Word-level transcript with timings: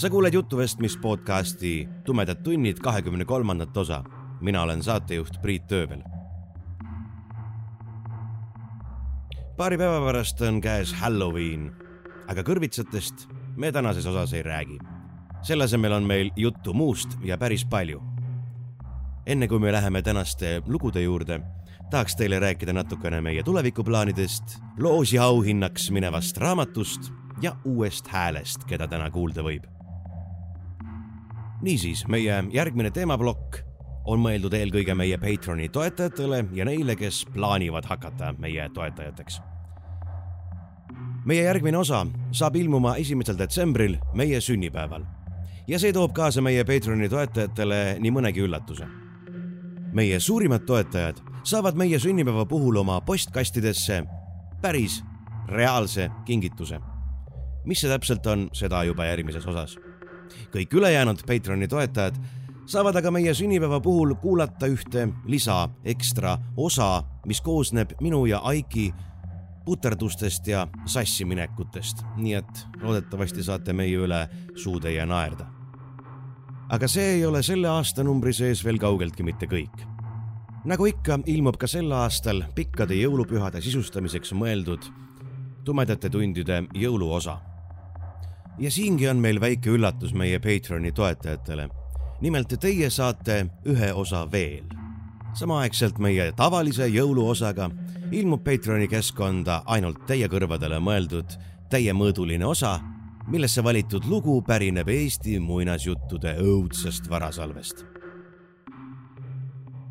Sa 0.00 0.10
kuuled 0.10 0.32
Jutuvestmis 0.34 0.96
podcasti 0.96 1.88
Tumedad 2.04 2.36
tunnid 2.42 2.78
kahekümne 2.78 3.24
kolmandat 3.24 3.76
osa. 3.76 4.04
mina 4.40 4.62
olen 4.62 4.82
saatejuht 4.82 5.42
Priit 5.42 5.66
Tööbel. 5.66 6.02
paari 9.56 9.78
päeva 9.78 10.06
pärast 10.06 10.40
on 10.40 10.60
käes 10.60 10.94
Halloween, 10.94 11.72
aga 12.28 12.40
kõrvitsatest 12.42 13.28
me 13.56 13.72
tänases 13.72 14.06
osas 14.06 14.32
ei 14.32 14.42
räägi. 14.42 14.78
selle 15.42 15.64
asemel 15.64 15.92
on 15.92 16.02
meil 16.02 16.30
juttu 16.36 16.72
muust 16.72 17.18
ja 17.22 17.38
päris 17.38 17.64
palju. 17.64 18.02
enne 19.26 19.48
kui 19.48 19.58
me 19.58 19.72
läheme 19.72 20.02
tänaste 20.02 20.62
lugude 20.66 21.02
juurde, 21.02 21.40
tahaks 21.90 22.16
teile 22.16 22.38
rääkida 22.38 22.72
natukene 22.72 23.20
meie 23.20 23.42
tulevikuplaanidest, 23.42 24.62
loosi 24.78 25.18
auhinnaks 25.18 25.90
minevast 25.90 26.36
raamatust 26.36 27.12
ja 27.42 27.56
uuest 27.64 28.08
häälest, 28.08 28.64
keda 28.64 28.88
täna 28.88 29.10
kuulda 29.10 29.42
võib. 29.42 29.79
Niisiis, 31.62 32.06
meie 32.08 32.44
järgmine 32.52 32.90
teemaplokk 32.90 33.60
on 34.08 34.20
mõeldud 34.22 34.54
eelkõige 34.56 34.94
meie 34.96 35.18
Patreoni 35.20 35.68
toetajatele 35.68 36.44
ja 36.56 36.64
neile, 36.64 36.96
kes 36.96 37.24
plaanivad 37.34 37.86
hakata 37.88 38.32
meie 38.38 38.68
toetajateks. 38.74 39.40
meie 41.24 41.42
järgmine 41.42 41.78
osa 41.78 42.06
saab 42.32 42.56
ilmuma 42.56 42.96
esimesel 42.96 43.38
detsembril, 43.38 43.98
meie 44.14 44.40
sünnipäeval 44.40 45.04
ja 45.68 45.78
see 45.78 45.92
toob 45.92 46.12
kaasa 46.12 46.42
meie 46.42 46.64
Patreoni 46.64 47.08
toetajatele 47.08 47.96
nii 48.00 48.10
mõnegi 48.10 48.40
üllatuse. 48.40 48.86
meie 49.92 50.20
suurimad 50.20 50.64
toetajad 50.66 51.20
saavad 51.44 51.74
meie 51.74 51.98
sünnipäeva 51.98 52.46
puhul 52.46 52.76
oma 52.76 53.00
postkastidesse 53.00 54.04
päris 54.62 55.02
reaalse 55.48 56.10
kingituse 56.24 56.80
mis 57.64 57.80
see 57.82 57.90
täpselt 57.90 58.26
on, 58.30 58.48
seda 58.56 58.82
juba 58.88 59.06
järgmises 59.10 59.46
osas. 59.46 59.76
Kõik 60.54 60.74
ülejäänud 60.74 61.26
Patreoni 61.26 61.68
toetajad 61.68 62.18
saavad 62.70 62.96
aga 62.96 63.10
meie 63.10 63.32
sünnipäeva 63.34 63.80
puhul 63.82 64.14
kuulata 64.22 64.68
ühte 64.70 65.08
lisa 65.26 65.64
ekstra 65.84 66.36
osa, 66.56 67.02
mis 67.26 67.40
koosneb 67.42 67.96
minu 68.00 68.24
ja 68.30 68.38
Aiki 68.46 68.92
puterdustest 69.64 70.46
ja 70.46 70.66
sassiminekutest, 70.86 72.04
nii 72.16 72.34
et 72.38 72.62
loodetavasti 72.82 73.42
saate 73.42 73.74
meie 73.76 73.98
üle 73.98 74.20
suutäie 74.54 75.06
naerda. 75.06 75.46
aga 76.70 76.88
see 76.88 77.16
ei 77.16 77.24
ole 77.26 77.42
selle 77.42 77.68
aastanumbri 77.68 78.32
sees 78.32 78.64
veel 78.64 78.78
kaugeltki 78.78 79.22
mitte 79.22 79.46
kõik. 79.46 79.86
nagu 80.64 80.86
ikka, 80.86 81.18
ilmub 81.26 81.56
ka 81.58 81.66
sel 81.66 81.92
aastal 81.92 82.44
pikkade 82.54 82.94
jõulupühade 82.94 83.60
sisustamiseks 83.60 84.32
mõeldud 84.32 84.90
tumedate 85.64 86.10
tundide 86.10 86.62
jõuluosa 86.74 87.40
ja 88.58 88.70
siingi 88.70 89.08
on 89.08 89.16
meil 89.16 89.40
väike 89.40 89.70
üllatus 89.70 90.14
meie 90.14 90.38
Patreoni 90.38 90.92
toetajatele. 90.92 91.68
nimelt 92.20 92.52
teie 92.60 92.90
saate 92.90 93.46
ühe 93.66 93.92
osa 93.92 94.32
veel. 94.32 94.64
samaaegselt 95.32 95.98
meie 95.98 96.32
tavalise 96.32 96.86
jõuluosaga 96.86 97.70
ilmub 98.10 98.44
Patreoni 98.44 98.88
keskkonda 98.88 99.62
ainult 99.66 100.06
teie 100.06 100.28
kõrvadele 100.28 100.80
mõeldud 100.80 101.36
täiemõõduline 101.70 102.46
osa, 102.46 102.80
millesse 103.30 103.64
valitud 103.64 104.04
lugu 104.04 104.42
pärineb 104.42 104.88
Eesti 104.88 105.38
muinasjuttude 105.38 106.34
õudsest 106.42 107.10
varasalvest. 107.10 107.84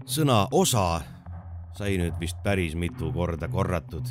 sõna 0.06 0.47
osa 0.52 1.02
sai 1.78 1.97
nüüd 1.97 2.20
vist 2.20 2.38
päris 2.44 2.76
mitu 2.76 3.12
korda 3.14 3.47
korratud 3.47 4.09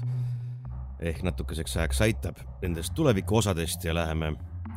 ehk 1.00 1.22
natukeseks 1.22 1.76
ajaks 1.76 2.00
aitab 2.00 2.36
nendest 2.62 2.94
tulevikuosadest 2.94 3.84
ja 3.84 3.94
läheme 3.94 4.32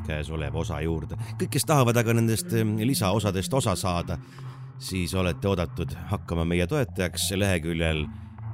käesoleva 0.08 0.59
osa 0.59 0.82
juurde. 0.82 1.16
kõik, 1.40 1.50
kes 1.50 1.66
tahavad 1.66 1.98
aga 1.98 2.14
nendest 2.14 2.54
eh, 2.54 2.66
lisaosadest 2.66 3.54
osa 3.54 3.76
saada, 3.76 4.18
siis 4.80 5.14
olete 5.14 5.48
oodatud 5.48 5.94
hakkama 6.14 6.46
meie 6.46 6.68
toetajaks 6.68 7.32
leheküljel 7.36 8.06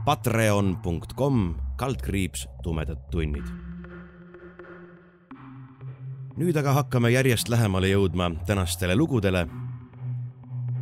patreon.com 0.06 1.56
kaldkriips 1.78 2.48
tumedad 2.64 3.00
tunnid. 3.12 3.48
nüüd 6.38 6.58
aga 6.58 6.74
hakkame 6.74 7.10
järjest 7.10 7.50
lähemale 7.50 7.90
jõudma 7.90 8.30
tänastele 8.46 8.96
lugudele 8.96 9.48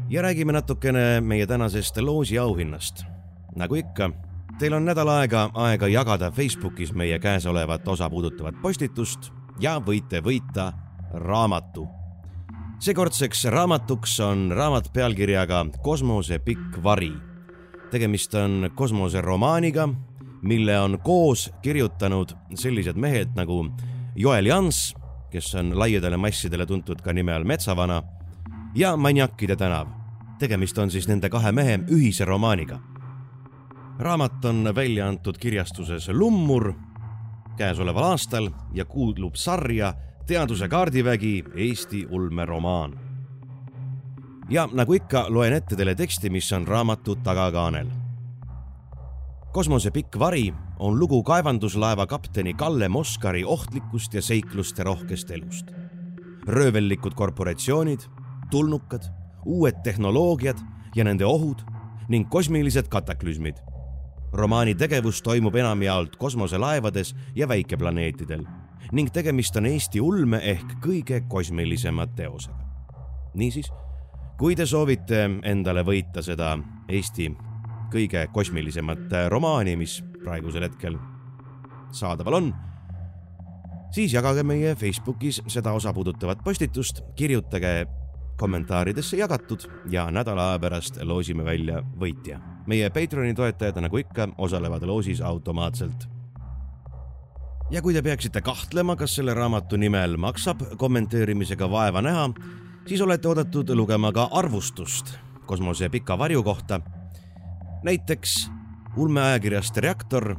ja 0.09 0.21
räägime 0.21 0.51
natukene 0.51 1.21
meie 1.21 1.47
tänasest 1.47 1.97
loosi 1.97 2.37
auhinnast. 2.37 3.03
nagu 3.55 3.75
ikka 3.75 4.11
Teil 4.55 4.73
on 4.73 4.85
nädal 4.87 5.09
aega 5.11 5.49
aega 5.53 5.87
jagada 5.91 6.29
Facebookis 6.31 6.93
meie 6.95 7.19
käesolevat 7.19 7.87
osa 7.87 8.07
puudutavat 8.09 8.55
postitust 8.61 9.27
ja 9.59 9.81
võite 9.83 10.21
võita 10.23 10.69
raamatu. 11.11 11.87
seekordseks 12.79 13.45
raamatuks 13.51 14.19
on 14.19 14.51
raamat 14.51 14.93
pealkirjaga 14.93 15.65
Kosmose 15.83 16.39
pikk 16.39 16.83
vari. 16.83 17.11
tegemist 17.91 18.33
on 18.35 18.71
kosmoseromaaniga, 18.75 19.89
mille 20.41 20.79
on 20.79 20.99
koos 21.03 21.51
kirjutanud 21.61 22.31
sellised 22.55 22.95
mehed 22.95 23.35
nagu 23.35 23.71
Joel 24.15 24.45
Jans, 24.45 24.95
kes 25.31 25.55
on 25.55 25.79
laiadele 25.79 26.17
massidele 26.17 26.65
tuntud 26.65 27.01
ka 27.01 27.13
nime 27.13 27.33
all 27.33 27.43
Metsavana, 27.43 28.03
ja 28.75 28.97
Maniakide 28.97 29.55
tänav. 29.55 29.87
tegemist 30.39 30.77
on 30.77 30.91
siis 30.91 31.07
nende 31.07 31.29
kahe 31.29 31.51
mehe 31.51 31.79
ühise 31.91 32.25
romaaniga 32.25 32.94
raamat 33.99 34.45
on 34.45 34.71
välja 34.75 35.07
antud 35.07 35.37
kirjastuses 35.37 36.09
Lummur 36.09 36.73
käesoleval 37.57 38.03
aastal 38.03 38.49
ja 38.73 38.85
kuulub 38.85 39.35
sarja 39.35 39.93
Teaduse 40.27 40.67
kaardivägi 40.67 41.43
Eesti 41.55 42.07
ulmeromaan. 42.09 42.99
ja 44.49 44.69
nagu 44.73 44.93
ikka, 44.93 45.25
loen 45.29 45.53
ette 45.53 45.75
teile 45.75 45.95
teksti, 45.95 46.29
mis 46.29 46.51
on 46.53 46.67
raamatu 46.67 47.15
tagakaanel. 47.15 47.87
kosmose 49.53 49.91
pikk 49.91 50.19
vari 50.19 50.53
on 50.79 50.99
lugu 50.99 51.23
kaevanduslaeva 51.23 52.07
kapteni 52.07 52.53
Kalle 52.53 52.89
Moskari 52.89 53.43
ohtlikust 53.43 54.13
ja 54.13 54.21
seikluste 54.21 54.83
rohkest 54.83 55.31
elust. 55.31 55.71
röövellikud 56.47 57.13
korporatsioonid, 57.13 57.99
tulnukad, 58.51 59.03
uued 59.45 59.75
tehnoloogiad 59.83 60.57
ja 60.95 61.03
nende 61.03 61.25
ohud 61.25 61.61
ning 62.09 62.29
kosmilised 62.29 62.87
kataklüsmid 62.87 63.74
romaani 64.35 64.75
tegevus 64.75 65.21
toimub 65.23 65.55
enamjaolt 65.55 66.15
kosmoselaevades 66.19 67.15
ja 67.35 67.47
väikeplaneetidel 67.47 68.43
ning 68.91 69.09
tegemist 69.13 69.55
on 69.55 69.65
Eesti 69.65 70.01
ulme 70.01 70.39
ehk 70.43 70.77
kõige 70.83 71.21
kosmilisema 71.27 72.07
teosega. 72.07 72.57
niisiis, 73.33 73.71
kui 74.37 74.55
te 74.55 74.65
soovite 74.65 75.25
endale 75.43 75.83
võita 75.83 76.21
seda 76.21 76.57
Eesti 76.89 77.31
kõige 77.91 78.27
kosmilisemat 78.33 79.29
romaani, 79.29 79.75
mis 79.75 80.03
praegusel 80.23 80.67
hetkel 80.67 80.97
saadaval 81.91 82.33
on, 82.33 82.53
siis 83.91 84.13
jagage 84.13 84.43
meie 84.43 84.75
Facebookis 84.75 85.41
seda 85.47 85.71
osa 85.71 85.93
puudutavat 85.93 86.43
postitust, 86.43 87.01
kirjutage 87.15 87.85
kommentaaridesse 88.37 89.17
jagatud 89.17 89.69
ja 89.89 90.09
nädala 90.11 90.51
aja 90.51 90.59
pärast 90.59 90.99
loosime 91.03 91.45
välja 91.45 91.81
võitja. 91.99 92.54
Meie 92.67 92.89
Patreoni 92.89 93.33
toetajad, 93.33 93.81
nagu 93.81 93.97
ikka, 93.97 94.27
osalevad 94.37 94.83
loosis 94.83 95.21
automaatselt. 95.21 96.07
ja 97.71 97.81
kui 97.81 97.93
te 97.93 98.01
peaksite 98.01 98.41
kahtlema, 98.41 98.95
kas 98.95 99.15
selle 99.15 99.33
raamatu 99.33 99.77
nimel 99.77 100.17
maksab 100.17 100.61
kommenteerimisega 100.77 101.71
vaeva 101.71 102.01
näha, 102.01 102.29
siis 102.87 103.01
olete 103.01 103.27
oodatud 103.27 103.69
lugema 103.69 104.11
ka 104.11 104.29
arvustust 104.31 105.17
kosmose 105.45 105.89
pika 105.89 106.17
varju 106.17 106.43
kohta. 106.43 106.81
näiteks 107.83 108.49
ulmeajakirjast 108.97 109.77
Reaktor 109.77 110.35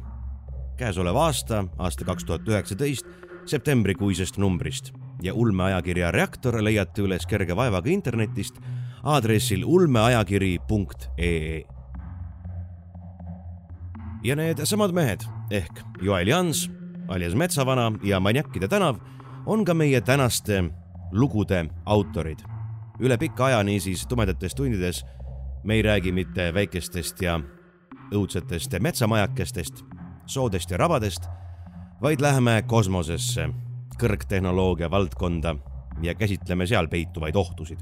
käesoleva 0.77 1.25
aasta, 1.25 1.65
aasta 1.77 2.05
kaks 2.05 2.25
tuhat 2.25 2.47
üheksateist 2.47 3.05
septembrikuisest 3.45 4.37
numbrist 4.37 4.93
ja 5.21 5.33
ulmeajakirja 5.33 6.11
Reaktor 6.11 6.63
leiate 6.63 7.01
üles 7.01 7.25
kerge 7.25 7.55
vaevaga 7.55 7.89
internetist 7.89 8.55
aadressil 9.03 9.63
ulmeajakiri.ee. 9.65 11.76
ja 14.27 14.35
need 14.35 14.59
samad 14.67 14.91
mehed 14.91 15.23
ehk 15.55 15.79
Joel 16.03 16.27
Jans 16.27 16.65
alias 17.07 17.35
Metsavana 17.35 17.91
ja 18.03 18.19
Maniakide 18.19 18.67
tänav 18.67 18.97
on 19.45 19.65
ka 19.65 19.73
meie 19.73 20.01
tänaste 20.01 20.63
lugude 21.11 21.65
autorid. 21.85 22.39
üle 22.99 23.17
pika 23.17 23.45
aja, 23.45 23.63
niisiis 23.63 24.07
tumedates 24.07 24.55
tundides 24.55 25.05
me 25.63 25.73
ei 25.73 25.81
räägi 25.81 26.11
mitte 26.11 26.53
väikestest 26.53 27.21
ja 27.21 27.39
õudsetest 28.13 28.79
metsamajakestest, 28.79 29.83
soodest 30.25 30.71
ja 30.71 30.77
rabadest, 30.77 31.29
vaid 32.01 32.21
läheme 32.21 32.63
kosmosesse, 32.67 33.49
kõrgtehnoloogia 33.99 34.91
valdkonda 34.91 35.55
ja 36.01 36.15
käsitleme 36.15 36.67
seal 36.67 36.87
peituvaid 36.87 37.35
ohtusid. 37.35 37.79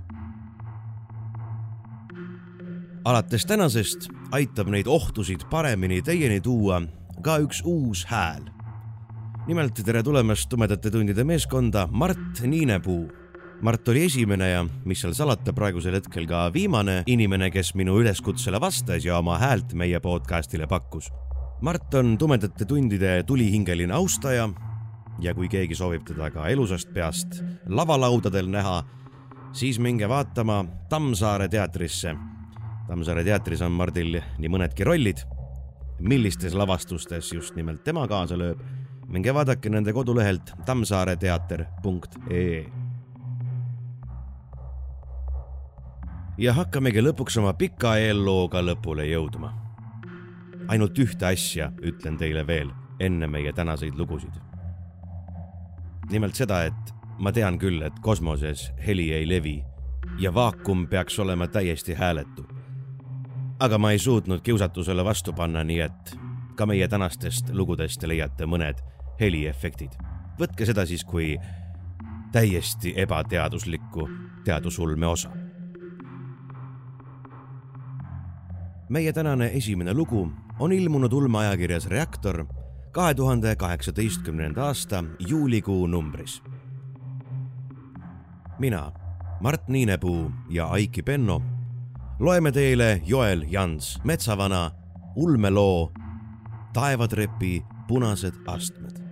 Alates 3.06 3.46
tänasest 3.46 4.08
aitab 4.34 4.72
neid 4.74 4.88
ohtusid 4.90 5.46
paremini 5.50 6.02
teieni 6.02 6.40
tuua 6.42 6.82
ka 7.22 7.38
üks 7.44 7.62
uus 7.66 8.06
hääl. 8.10 8.42
nimelt 9.48 9.78
tere 9.86 10.02
tulemast 10.04 10.50
tumedate 10.50 10.92
tundide 10.92 11.24
meeskonda 11.24 11.88
Mart 11.92 12.42
Niinepuu. 12.42 13.12
Mart 13.62 13.88
oli 13.88 14.06
esimene 14.06 14.50
ja 14.50 14.66
mis 14.86 15.02
seal 15.02 15.14
salata, 15.14 15.54
praegusel 15.54 15.94
hetkel 15.94 16.26
ka 16.28 16.50
viimane 16.54 17.04
inimene, 17.06 17.52
kes 17.52 17.76
minu 17.76 18.00
üleskutsele 18.02 18.60
vastas 18.62 19.06
ja 19.06 19.18
oma 19.18 19.38
häält 19.38 19.74
meie 19.74 20.00
podcastile 20.00 20.68
pakkus. 20.68 21.12
Mart 21.62 21.94
on 21.94 22.18
tumedate 22.18 22.66
tundide 22.66 23.24
tulihingeline 23.24 23.94
austaja 23.94 24.50
ja 25.22 25.34
kui 25.34 25.48
keegi 25.48 25.76
soovib 25.76 26.04
teda 26.10 26.32
ka 26.32 26.50
elusast 26.50 26.90
peast 26.94 27.44
lavalaudadel 27.70 28.50
näha, 28.50 28.82
siis 29.54 29.80
minge 29.80 30.10
vaatama 30.10 30.66
Tammsaare 30.90 31.48
teatrisse. 31.48 32.16
Tammsaare 32.88 33.24
teatris 33.26 33.62
on 33.66 33.72
Mardil 33.72 34.20
nii 34.38 34.50
mõnedki 34.50 34.86
rollid. 34.86 35.18
millistes 36.00 36.54
lavastustes 36.54 37.34
just 37.34 37.56
nimelt 37.56 37.84
tema 37.84 38.08
kaasa 38.08 38.38
lööb, 38.38 38.60
minge 39.08 39.34
vaadake 39.34 39.70
nende 39.70 39.94
kodulehelt 39.94 40.54
tammsaareteater.ee. 40.66 42.66
ja 46.38 46.54
hakkamegi 46.54 47.02
lõpuks 47.02 47.40
oma 47.40 47.54
pika 47.54 47.98
eellooga 47.98 48.62
lõpule 48.62 49.06
jõudma. 49.08 49.54
ainult 50.68 51.00
ühte 51.00 51.26
asja 51.26 51.72
ütlen 51.82 52.18
teile 52.18 52.48
veel 52.48 52.70
enne 53.00 53.28
meie 53.28 53.54
tänaseid 53.54 53.96
lugusid 53.96 54.46
nimelt 56.12 56.38
seda, 56.38 56.66
et 56.70 56.94
ma 57.20 57.32
tean 57.34 57.58
küll, 57.60 57.82
et 57.86 57.98
kosmoses 58.04 58.70
heli 58.86 59.12
ei 59.16 59.28
levi 59.30 59.58
ja 60.20 60.34
vaakum 60.34 60.88
peaks 60.88 61.20
olema 61.20 61.48
täiesti 61.48 61.94
hääletu. 61.94 62.46
Aga 63.60 63.78
ma 63.78 63.92
ei 63.92 64.00
suutnud 64.00 64.42
kiusatusele 64.42 65.04
vastu 65.06 65.34
panna, 65.34 65.64
nii 65.64 65.80
et 65.80 66.18
ka 66.56 66.66
meie 66.66 66.88
tänastest 66.88 67.50
lugudest 67.54 68.04
leiate 68.04 68.46
mõned 68.46 68.82
heliefektid. 69.20 69.96
võtke 70.40 70.66
seda 70.66 70.86
siis 70.86 71.04
kui 71.04 71.38
täiesti 72.32 72.94
ebateaduslikku 72.96 74.10
teadusulme 74.44 75.08
osa. 75.08 75.30
meie 78.90 79.14
tänane 79.14 79.52
esimene 79.54 79.94
lugu 79.94 80.32
on 80.60 80.72
ilmunud 80.72 81.14
ulmeajakirjas 81.14 81.88
Reaktor 81.88 82.46
kahe 82.92 83.14
tuhande 83.14 83.56
kaheksateistkümnenda 83.56 84.66
aasta 84.66 85.04
juulikuu 85.28 85.88
numbris. 85.88 86.44
mina, 88.60 88.92
Mart 89.42 89.68
Niinepuu 89.68 90.32
ja 90.50 90.68
Aiki 90.68 91.04
Penno 91.04 91.55
loeme 92.20 92.52
teile 92.52 93.02
Joel 93.06 93.46
Jans 93.48 94.00
metsavana 94.04 94.72
ulmeloo 95.16 95.92
Taevatrepi 96.74 97.66
punased 97.88 98.36
astmed. 98.48 99.05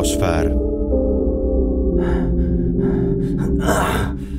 Troposfäär. 0.00 0.50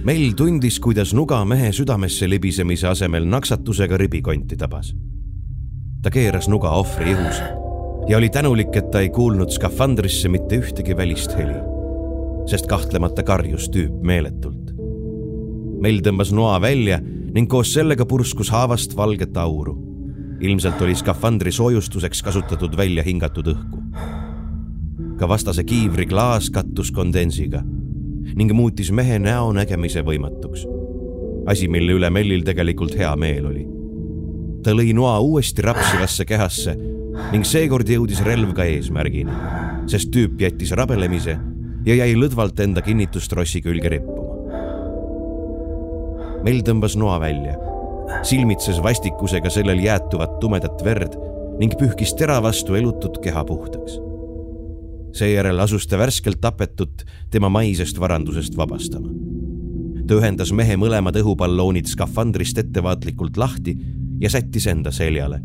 meil 0.03 0.33
tundis, 0.33 0.79
kuidas 0.79 1.13
nuga 1.13 1.43
mehe 1.45 1.71
südamesse 1.71 2.29
libisemise 2.29 2.87
asemel 2.87 3.25
naksatusega 3.29 3.97
ribikonti 3.97 4.57
tabas. 4.57 4.95
ta 6.01 6.09
keeras 6.09 6.47
nuga 6.49 6.69
ohvri 6.69 7.11
ihus 7.11 7.41
ja 8.07 8.17
oli 8.17 8.29
tänulik, 8.29 8.75
et 8.75 8.91
ta 8.91 8.99
ei 8.99 9.09
kuulnud 9.09 9.49
skafandrisse 9.49 10.29
mitte 10.29 10.57
ühtegi 10.57 10.97
välist 10.97 11.37
heli, 11.37 11.59
sest 12.49 12.67
kahtlemata 12.67 13.23
karjus 13.23 13.69
tüüp 13.69 14.01
meeletult. 14.01 14.73
meil 15.81 16.01
tõmbas 16.01 16.33
noa 16.33 16.61
välja 16.61 16.99
ning 17.33 17.49
koos 17.49 17.73
sellega 17.73 18.05
purskus 18.05 18.49
haavast 18.49 18.97
valget 18.97 19.37
auru. 19.37 19.77
ilmselt 20.41 20.81
oli 20.81 20.95
skafandri 20.95 21.51
soojustuseks 21.51 22.23
kasutatud 22.23 22.77
välja 22.77 23.03
hingatud 23.03 23.47
õhku 23.47 23.80
ka 25.21 25.27
vastase 25.29 25.61
kiivri 25.63 26.07
klaas 26.09 26.47
kattus 26.49 26.89
kondensiga 26.91 27.59
ning 28.35 28.53
muutis 28.57 28.89
mehe 28.95 29.19
näo 29.21 29.51
nägemise 29.53 30.01
võimatuks. 30.01 30.63
asi, 31.45 31.67
mille 31.67 31.93
üle 31.93 32.09
Mellil 32.09 32.41
tegelikult 32.47 32.97
hea 32.97 33.11
meel 33.15 33.45
oli. 33.51 33.67
ta 34.63 34.73
lõi 34.73 34.95
noa 34.97 35.19
uuesti 35.19 35.61
rapsivasse 35.61 36.25
kehasse 36.25 36.75
ning 37.31 37.45
seekord 37.45 37.89
jõudis 37.89 38.23
relv 38.25 38.55
ka 38.57 38.65
eesmärgini, 38.65 39.37
sest 39.85 40.09
tüüp 40.09 40.41
jättis 40.41 40.73
rabelemise 40.73 41.37
ja 41.85 42.01
jäi 42.01 42.17
lõdvalt 42.17 42.59
enda 42.65 42.81
kinnitustrossi 42.81 43.61
külge 43.61 43.93
rippuma. 43.93 44.29
Mell 46.41 46.65
tõmbas 46.65 46.97
noa 46.97 47.19
välja, 47.21 47.59
silmitses 48.25 48.81
vastikusega 48.81 49.53
sellel 49.53 49.85
jäätuvat 49.85 50.39
tumedat 50.41 50.81
verd 50.85 51.19
ning 51.59 51.77
pühkis 51.77 52.17
tera 52.17 52.41
vastu 52.41 52.73
elutut 52.79 53.21
keha 53.21 53.45
puhtaks 53.45 54.01
seejärel 55.13 55.59
asus 55.59 55.87
ta 55.87 55.97
värskelt 55.97 56.41
tapetut 56.41 57.03
tema 57.31 57.49
maisest 57.49 57.99
varandusest 57.99 58.57
vabastama. 58.57 59.09
ta 60.07 60.17
ühendas 60.17 60.51
mehe 60.51 60.75
mõlemad 60.75 61.15
õhuballoonid 61.21 61.87
skafandrist 61.87 62.57
ettevaatlikult 62.57 63.37
lahti 63.37 63.77
ja 64.21 64.29
sättis 64.29 64.67
enda 64.67 64.91
seljale. 64.91 65.41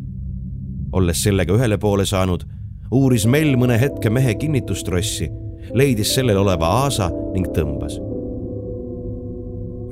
olles 0.93 1.23
sellega 1.23 1.53
ühele 1.53 1.79
poole 1.79 2.07
saanud, 2.07 2.45
uuris 2.91 3.27
Mell 3.27 3.57
mõne 3.57 3.81
hetke 3.81 4.11
mehe 4.11 4.35
kinnitustrossi, 4.35 5.29
leidis 5.75 6.15
sellel 6.15 6.37
oleva 6.37 6.67
aasa 6.67 7.11
ning 7.35 7.47
tõmbas. 7.47 7.99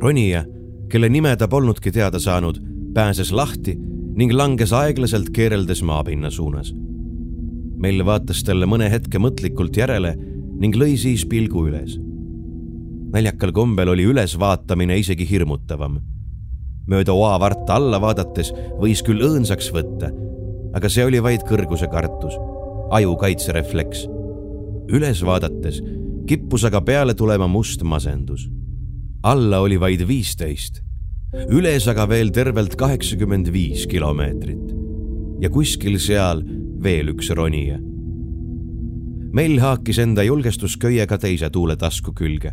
ronija, 0.00 0.44
kelle 0.88 1.08
nime 1.08 1.36
ta 1.36 1.48
polnudki 1.48 1.92
teada 1.92 2.18
saanud, 2.18 2.60
pääses 2.94 3.32
lahti 3.32 3.78
ning 4.14 4.32
langes 4.32 4.72
aeglaselt 4.72 5.30
keereldes 5.30 5.82
maapinna 5.82 6.30
suunas 6.30 6.74
Mell 7.80 8.04
vaatas 8.06 8.42
talle 8.46 8.66
mõne 8.70 8.88
hetke 8.90 9.18
mõtlikult 9.18 9.76
järele 9.76 10.14
ning 10.60 10.76
lõi 10.78 10.96
siis 11.00 11.24
pilgu 11.26 11.66
üles. 11.68 11.98
naljakal 13.14 13.52
kombel 13.54 13.88
oli 13.88 14.04
ülesvaatamine 14.10 14.98
isegi 14.98 15.26
hirmutavam. 15.30 16.00
mööda 16.86 17.12
oavarta 17.12 17.74
alla 17.74 18.00
vaadates 18.00 18.52
võis 18.78 19.02
küll 19.02 19.22
õõnsaks 19.22 19.72
võtta, 19.72 20.12
aga 20.74 20.88
see 20.88 21.04
oli 21.04 21.20
vaid 21.22 21.42
kõrguse 21.42 21.90
kartus, 21.90 22.34
aju 22.90 23.16
kaitserefleks. 23.16 24.08
üles 24.88 25.22
vaadates 25.22 25.82
kippus 26.26 26.64
aga 26.64 26.80
peale 26.80 27.14
tulema 27.14 27.46
must 27.46 27.82
masendus. 27.82 28.48
alla 29.22 29.60
oli 29.60 29.76
vaid 29.80 30.06
viisteist, 30.08 30.82
üles 31.48 31.88
aga 31.88 32.06
veel 32.08 32.30
tervelt 32.30 32.76
kaheksakümmend 32.76 33.48
viis 33.52 33.86
kilomeetrit 33.86 34.74
ja 35.40 35.50
kuskil 35.50 35.98
seal 35.98 36.44
veel 36.84 37.14
üks 37.14 37.30
ronija. 37.32 37.78
Mell 39.34 39.58
haakis 39.58 39.98
enda 40.02 40.22
julgestusköiega 40.22 41.16
teise 41.18 41.48
tuuletasku 41.50 42.12
külge, 42.14 42.52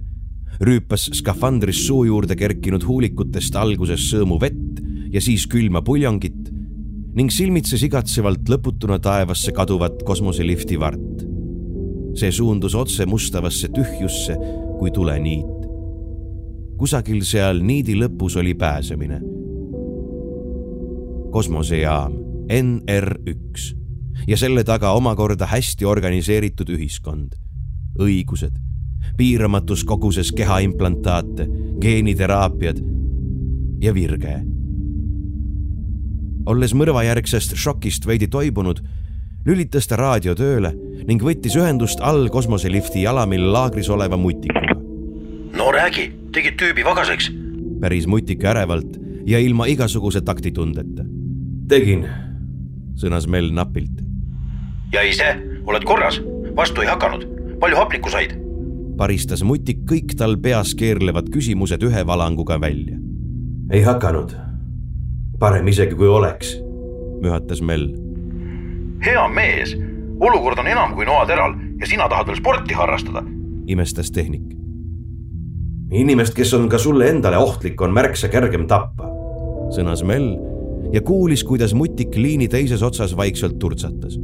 rüüpas 0.64 1.10
skafandris 1.20 1.84
suu 1.86 2.06
juurde 2.08 2.38
kerkinud 2.40 2.86
huulikutest 2.88 3.58
alguses 3.60 4.08
sõõmu 4.10 4.40
vett 4.42 4.80
ja 5.14 5.22
siis 5.22 5.46
külma 5.52 5.84
puljongit 5.86 6.50
ning 7.18 7.34
silmitses 7.34 7.84
igatsevalt 7.84 8.48
lõputuna 8.50 8.98
taevasse 9.04 9.52
kaduvat 9.54 10.02
kosmoselifti 10.08 10.80
vart. 10.80 11.28
see 12.16 12.32
suundus 12.32 12.74
otse 12.76 13.06
mustavasse 13.06 13.68
tühjusse 13.68 14.38
kui 14.80 14.92
tuleniit. 14.92 15.68
kusagil 16.78 17.22
seal 17.24 17.62
niidi 17.62 18.00
lõpus 18.00 18.40
oli 18.40 18.56
pääsemine. 18.56 19.22
kosmosejaam 21.32 22.18
NR 22.50 23.16
üks 23.28 23.81
ja 24.28 24.38
selle 24.38 24.64
taga 24.64 24.92
omakorda 24.92 25.46
hästi 25.46 25.86
organiseeritud 25.86 26.70
ühiskond. 26.70 27.36
õigused, 28.00 28.56
piiramatus 29.18 29.84
koguses 29.84 30.32
kehaimplantaate, 30.32 31.48
geeniteraapiad 31.82 32.80
ja 33.82 33.94
virge. 33.94 34.42
olles 36.46 36.74
mõrvajärgsest 36.74 37.56
šokist 37.56 38.08
veidi 38.08 38.28
toibunud, 38.28 38.82
lülitas 39.46 39.88
ta 39.88 39.96
raadio 39.96 40.36
tööle 40.36 40.74
ning 41.08 41.22
võttis 41.22 41.56
ühendust 41.58 42.02
all 42.02 42.30
kosmoselifti 42.30 43.02
jalamil 43.02 43.52
laagris 43.54 43.90
oleva 43.90 44.18
mutikuga. 44.18 44.78
no 45.58 45.72
räägi, 45.72 46.12
tegid 46.32 46.58
tüübi 46.62 46.86
vagaseks? 46.86 47.32
päris 47.82 48.08
mutik 48.08 48.44
ärevalt 48.44 48.98
ja 49.26 49.40
ilma 49.40 49.66
igasuguse 49.66 50.22
taktitundeta. 50.22 51.06
tegin, 51.68 52.06
sõnas 52.96 53.28
Mel 53.28 53.52
napilt. 53.54 54.01
Ja 54.94 55.02
ise, 55.08 55.36
oled 55.66 55.84
korras, 55.88 56.22
vastu 56.56 56.82
ei 56.82 56.88
hakanud, 56.88 57.26
palju 57.60 57.78
hapnikku 57.78 58.10
said? 58.10 58.38
paristas 59.02 59.42
mutik 59.48 59.80
kõik 59.90 60.14
tal 60.20 60.36
peas 60.38 60.76
keerlevad 60.78 61.32
küsimused 61.34 61.82
ühe 61.88 62.04
valanguga 62.08 62.60
välja. 62.62 62.98
ei 63.72 63.82
hakanud. 63.82 64.36
parem 65.40 65.68
isegi 65.68 65.96
kui 65.96 66.08
oleks, 66.08 66.58
mühatas 67.24 67.62
Mel. 67.62 67.88
hea 69.06 69.28
mees, 69.28 69.76
olukord 70.20 70.60
on 70.60 70.68
enam 70.68 70.96
kui 70.96 71.06
noateral 71.06 71.56
ja 71.80 71.88
sina 71.88 72.10
tahad 72.10 72.28
veel 72.28 72.42
sporti 72.44 72.78
harrastada. 72.78 73.24
imestas 73.68 74.12
tehnik. 74.12 74.54
inimest, 75.92 76.36
kes 76.36 76.54
on 76.54 76.70
ka 76.70 76.78
sulle 76.78 77.10
endale 77.10 77.38
ohtlik, 77.38 77.82
on 77.82 77.94
märksa 77.94 78.28
kergem 78.28 78.68
tappa, 78.68 79.08
sõnas 79.72 80.04
Mel 80.04 80.36
ja 80.94 81.02
kuulis, 81.02 81.44
kuidas 81.44 81.74
mutik 81.74 82.16
liini 82.16 82.48
teises 82.48 82.84
otsas 82.84 83.18
vaikselt 83.18 83.60
turtsatas. 83.60 84.20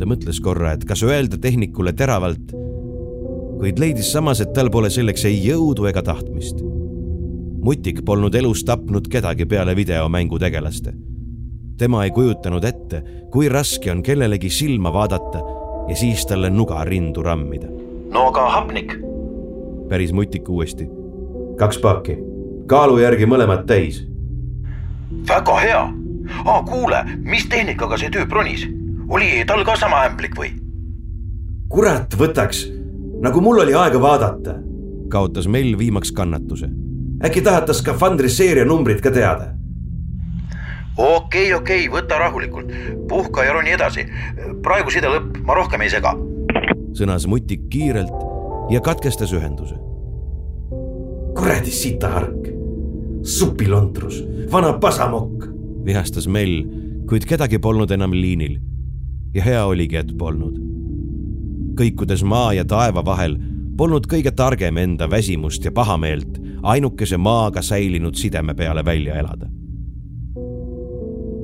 Ta 0.00 0.08
mõtles 0.08 0.40
korra, 0.40 0.72
et 0.72 0.88
kas 0.88 1.04
öelda 1.04 1.36
tehnikule 1.36 1.92
teravalt 1.92 2.56
kuid 3.60 3.78
leidis 3.78 4.08
samas, 4.12 4.40
et 4.40 4.54
tal 4.56 4.70
pole 4.72 4.88
selleks 4.90 5.26
ei 5.28 5.36
jõudu 5.44 5.84
ega 5.90 6.02
tahtmist. 6.02 6.62
mutik 7.60 7.98
polnud 8.08 8.34
elus 8.34 8.62
tapnud 8.64 9.08
kedagi 9.12 9.44
peale 9.46 9.76
videomängu 9.76 10.38
tegelaste. 10.38 10.92
tema 11.78 12.04
ei 12.04 12.10
kujutanud 12.10 12.64
ette, 12.64 13.02
kui 13.30 13.48
raske 13.48 13.92
on 13.92 14.02
kellelegi 14.02 14.50
silma 14.50 14.92
vaadata 14.92 15.42
ja 15.88 15.96
siis 15.96 16.26
talle 16.26 16.50
nuga 16.50 16.84
rindu 16.84 17.22
rammida. 17.22 17.68
no 18.12 18.26
aga 18.28 18.48
hapnik? 18.50 18.96
päris 19.88 20.12
mutik 20.12 20.48
uuesti. 20.48 20.88
kaks 21.58 21.78
pakki, 21.78 22.16
kaalu 22.66 22.98
järgi 22.98 23.26
mõlemad 23.26 23.66
täis. 23.66 24.06
väga 25.28 25.60
hea. 25.60 25.92
aa, 26.44 26.62
kuule, 26.62 27.04
mis 27.22 27.46
tehnikaga 27.46 27.96
see 27.96 28.08
tüüp 28.08 28.32
ronis? 28.32 28.79
Oli 29.10 29.44
tal 29.46 29.64
ka 29.64 29.76
sama 29.76 30.04
ämblik 30.08 30.36
või? 30.38 30.52
kurat, 31.70 32.14
võtaks 32.18 32.64
nagu 33.20 33.40
mul 33.40 33.62
oli 33.62 33.74
aega 33.74 34.00
vaadata. 34.00 34.54
kaotas 35.08 35.48
Mel 35.48 35.78
viimaks 35.78 36.12
kannatuse. 36.12 36.68
äkki 37.24 37.42
tahad 37.42 37.66
ta 37.66 37.72
skafandri 37.72 38.28
seeria 38.28 38.64
numbrit 38.64 39.00
ka 39.00 39.10
teada? 39.10 39.52
okei 40.96 41.52
okay,, 41.52 41.54
okei 41.54 41.88
okay,, 41.88 41.92
võta 42.00 42.18
rahulikult, 42.18 42.72
puhka 43.08 43.44
ja 43.44 43.52
roni 43.52 43.74
edasi. 43.76 44.06
praegu 44.62 44.90
side 44.90 45.08
lõpp, 45.08 45.42
ma 45.44 45.54
rohkem 45.54 45.80
ei 45.80 45.90
sega. 45.90 46.14
sõnas 46.92 47.26
mutik 47.26 47.68
kiirelt 47.70 48.16
ja 48.70 48.80
katkestas 48.80 49.32
ühenduse. 49.32 49.76
kuradi 51.34 51.70
sitahark, 51.70 52.50
supilontrus, 53.22 54.24
vana 54.52 54.72
pasamokk, 54.72 55.46
vihastas 55.84 56.28
Mel, 56.28 56.64
kuid 57.08 57.26
kedagi 57.26 57.58
polnud 57.58 57.90
enam 57.90 58.12
liinil. 58.14 58.69
Ja 59.34 59.42
hea 59.42 59.64
oligi, 59.66 59.96
et 59.96 60.16
polnud 60.18 60.70
kõikudes 61.80 62.24
maa 62.26 62.52
ja 62.52 62.64
taeva 62.68 63.02
vahel, 63.04 63.38
polnud 63.78 64.04
kõige 64.10 64.32
targem 64.36 64.76
enda 64.80 65.08
väsimust 65.10 65.64
ja 65.64 65.72
pahameelt 65.72 66.38
ainukese 66.62 67.16
maaga 67.16 67.62
säilinud 67.64 68.18
sideme 68.20 68.54
peale 68.54 68.84
välja 68.84 69.16
elada. 69.20 69.48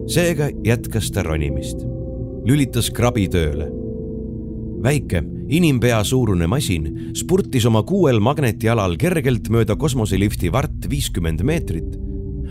seega 0.07 0.51
jätkas 0.65 1.11
ta 1.11 1.23
ronimist, 1.23 1.81
lülitas 2.45 2.91
krabi 2.91 3.29
tööle. 3.29 3.71
väike, 4.83 5.23
inimpea 5.49 6.05
suurune 6.05 6.47
masin 6.47 7.13
spurtis 7.15 7.67
oma 7.67 7.83
kuuel 7.83 8.21
magnetialal 8.21 8.97
kergelt 8.97 9.49
mööda 9.49 9.77
kosmoselifti 9.77 10.53
vart 10.53 10.91
viiskümmend 10.91 11.43
meetrit, 11.43 11.97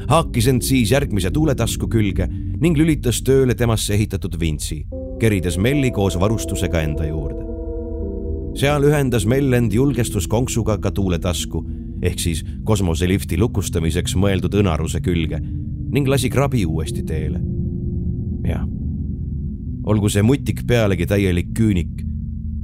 haakis 0.10 0.48
end 0.48 0.62
siis 0.62 0.92
järgmise 0.92 1.32
tuuletasku 1.32 1.88
külge 1.88 2.28
ning 2.62 2.78
lülitas 2.78 3.22
tööle 3.22 3.54
temasse 3.54 3.94
ehitatud 3.94 4.40
vintsi, 4.40 4.86
kerides 5.20 5.58
Melli 5.58 5.92
koos 5.92 6.20
varustusega 6.20 6.82
enda 6.82 7.08
juurde 7.08 7.46
seal 8.56 8.86
ühendas 8.88 9.26
Mellend 9.28 9.74
julgestuskonksuga 9.74 10.78
ka 10.80 10.92
tuuletasku 10.92 11.66
ehk 12.02 12.20
siis 12.20 12.44
kosmoselifti 12.64 13.38
lukustamiseks 13.40 14.16
mõeldud 14.20 14.56
õnaruse 14.62 15.02
külge 15.04 15.42
ning 15.96 16.08
lasi 16.08 16.30
krabi 16.30 16.66
uuesti 16.66 17.04
teele. 17.04 17.40
jah, 18.48 18.66
olgu 19.86 20.10
see 20.10 20.24
mutik 20.24 20.64
pealegi 20.68 21.06
täielik 21.08 21.54
küünik, 21.58 22.04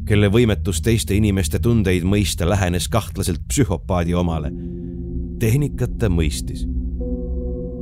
kelle 0.08 0.30
võimetus 0.32 0.82
teiste 0.84 1.16
inimeste 1.16 1.60
tundeid 1.60 2.04
mõista 2.04 2.48
lähenes 2.50 2.88
kahtlaselt 2.90 3.44
psühhopaadi 3.48 4.14
omale. 4.14 4.52
tehnikat 5.40 5.98
ta 5.98 6.10
mõistis. 6.10 6.68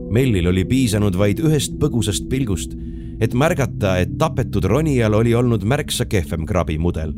Mellil 0.09 0.47
oli 0.47 0.65
piisanud 0.65 1.17
vaid 1.17 1.39
ühest 1.39 1.75
põgusast 1.79 2.29
pilgust, 2.29 2.73
et 3.19 3.33
märgata, 3.33 3.97
et 3.99 4.17
tapetud 4.17 4.63
ronijal 4.63 5.13
oli 5.13 5.35
olnud 5.35 5.63
märksa 5.67 6.05
kehvem 6.05 6.45
krabimudel 6.45 7.13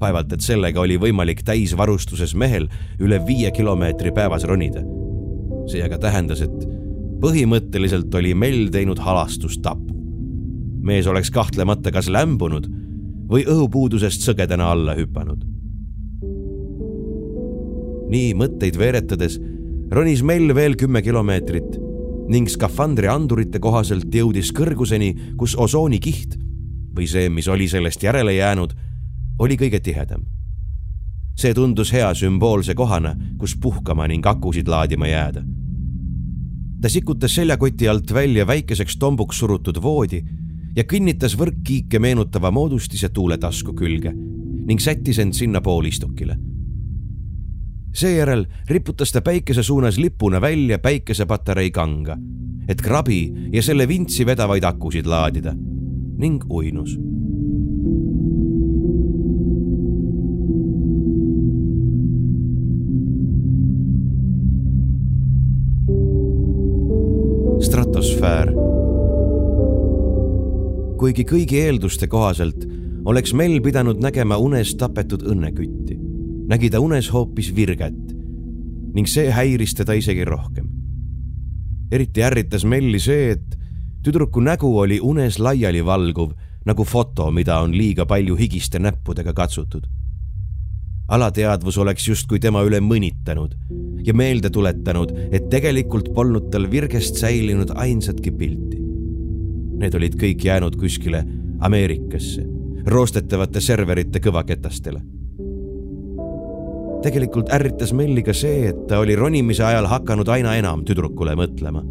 vaevalt, 0.00 0.32
et 0.32 0.44
sellega 0.44 0.80
oli 0.82 0.98
võimalik 1.00 1.42
täisvarustuses 1.46 2.34
mehel 2.38 2.68
üle 3.02 3.18
viie 3.26 3.50
kilomeetri 3.54 4.12
päevas 4.12 4.44
ronida. 4.44 4.84
see 5.66 5.82
aga 5.82 5.98
tähendas, 5.98 6.40
et 6.44 6.66
põhimõtteliselt 7.20 8.14
oli 8.14 8.34
Mell 8.34 8.68
teinud 8.70 8.98
halastustapu. 8.98 9.94
mees 10.82 11.06
oleks 11.06 11.30
kahtlemata 11.30 11.90
kas 11.90 12.08
lämbunud 12.08 12.68
või 13.28 13.42
õhupuudusest 13.46 14.22
sõgedana 14.22 14.70
alla 14.70 14.94
hüpanud. 14.94 15.44
nii 18.08 18.34
mõtteid 18.34 18.78
veeretades 18.78 19.40
ronis 19.90 20.22
Mell 20.22 20.54
veel 20.54 20.76
kümme 20.76 21.02
kilomeetrit 21.02 21.85
ning 22.28 22.48
skafandri 22.50 23.08
andurite 23.08 23.60
kohaselt 23.62 24.14
jõudis 24.14 24.52
kõrguseni, 24.52 25.14
kus 25.38 25.54
osoonikiht 25.56 26.36
või 26.96 27.06
see, 27.10 27.28
mis 27.28 27.48
oli 27.48 27.68
sellest 27.68 28.02
järele 28.02 28.34
jäänud 28.34 28.72
oli 29.38 29.56
kõige 29.56 29.80
tihedam. 29.80 30.24
see 31.36 31.52
tundus 31.54 31.92
hea 31.92 32.14
sümboolse 32.14 32.74
kohana, 32.74 33.14
kus 33.38 33.56
puhkama 33.60 34.06
ning 34.08 34.26
akusid 34.26 34.68
laadima 34.68 35.06
jääda. 35.06 35.42
ta 36.80 36.88
sikutas 36.88 37.34
seljakoti 37.34 37.88
alt 37.88 38.14
välja 38.14 38.46
väikeseks 38.46 38.96
tombuks 38.96 39.38
surutud 39.38 39.82
voodi 39.82 40.24
ja 40.76 40.84
kinnitas 40.84 41.38
võrkkiike 41.38 41.98
meenutava 41.98 42.50
moodustise 42.50 43.08
tuuletasku 43.08 43.74
külge 43.74 44.12
ning 44.66 44.80
sättis 44.80 45.18
end 45.18 45.32
sinna 45.32 45.60
poolistukile. 45.60 46.36
Seejärel 47.96 48.46
riputas 48.68 49.12
ta 49.12 49.22
päikese 49.24 49.62
suunas 49.62 49.98
lipuna 49.98 50.40
välja 50.40 50.78
päikesepatarei 50.78 51.70
kanga, 51.70 52.18
et 52.68 52.82
krabi 52.82 53.50
ja 53.52 53.62
selle 53.62 53.88
vintsi 53.88 54.26
vedavaid 54.26 54.64
akusid 54.64 55.06
laadida 55.06 55.54
ning 56.16 56.44
uinus 56.50 56.96
stratosfäär. 67.66 68.52
kuigi 70.96 71.24
kõigi 71.28 71.60
eelduste 71.60 72.08
kohaselt 72.08 72.64
oleks 73.06 73.34
Mel 73.36 73.60
pidanud 73.62 74.00
nägema 74.02 74.38
unes 74.40 74.72
tapetud 74.80 75.22
õnnekütti, 75.28 75.85
nägi 76.46 76.70
ta 76.70 76.80
unes 76.80 77.10
hoopis 77.12 77.52
virget 77.56 78.14
ning 78.94 79.08
see 79.08 79.30
häiris 79.30 79.74
teda 79.74 79.92
isegi 79.92 80.24
rohkem. 80.24 80.68
eriti 81.92 82.22
ärritas 82.22 82.64
Melli 82.64 83.00
see, 83.00 83.30
et 83.30 83.58
tüdruku 84.04 84.40
nägu 84.40 84.78
oli 84.78 85.00
unes 85.00 85.38
laialivalguv 85.38 86.32
nagu 86.66 86.84
foto, 86.84 87.30
mida 87.30 87.60
on 87.60 87.76
liiga 87.76 88.06
palju 88.06 88.36
higiste 88.36 88.78
näppudega 88.78 89.32
katsutud 89.32 89.86
alateadvus 91.08 91.78
oleks 91.78 92.08
justkui 92.08 92.40
tema 92.42 92.62
üle 92.66 92.80
mõnitanud 92.82 93.54
ja 94.06 94.14
meelde 94.14 94.50
tuletanud, 94.50 95.12
et 95.30 95.48
tegelikult 95.50 96.12
polnud 96.14 96.50
tal 96.50 96.68
virgest 96.70 97.18
säilinud 97.20 97.72
ainsatki 97.74 98.32
pilti. 98.34 98.80
Need 99.76 99.94
olid 99.94 100.16
kõik 100.18 100.46
jäänud 100.46 100.78
kuskile 100.80 101.24
Ameerikasse, 101.66 102.44
roostetavate 102.86 103.60
serverite 103.60 104.20
kõvaketastele. 104.22 105.00
Tegelikult 107.04 107.50
ärritas 107.52 107.92
Melli 107.96 108.22
ka 108.26 108.34
see, 108.34 108.70
et 108.70 108.86
ta 108.88 109.00
oli 109.02 109.16
ronimise 109.16 109.64
ajal 109.64 109.88
hakanud 109.90 110.28
aina 110.28 110.56
enam 110.58 110.84
tüdrukule 110.84 111.36
mõtlema. 111.38 111.84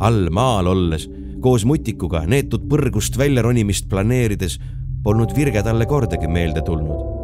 all 0.00 0.28
maal 0.30 0.66
olles 0.70 1.08
koos 1.42 1.64
mutikuga 1.64 2.22
neetud 2.26 2.68
põrgust 2.70 3.18
välja 3.18 3.42
ronimist 3.42 3.88
planeerides 3.90 4.58
polnud 5.02 5.34
virge 5.36 5.62
talle 5.62 5.86
kordagi 5.86 6.28
meelde 6.28 6.62
tulnud 6.62 7.18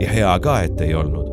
ja 0.00 0.10
hea 0.10 0.38
ka, 0.40 0.60
et 0.62 0.80
ei 0.80 0.94
olnud. 0.94 1.30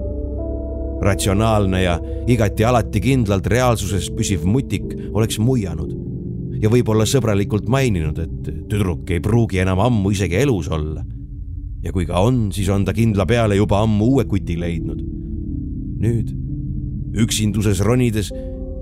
ratsionaalne 1.01 1.81
ja 1.81 1.95
igati 2.27 2.65
alati 2.65 3.01
kindlalt 3.01 3.47
reaalsuses 3.47 4.11
püsiv 4.13 4.43
mutik 4.45 4.85
oleks 5.13 5.39
muianud 5.39 5.95
ja 6.61 6.69
võib-olla 6.69 7.07
sõbralikult 7.09 7.65
maininud, 7.73 8.19
et 8.21 8.51
tüdruk 8.69 9.09
ei 9.09 9.19
pruugi 9.19 9.63
enam 9.63 9.81
ammu 9.81 10.11
isegi 10.13 10.37
elus 10.43 10.69
olla. 10.69 11.01
Ja 11.83 11.91
kui 11.91 12.05
ka 12.05 12.21
on, 12.21 12.49
siis 12.53 12.69
on 12.69 12.85
ta 12.85 12.93
kindla 12.93 13.25
peale 13.25 13.57
juba 13.57 13.81
ammu 13.85 14.13
uue 14.15 14.25
kuti 14.29 14.59
leidnud. 14.59 15.01
nüüd, 16.01 16.31
üksinduses 17.13 17.81
ronides, 17.85 18.31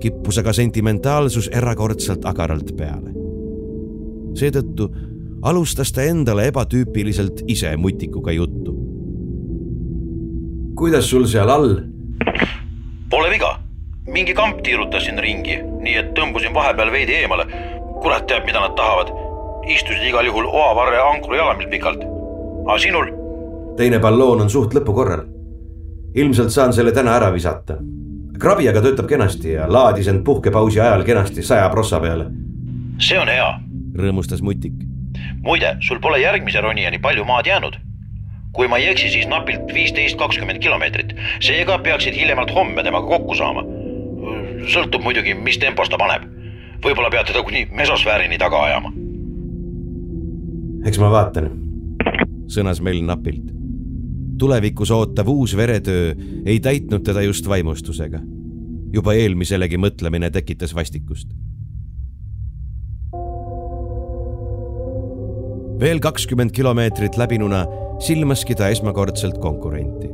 kippus 0.00 0.38
aga 0.40 0.52
sentimentaalsus 0.56 1.50
erakordselt 1.52 2.24
agaralt 2.24 2.76
peale. 2.76 3.14
seetõttu 4.34 4.90
alustas 5.42 5.92
ta 5.92 6.04
endale 6.04 6.46
ebatüüpiliselt 6.52 7.44
ise 7.48 7.76
mutikuga 7.76 8.32
juttu. 8.32 8.76
kuidas 10.76 11.10
sul 11.10 11.26
seal 11.26 11.50
all? 11.50 11.76
Pole 13.10 13.30
viga, 13.30 13.58
mingi 14.06 14.34
kamp 14.34 14.62
tiirutas 14.62 15.04
siin 15.04 15.18
ringi, 15.18 15.56
nii 15.82 15.96
et 15.98 16.12
tõmbusin 16.14 16.54
vahepeal 16.54 16.92
veidi 16.92 17.20
eemale. 17.22 17.46
kurat 18.00 18.26
teab, 18.26 18.46
mida 18.46 18.60
nad 18.60 18.76
tahavad. 18.76 19.12
istusid 19.68 20.08
igal 20.08 20.24
juhul 20.26 20.46
oavarre 20.46 21.00
ankru 21.14 21.36
jalamil 21.36 21.68
pikalt. 21.68 22.09
Aga 22.66 22.78
sinul? 22.78 23.10
teine 23.76 23.98
balloon 23.98 24.40
on 24.40 24.50
suht 24.50 24.74
lõpukorral. 24.74 25.24
ilmselt 26.14 26.50
saan 26.50 26.72
selle 26.72 26.92
täna 26.92 27.16
ära 27.16 27.32
visata. 27.32 27.78
krabi 28.38 28.68
aga 28.68 28.82
töötab 28.82 29.08
kenasti 29.08 29.52
ja 29.52 29.68
laadis 29.72 30.08
end 30.08 30.24
puhkepausi 30.24 30.80
ajal 30.80 31.04
kenasti 31.04 31.42
saja 31.42 31.68
prossa 31.68 32.00
peale. 32.00 32.26
see 32.98 33.18
on 33.18 33.28
hea, 33.28 33.52
rõõmustas 33.96 34.42
mutik. 34.42 34.74
muide, 35.42 35.76
sul 35.80 36.00
pole 36.00 36.20
järgmise 36.20 36.60
ronijani 36.60 36.98
palju 36.98 37.24
maad 37.24 37.46
jäänud 37.46 37.80
kui 38.52 38.68
ma 38.68 38.78
ei 38.78 38.88
eksi, 38.90 39.10
siis 39.10 39.28
napilt 39.30 39.72
viisteist, 39.74 40.18
kakskümmend 40.18 40.58
kilomeetrit. 40.58 41.14
seega 41.40 41.78
peaksid 41.78 42.14
hiljemalt 42.14 42.54
homme 42.54 42.82
temaga 42.82 43.06
kokku 43.06 43.34
saama. 43.34 43.62
sõltub 44.74 45.02
muidugi, 45.02 45.34
mis 45.34 45.58
tempos 45.58 45.88
ta 45.88 45.98
paneb. 45.98 46.26
võib-olla 46.82 47.10
pead 47.10 47.26
teda 47.26 47.42
kuni 47.42 47.68
mesosfäärini 47.70 48.38
taga 48.38 48.62
ajama. 48.64 48.92
eks 50.84 50.98
ma 50.98 51.10
vaatan. 51.10 51.50
Sõnas 52.50 52.82
Mel 52.82 53.02
napilt. 53.06 53.52
tulevikus 54.38 54.90
ootav 54.90 55.28
uus 55.28 55.56
veretöö 55.56 56.14
ei 56.46 56.60
täitnud 56.60 57.04
teda 57.04 57.22
just 57.22 57.48
vaimustusega. 57.48 58.20
juba 58.92 59.14
eelmiselegi 59.14 59.76
mõtlemine 59.78 60.30
tekitas 60.30 60.74
vastikust 60.74 61.28
veel 65.80 66.00
kakskümmend 66.00 66.52
kilomeetrit 66.52 67.16
läbinuna 67.16 67.62
silmaski 68.04 68.54
ta 68.54 68.68
esmakordselt 68.68 69.38
konkurenti. 69.40 70.08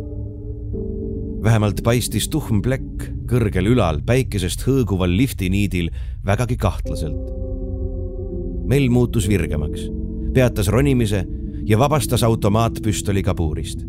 vähemalt 1.43 1.83
paistis 1.87 2.29
tuhm 2.29 2.61
plekk 2.63 3.05
kõrgel 3.31 3.67
ülal 3.71 3.99
päikesest 4.07 4.63
hõõguval 4.67 5.13
liftiniidil 5.19 5.91
vägagi 6.27 6.57
kahtlaselt. 6.57 7.31
Mell 8.67 8.89
muutus 8.91 9.29
virgemaks, 9.31 9.89
peatas 10.35 10.71
ronimise 10.75 11.25
ja 11.67 11.79
vabastas 11.79 12.23
automaatpüstoli 12.23 13.23
kabuurist. 13.23 13.85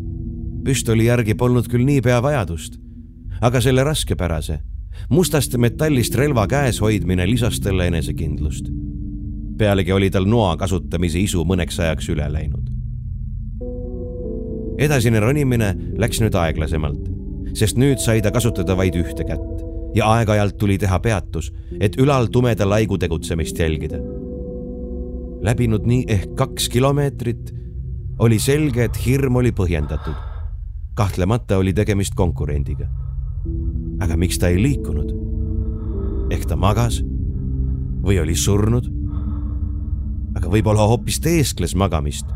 püstoli 0.64 1.06
järgi 1.06 1.34
polnud 1.34 1.68
küll 1.68 1.84
niipea 1.84 2.22
vajadust, 2.22 2.76
aga 3.40 3.60
selle 3.60 3.84
raskepärase, 3.84 4.58
mustast 5.10 5.56
metallist 5.56 6.14
relva 6.14 6.46
käes 6.46 6.80
hoidmine 6.80 7.26
lisas 7.30 7.60
talle 7.60 7.86
enesekindlust 7.86 8.68
pealegi 9.58 9.92
oli 9.92 10.10
tal 10.10 10.26
noa 10.30 10.56
kasutamise 10.56 11.20
isu 11.20 11.44
mõneks 11.46 11.80
ajaks 11.82 12.08
üle 12.14 12.26
läinud. 12.32 12.74
edasine 14.78 15.20
ronimine 15.20 15.72
läks 15.98 16.20
nüüd 16.22 16.36
aeglasemalt, 16.38 17.08
sest 17.58 17.80
nüüd 17.82 17.98
sai 17.98 18.22
ta 18.22 18.30
kasutada 18.30 18.76
vaid 18.78 18.94
ühte 18.94 19.26
kätt 19.26 19.64
ja 19.96 20.06
aeg-ajalt 20.14 20.58
tuli 20.58 20.76
teha 20.78 21.00
peatus, 21.02 21.50
et 21.80 21.96
ülal 21.98 22.28
tumeda 22.30 22.68
laigu 22.68 22.98
tegutsemist 22.98 23.58
jälgida. 23.58 23.98
läbinud 25.42 25.86
nii 25.86 26.04
ehk 26.08 26.34
kaks 26.36 26.68
kilomeetrit, 26.68 27.54
oli 28.18 28.38
selge, 28.38 28.84
et 28.84 29.06
hirm 29.06 29.36
oli 29.36 29.52
põhjendatud. 29.52 30.14
kahtlemata 30.94 31.58
oli 31.58 31.72
tegemist 31.72 32.14
konkurendiga. 32.14 32.88
aga 34.00 34.16
miks 34.16 34.38
ta 34.38 34.48
ei 34.48 34.62
liikunud? 34.62 35.12
ehk 36.30 36.46
ta 36.46 36.56
magas 36.56 37.02
või 38.02 38.20
oli 38.20 38.34
surnud 38.34 38.98
aga 40.38 40.50
võib-olla 40.52 40.86
hoopis 40.86 41.18
teeskles 41.22 41.74
magamist. 41.74 42.26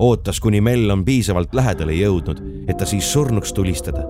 ootas, 0.00 0.40
kuni 0.40 0.60
Mell 0.60 0.90
on 0.90 1.04
piisavalt 1.04 1.54
lähedale 1.54 1.92
jõudnud, 1.96 2.40
et 2.68 2.76
ta 2.76 2.86
siis 2.86 3.12
surnuks 3.12 3.52
tulistada. 3.52 4.04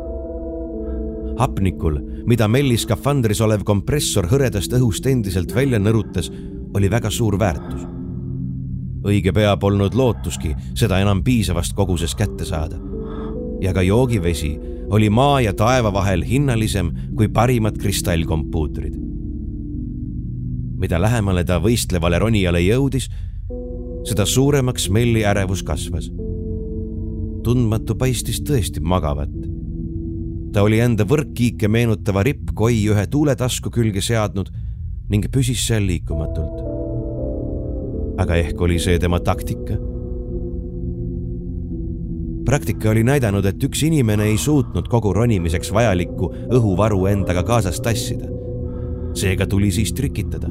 hapnikul, 1.38 2.00
mida 2.26 2.48
Melli 2.48 2.76
skafandris 2.76 3.40
olev 3.40 3.64
kompressor 3.64 4.26
hõredast 4.28 4.74
õhust 4.76 5.06
endiselt 5.06 5.54
välja 5.54 5.78
nõrutas, 5.78 6.30
oli 6.74 6.90
väga 6.90 7.10
suur 7.10 7.38
väärtus. 7.38 7.86
Õige 9.04 9.32
pea 9.32 9.56
polnud 9.56 9.94
lootuski 9.94 10.54
seda 10.74 11.00
enam 11.00 11.22
piisavast 11.24 11.76
koguses 11.76 12.14
kätte 12.14 12.44
saada. 12.44 12.76
ja 13.60 13.72
ka 13.72 13.82
joogivesi 13.82 14.58
oli 14.90 15.10
maa 15.10 15.40
ja 15.40 15.52
taeva 15.52 15.92
vahel 15.92 16.24
hinnalisem 16.24 16.90
kui 17.16 17.28
parimad 17.28 17.78
kristallkompuutrid 17.78 19.10
mida 20.80 20.96
lähemale 21.00 21.44
ta 21.44 21.58
võistlevale 21.60 22.18
ronijale 22.22 22.62
jõudis, 22.64 23.10
seda 24.08 24.24
suuremaks 24.26 24.88
Melli 24.90 25.24
ärevus 25.28 25.62
kasvas. 25.62 26.10
tundmatu 27.44 27.94
paistis 27.96 28.40
tõesti 28.40 28.80
magavat. 28.80 29.30
ta 30.52 30.62
oli 30.62 30.80
enda 30.80 31.04
võrkkiike 31.04 31.68
meenutava 31.68 32.22
rippkoi 32.22 32.88
ühe 32.92 33.06
tuuletasku 33.06 33.70
külge 33.70 34.00
seadnud 34.00 34.50
ning 35.08 35.28
püsis 35.30 35.66
seal 35.66 35.86
liikumatult. 35.86 36.59
Aga 38.20 38.36
ehk 38.36 38.60
oli 38.60 38.78
see 38.78 38.98
tema 38.98 39.20
taktika? 39.20 39.78
praktika 42.44 42.90
oli 42.90 43.04
näidanud, 43.06 43.44
et 43.46 43.62
üks 43.62 43.84
inimene 43.86 44.24
ei 44.26 44.38
suutnud 44.40 44.88
kogu 44.90 45.12
ronimiseks 45.14 45.70
vajalikku 45.72 46.32
õhuvaru 46.56 47.04
endaga 47.12 47.44
kaasas 47.46 47.80
tassida. 47.80 48.26
seega 49.14 49.46
tuli 49.46 49.70
siis 49.70 49.92
trikitada 49.92 50.50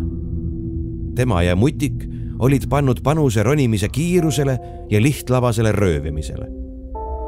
tema 1.19 1.41
ja 1.43 1.55
Mutik 1.55 2.05
olid 2.39 2.69
pannud 2.69 3.01
panuse 3.03 3.43
ronimise 3.43 3.89
kiirusele 3.91 4.59
ja 4.89 5.01
lihtlabasele 5.01 5.71
röövimisele. 5.71 6.45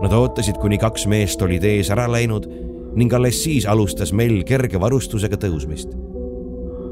Nad 0.01 0.13
ootasid, 0.15 0.56
kuni 0.62 0.77
kaks 0.80 1.04
meest 1.12 1.41
olid 1.43 1.65
ees 1.67 1.89
ära 1.91 2.06
läinud 2.08 2.47
ning 2.95 3.12
alles 3.13 3.41
siis 3.43 3.67
alustas 3.67 4.13
Mell 4.15 4.45
kerge 4.47 4.80
varustusega 4.80 5.36
tõusmist. 5.36 5.91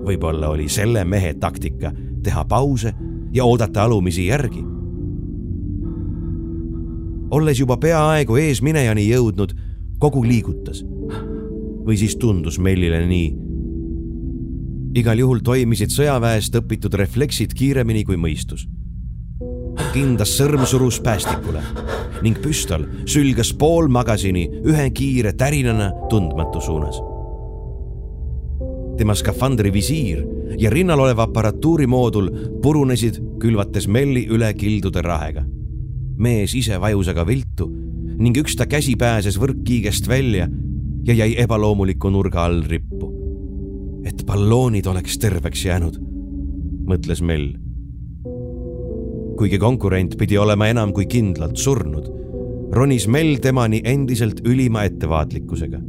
võib-olla 0.04 0.50
oli 0.50 0.68
selle 0.70 1.06
mehe 1.06 1.34
taktika 1.40 1.92
teha 2.24 2.44
pause 2.46 2.94
ja 3.34 3.46
oodata 3.46 3.84
alumisi 3.84 4.28
järgi. 4.28 4.64
olles 7.32 7.60
juba 7.60 7.78
peaaegu 7.78 8.36
eesminejani 8.36 9.10
jõudnud, 9.10 9.54
kogu 10.00 10.24
liigutas. 10.24 10.86
või 11.86 11.98
siis 11.98 12.16
tundus 12.16 12.60
Mellile 12.60 13.06
nii 13.08 13.50
igal 14.98 15.20
juhul 15.22 15.42
toimisid 15.46 15.94
sõjaväest 15.94 16.56
õpitud 16.58 16.96
refleksid 16.98 17.54
kiiremini 17.58 18.04
kui 18.08 18.18
mõistus. 18.18 18.68
kindas 19.94 20.34
sõrm 20.38 20.66
surus 20.66 21.00
päästikule 21.02 21.62
ning 22.22 22.38
püstol 22.42 22.84
sülgas 23.08 23.54
pool 23.54 23.88
magasini 23.88 24.50
ühe 24.66 24.90
kiire 24.92 25.34
tärinana 25.34 25.92
tundmatu 26.10 26.62
suunas. 26.62 27.00
Tema 29.00 29.16
skafandri 29.16 29.72
visiir 29.74 30.26
ja 30.60 30.70
rinnal 30.70 31.00
olev 31.00 31.24
aparatuurimoodul 31.24 32.30
purunesid, 32.62 33.22
külvates 33.40 33.88
Melli 33.88 34.26
üle 34.28 34.52
kildude 34.54 35.02
rahega. 35.02 35.46
mees 36.20 36.54
ise 36.56 36.76
vajus 36.82 37.08
aga 37.08 37.24
viltu 37.28 37.70
ning 38.20 38.36
üks 38.38 38.58
ta 38.60 38.68
käsi 38.68 38.98
pääses 39.00 39.40
võrkkiigest 39.40 40.08
välja 40.08 40.50
ja 41.08 41.14
jäi 41.14 41.36
ebaloomuliku 41.40 42.10
nurga 42.12 42.44
all 42.44 42.64
rippu 42.68 43.10
et 44.10 44.26
balloonid 44.26 44.88
oleks 44.90 45.18
terveks 45.22 45.66
jäänud, 45.66 45.98
mõtles 46.90 47.22
Mell. 47.22 47.52
kuigi 49.40 49.56
konkurent 49.60 50.18
pidi 50.20 50.36
olema 50.38 50.68
enam 50.68 50.92
kui 50.92 51.06
kindlalt 51.08 51.56
surnud, 51.58 52.10
ronis 52.76 53.08
Mell 53.08 53.40
temani 53.40 53.82
endiselt 53.84 54.42
ülima 54.46 54.84
ettevaatlikkusega. 54.90 55.80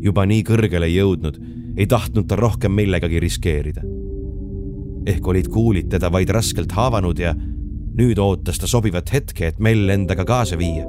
juba 0.00 0.26
nii 0.26 0.42
kõrgele 0.46 0.88
jõudnud, 0.92 1.40
ei 1.76 1.86
tahtnud 1.86 2.26
ta 2.26 2.36
rohkem 2.36 2.72
millegagi 2.72 3.20
riskeerida. 3.20 3.82
ehk 5.06 5.26
olid 5.26 5.48
kuulid 5.48 5.88
teda 5.88 6.12
vaid 6.12 6.28
raskelt 6.28 6.72
haavanud 6.72 7.18
ja 7.18 7.34
nüüd 7.96 8.18
ootas 8.18 8.58
ta 8.58 8.66
sobivat 8.66 9.12
hetke, 9.12 9.46
et 9.46 9.58
Mell 9.58 9.88
endaga 9.88 10.24
kaasa 10.24 10.58
viia. 10.58 10.84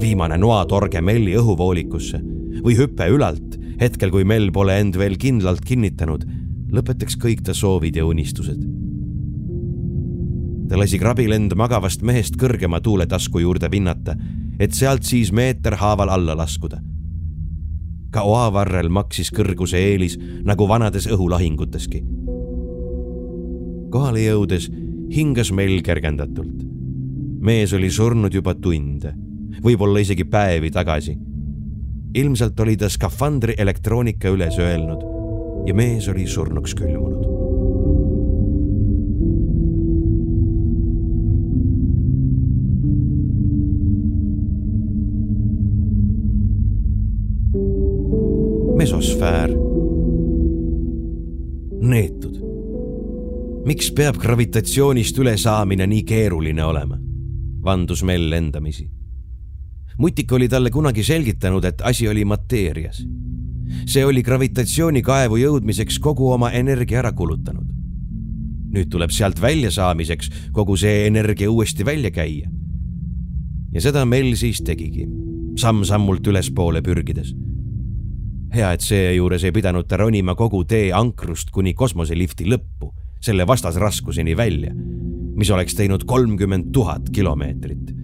viimane 0.00 0.38
noatorge 0.38 1.00
Melli 1.00 1.34
õhuvoolikusse 1.36 2.20
või 2.62 2.76
hüpe 2.78 3.08
ülalt 3.08 3.58
hetkel, 3.80 4.10
kui 4.10 4.24
Mel 4.24 4.50
pole 4.52 4.78
end 4.80 4.98
veel 4.98 5.16
kindlalt 5.20 5.62
kinnitanud, 5.66 6.26
lõpetaks 6.74 7.18
kõik 7.20 7.44
ta 7.46 7.54
soovid 7.54 7.96
ja 7.96 8.06
unistused. 8.06 8.60
ta 10.68 10.76
lasi 10.76 10.98
krabilend 11.00 11.54
magavast 11.56 12.02
mehest 12.02 12.36
kõrgema 12.36 12.80
tuuletasku 12.84 13.40
juurde 13.40 13.70
pinnata, 13.72 14.14
et 14.60 14.74
sealt 14.74 15.02
siis 15.02 15.32
meeter 15.32 15.78
haaval 15.80 16.08
alla 16.08 16.36
laskuda. 16.36 16.80
Ka 18.10 18.24
oavarrel 18.24 18.88
maksis 18.88 19.30
kõrguse 19.34 19.80
eelis 19.80 20.18
nagu 20.44 20.68
vanades 20.68 21.08
õhulahinguteski. 21.10 22.02
kohale 23.90 24.20
jõudes 24.20 24.70
hingas 25.14 25.52
Mell 25.52 25.80
kergendatult. 25.82 26.64
mees 27.40 27.72
oli 27.72 27.90
surnud 27.90 28.34
juba 28.34 28.54
tunde, 28.54 29.14
võib-olla 29.62 30.00
isegi 30.00 30.24
päevi 30.24 30.70
tagasi. 30.70 31.18
ilmselt 32.14 32.60
oli 32.60 32.76
ta 32.76 32.88
skafandri 32.88 33.54
elektroonika 33.58 34.28
üles 34.28 34.58
öelnud 34.58 35.04
ja 35.66 35.74
mees 35.74 36.08
oli 36.08 36.26
surnuks 36.26 36.74
külmunud. 36.74 37.47
Mesosfäär. 48.78 49.50
neetud. 51.80 52.36
miks 53.66 53.88
peab 53.90 54.20
gravitatsioonist 54.22 55.18
ülesaamine 55.18 55.86
nii 55.86 56.04
keeruline 56.06 56.62
olema? 56.64 56.98
vandus 57.64 58.04
Mell 58.06 58.32
endamisi. 58.32 58.86
mutik 59.98 60.32
oli 60.32 60.48
talle 60.48 60.70
kunagi 60.70 61.02
selgitanud, 61.02 61.64
et 61.64 61.82
asi 61.82 62.08
oli 62.08 62.24
mateerias. 62.24 63.02
see 63.86 64.04
oli 64.06 64.22
gravitatsioonikaevu 64.22 65.40
jõudmiseks 65.42 65.98
kogu 65.98 66.30
oma 66.32 66.50
energia 66.50 67.02
ära 67.02 67.12
kulutanud. 67.12 67.66
nüüd 68.70 68.94
tuleb 68.94 69.10
sealt 69.10 69.42
väljasaamiseks 69.42 70.30
kogu 70.52 70.76
see 70.76 71.06
energia 71.06 71.50
uuesti 71.50 71.84
välja 71.84 72.14
käia. 72.14 72.46
ja 73.72 73.80
seda 73.80 74.06
Mell 74.06 74.38
siis 74.38 74.62
tegigi, 74.62 75.10
samm-sammult 75.58 76.26
ülespoole 76.26 76.82
pürgides 76.82 77.34
hea, 78.54 78.70
et 78.72 78.84
seejuures 78.84 79.44
ei 79.44 79.52
pidanud 79.52 79.88
ta 79.88 79.98
ronima 80.00 80.34
kogu 80.38 80.62
tee 80.68 80.88
ankrust 80.94 81.50
kuni 81.54 81.74
kosmoselifti 81.74 82.48
lõppu, 82.48 82.92
selle 83.20 83.46
vastasraskuseni 83.46 84.36
välja, 84.36 84.72
mis 85.38 85.50
oleks 85.50 85.76
teinud 85.78 86.06
kolmkümmend 86.06 86.72
tuhat 86.72 87.10
kilomeetrit. 87.12 87.94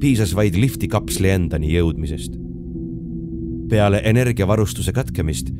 piisas 0.00 0.34
vaid 0.34 0.54
liftikapsli 0.54 1.30
endani 1.30 1.72
jõudmisest. 1.74 2.38
peale 3.68 4.02
energiavarustuse 4.04 4.92
katkemist 4.92 5.50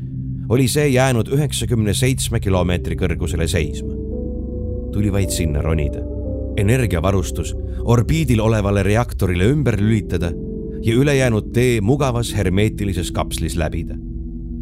oli 0.48 0.68
see 0.68 0.88
jäänud 0.88 1.28
üheksakümne 1.28 1.94
seitsme 1.94 2.40
kilomeetri 2.40 2.96
kõrgusele 2.96 3.48
seisma. 3.48 3.94
tuli 4.92 5.12
vaid 5.12 5.30
sinna 5.30 5.62
ronida, 5.62 6.00
energiavarustus 6.56 7.54
orbiidil 7.84 8.40
olevale 8.40 8.82
reaktorile 8.82 9.44
ümber 9.44 9.80
lülitada 9.80 10.32
ja 10.82 10.94
ülejäänud 10.94 11.52
tee 11.52 11.80
mugavas 11.80 12.34
hermeetilises 12.34 13.12
kapslis 13.12 13.56
läbida. 13.56 13.94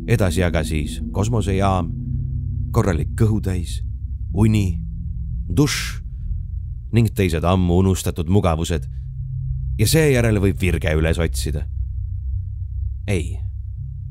edasi 0.06 0.42
aga 0.44 0.64
siis 0.64 1.00
kosmosejaam, 1.12 1.92
korralik 2.72 3.08
kõhutäis, 3.20 3.80
uni, 4.34 4.80
dušš 5.56 6.02
ning 6.92 7.08
teised 7.14 7.44
ammu 7.44 7.78
unustatud 7.78 8.28
mugavused. 8.28 8.84
ja 9.78 9.86
seejärel 9.86 10.40
võib 10.40 10.60
virge 10.60 10.92
üles 10.92 11.18
otsida. 11.18 11.64
ei, 13.06 13.38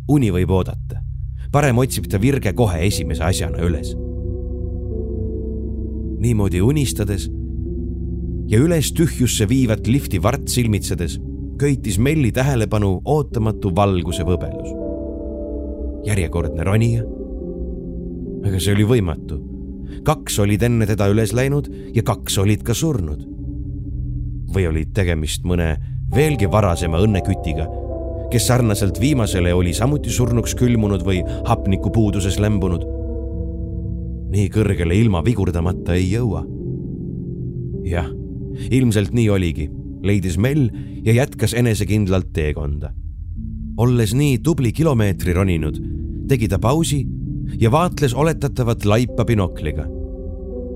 uni 0.08 0.32
võib 0.32 0.50
oodata. 0.50 1.04
parem 1.52 1.78
otsib 1.78 2.08
ta 2.08 2.22
virge 2.22 2.54
kohe 2.54 2.86
esimese 2.88 3.24
asjana 3.24 3.58
üles. 3.58 3.96
niimoodi 6.20 6.62
unistades 6.62 7.30
ja 8.48 8.60
üles 8.60 8.94
tühjusse 8.94 9.50
viivat 9.50 9.88
lifti 9.88 10.24
vart 10.24 10.48
silmitsedes 10.48 11.20
köitis 11.60 12.00
Melli 12.00 12.32
tähelepanu 12.32 13.02
ootamatu 13.06 13.76
valguse 13.76 14.24
võbelus. 14.24 14.72
järjekordne 16.08 16.64
ronija. 16.64 17.04
aga 18.48 18.60
see 18.60 18.74
oli 18.74 18.86
võimatu. 18.88 19.40
kaks 20.04 20.40
olid 20.40 20.64
enne 20.64 20.88
teda 20.88 21.10
üles 21.12 21.34
läinud 21.36 21.68
ja 21.96 22.04
kaks 22.04 22.38
olid 22.38 22.64
ka 22.64 22.74
surnud. 22.74 23.26
või 24.54 24.70
olid 24.70 24.94
tegemist 24.94 25.44
mõne 25.44 25.76
veelgi 26.16 26.52
varasema 26.52 26.98
õnnekütiga, 26.98 27.68
kes 28.32 28.48
sarnaselt 28.48 29.00
viimasele 29.00 29.54
oli 29.54 29.74
samuti 29.74 30.10
surnuks 30.10 30.56
külmunud 30.56 31.04
või 31.04 31.20
hapnikupuuduses 31.46 32.40
lämbunud. 32.40 32.88
nii 34.32 34.48
kõrgele 34.48 34.96
ilma 34.96 35.26
vigurdamata 35.26 35.94
ei 35.94 36.08
jõua. 36.14 36.46
jah, 37.84 38.08
ilmselt 38.72 39.12
nii 39.12 39.30
oligi 39.30 39.70
leidis 40.04 40.38
Mell 40.38 40.70
ja 41.04 41.14
jätkas 41.14 41.54
enesekindlalt 41.54 42.34
teekonda. 42.34 42.94
olles 43.78 44.12
nii 44.14 44.40
tubli 44.44 44.72
kilomeetri 44.72 45.34
roninud, 45.34 45.78
tegi 46.28 46.48
ta 46.48 46.60
pausi 46.60 47.06
ja 47.60 47.72
vaatles 47.72 48.14
oletatavat 48.14 48.86
laipa 48.86 49.26
binokliga. 49.26 49.88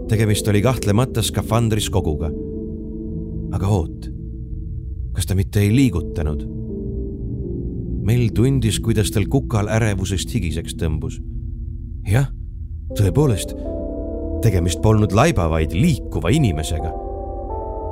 tegemist 0.08 0.48
oli 0.48 0.62
kahtlemata 0.62 1.22
skafandris 1.22 1.90
koguga. 1.90 2.32
aga 3.52 3.68
oot, 3.68 4.10
kas 5.14 5.26
ta 5.26 5.36
mitte 5.36 5.60
ei 5.60 5.76
liigutanud? 5.76 6.50
Mell 8.04 8.30
tundis, 8.36 8.80
kuidas 8.80 9.12
tal 9.12 9.26
kukal 9.30 9.68
ärevusest 9.68 10.34
higiseks 10.34 10.76
tõmbus. 10.76 11.22
jah, 12.12 12.28
tõepoolest, 12.98 13.56
tegemist 14.42 14.82
polnud 14.82 15.12
laiba, 15.12 15.50
vaid 15.50 15.72
liikuva 15.72 16.30
inimesega 16.30 17.03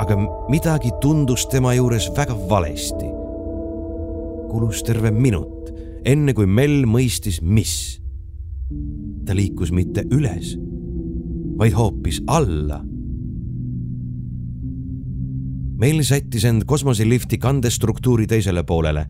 aga 0.02 0.18
midagi 0.50 0.90
tundus 1.02 1.46
tema 1.52 1.76
juures 1.78 2.10
väga 2.18 2.36
valesti. 2.50 3.10
kulus 4.52 4.82
terve 4.84 5.12
minut, 5.16 5.70
enne 6.04 6.34
kui 6.36 6.46
Mell 6.46 6.84
mõistis, 6.90 7.40
mis. 7.42 8.02
ta 9.26 9.36
liikus 9.38 9.72
mitte 9.72 10.04
üles, 10.12 10.58
vaid 11.58 11.78
hoopis 11.78 12.20
alla. 12.28 12.82
Mell 15.82 16.04
sättis 16.04 16.46
end 16.46 16.66
kosmoselifti 16.66 17.38
kandestruktuuri 17.38 18.28
teisele 18.28 18.64
poolele, 18.64 19.06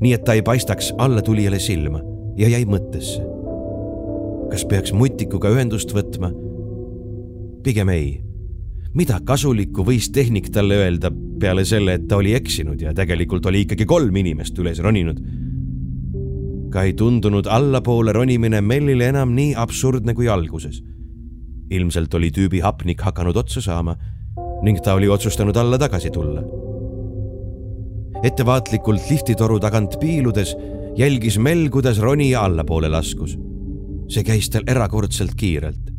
nii 0.00 0.12
et 0.12 0.24
ta 0.24 0.34
ei 0.34 0.42
paistaks 0.42 0.92
allatulijale 0.98 1.58
silma 1.58 2.02
ja 2.36 2.50
jäi 2.50 2.66
mõttesse. 2.66 3.22
kas 4.50 4.66
peaks 4.66 4.92
mutikuga 4.92 5.48
ühendust 5.54 5.94
võtma? 5.94 6.34
pigem 7.64 7.88
ei 7.88 8.23
mida 8.94 9.18
kasulikku 9.26 9.84
võis 9.86 10.08
tehnik 10.14 10.50
talle 10.54 10.78
öelda 10.84 11.10
peale 11.40 11.64
selle, 11.66 11.98
et 11.98 12.06
ta 12.08 12.18
oli 12.20 12.34
eksinud 12.36 12.80
ja 12.80 12.94
tegelikult 12.94 13.46
oli 13.50 13.64
ikkagi 13.64 13.86
kolm 13.90 14.16
inimest 14.16 14.58
üles 14.62 14.80
roninud. 14.82 15.20
ka 16.74 16.82
ei 16.82 16.92
tundunud 16.98 17.46
allapoole 17.46 18.12
ronimine 18.12 18.60
Mellile 18.60 19.06
enam 19.08 19.34
nii 19.34 19.54
absurdne 19.54 20.14
kui 20.14 20.28
alguses. 20.28 20.82
ilmselt 21.70 22.14
oli 22.14 22.30
tüübi 22.30 22.60
hapnik 22.62 23.00
hakanud 23.00 23.36
otsa 23.36 23.60
saama 23.60 23.96
ning 24.62 24.80
ta 24.80 24.94
oli 24.94 25.08
otsustanud 25.08 25.56
alla 25.56 25.78
tagasi 25.78 26.10
tulla. 26.10 26.42
ettevaatlikult 28.22 29.10
liftitoru 29.10 29.58
tagant 29.60 29.98
piiludes 30.00 30.56
jälgis 30.96 31.38
Mell, 31.38 31.68
kuidas 31.68 31.98
ronija 31.98 32.44
allapoole 32.44 32.88
laskus. 32.88 33.38
see 34.08 34.22
käis 34.22 34.50
tal 34.50 34.62
erakordselt 34.66 35.34
kiirelt 35.34 35.93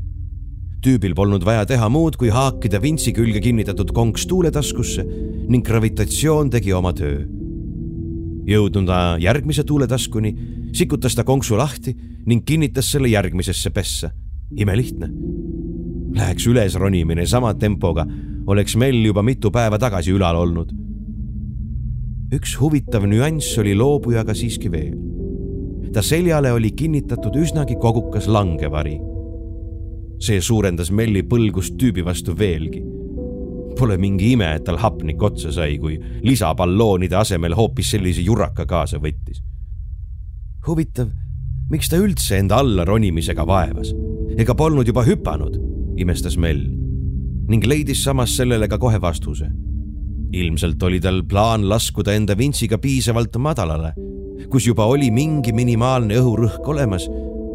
tüübil 0.85 1.15
polnud 1.17 1.41
vaja 1.45 1.65
teha 1.65 1.87
muud, 1.89 2.17
kui 2.19 2.29
haakida 2.29 2.77
vintsi 2.81 3.13
külge 3.15 3.41
kinnitatud 3.41 3.89
konks 3.95 4.27
tuuletaskusse 4.29 5.05
ning 5.49 5.65
gravitatsioon 5.65 6.51
tegi 6.53 6.73
oma 6.77 6.91
töö. 6.93 7.23
jõudnud 8.45 8.91
järgmise 9.17 9.63
tuuletaskuni, 9.65 10.35
sikutas 10.77 11.15
ta 11.17 11.23
konksu 11.25 11.57
lahti 11.57 11.95
ning 12.25 12.45
kinnitas 12.45 12.91
selle 12.91 13.09
järgmisesse 13.09 13.69
pessa. 13.69 14.11
imelihtne. 14.55 15.09
Läheks 16.15 16.45
üles 16.47 16.75
ronimine 16.75 17.25
sama 17.25 17.53
tempoga, 17.53 18.05
oleks 18.47 18.75
Mell 18.75 19.05
juba 19.05 19.23
mitu 19.23 19.51
päeva 19.51 19.79
tagasi 19.79 20.11
ülal 20.11 20.35
olnud. 20.35 20.71
üks 22.33 22.59
huvitav 22.59 23.07
nüanss 23.07 23.57
oli 23.57 23.75
loobujaga 23.75 24.33
siiski 24.33 24.69
veel. 24.71 24.93
ta 25.93 26.01
seljale 26.01 26.51
oli 26.51 26.71
kinnitatud 26.71 27.35
üsnagi 27.35 27.75
kogukas 27.81 28.27
langevari 28.27 29.14
see 30.19 30.41
suurendas 30.41 30.91
Melli 30.91 31.23
põlgust 31.27 31.75
tüübi 31.79 32.05
vastu 32.05 32.35
veelgi. 32.37 32.81
Pole 33.75 33.97
mingi 33.99 34.31
ime, 34.35 34.53
et 34.55 34.63
tal 34.67 34.79
hapnik 34.79 35.21
otsa 35.23 35.51
sai, 35.51 35.75
kui 35.79 35.97
lisaballoonide 36.23 37.17
asemel 37.19 37.55
hoopis 37.57 37.91
sellise 37.95 38.23
juraka 38.23 38.65
kaasa 38.65 39.01
võttis. 39.03 39.43
huvitav, 40.67 41.11
miks 41.69 41.89
ta 41.89 41.97
üldse 42.01 42.39
enda 42.39 42.57
alla 42.57 42.85
ronimisega 42.85 43.45
vaevas? 43.45 43.93
ega 44.37 44.55
polnud 44.55 44.87
juba 44.87 45.03
hüpanud, 45.05 45.59
imestas 45.97 46.37
Mell 46.37 46.63
ning 47.47 47.65
leidis 47.65 48.01
samas 48.03 48.33
sellele 48.35 48.67
ka 48.67 48.77
kohe 48.77 49.01
vastuse. 49.01 49.51
ilmselt 50.33 50.83
oli 50.83 50.99
tal 50.99 51.23
plaan 51.23 51.69
laskuda 51.69 52.13
enda 52.13 52.37
vintsiga 52.37 52.77
piisavalt 52.77 53.37
madalale, 53.37 53.93
kus 54.49 54.67
juba 54.67 54.85
oli 54.85 55.11
mingi 55.11 55.53
minimaalne 55.53 56.17
õhurõhk 56.17 56.65
olemas 56.67 57.07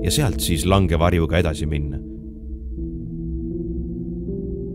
ja 0.05 0.11
sealt 0.11 0.41
siis 0.41 0.65
langevarjuga 0.67 1.39
edasi 1.39 1.67
minna 1.67 2.10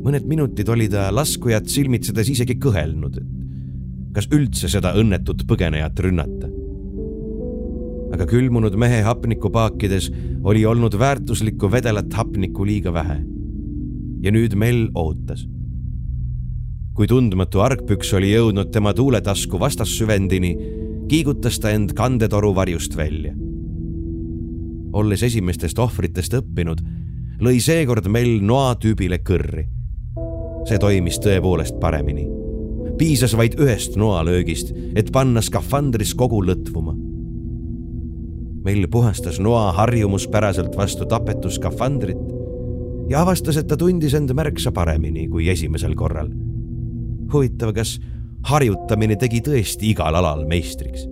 mõned 0.05 0.27
minutid 0.29 0.69
oli 0.69 0.85
ta 0.91 1.07
laskujat 1.13 1.69
silmitsedes 1.71 2.29
isegi 2.29 2.59
kõhelnud, 2.61 3.17
et 3.17 3.45
kas 4.15 4.29
üldse 4.31 4.69
seda 4.71 4.93
õnnetut 4.95 5.43
põgenejat 5.49 5.99
rünnata. 6.05 6.51
aga 8.15 8.23
külmunud 8.29 8.77
mehe 8.79 9.01
hapnikupaakides 9.03 10.05
oli 10.47 10.61
olnud 10.65 10.93
väärtuslikku 10.95 11.67
vedelat 11.71 12.13
hapnikku 12.13 12.65
liiga 12.65 12.93
vähe. 12.93 13.17
ja 14.21 14.31
nüüd 14.31 14.55
Mell 14.55 14.87
ootas. 14.95 15.47
kui 16.93 17.07
tundmatu 17.07 17.59
argpüks 17.59 18.13
oli 18.13 18.31
jõudnud 18.31 18.71
tema 18.71 18.93
tuuletasku 18.93 19.59
vastassüvendini, 19.59 20.57
kiigutas 21.09 21.59
ta 21.59 21.71
end 21.71 21.93
kandetoru 21.93 22.55
varjust 22.55 22.95
välja. 22.95 23.33
olles 24.93 25.23
esimestest 25.23 25.79
ohvritest 25.79 26.33
õppinud, 26.33 26.81
lõi 27.41 27.59
seekord 27.59 28.07
Mell 28.07 28.39
noatüübile 28.41 29.17
kõrri. 29.17 29.74
See 30.65 30.81
toimis 30.81 31.21
tõepoolest 31.21 31.79
paremini 31.79 32.25
piisas 32.97 33.35
vaid 33.37 33.57
ühest 33.59 33.97
noalöögist, 33.99 34.71
et 34.95 35.11
panna 35.11 35.43
skafandris 35.43 36.15
kogu 36.15 36.41
lõtvuma. 36.43 36.95
meil 38.65 38.87
puhastas 38.89 39.37
noa 39.39 39.71
harjumuspäraselt 39.77 40.77
vastu 40.77 41.05
tapetu 41.05 41.49
skafandrit 41.49 42.17
ja 43.09 43.21
avastas, 43.21 43.57
et 43.57 43.67
ta 43.67 43.77
tundis 43.77 44.13
end 44.13 44.33
märksa 44.33 44.71
paremini 44.71 45.27
kui 45.27 45.49
esimesel 45.49 45.95
korral. 45.95 46.29
huvitav, 47.33 47.73
kas 47.73 47.99
harjutamine 48.43 49.15
tegi 49.15 49.41
tõesti 49.41 49.91
igal 49.91 50.15
alal 50.15 50.45
meistriks? 50.45 51.07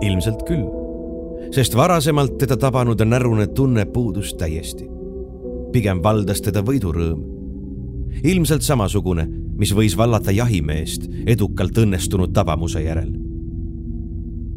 ilmselt 0.00 0.46
küll, 0.48 0.64
sest 1.52 1.76
varasemalt 1.76 2.38
teda 2.38 2.56
tabanud 2.56 3.00
närune 3.04 3.46
tunne 3.46 3.84
puudus 3.84 4.34
täiesti. 4.34 4.88
pigem 5.72 6.02
valdas 6.02 6.40
teda 6.40 6.62
võidurõõm. 6.62 7.39
Ilmselt 8.24 8.62
samasugune 8.62 9.28
mis 9.60 9.74
võis 9.76 9.94
vallata 9.96 10.32
jahimeest 10.32 11.04
edukalt 11.28 11.76
õnnestunud 11.82 12.32
tabamuse 12.32 12.80
järel. 12.80 13.10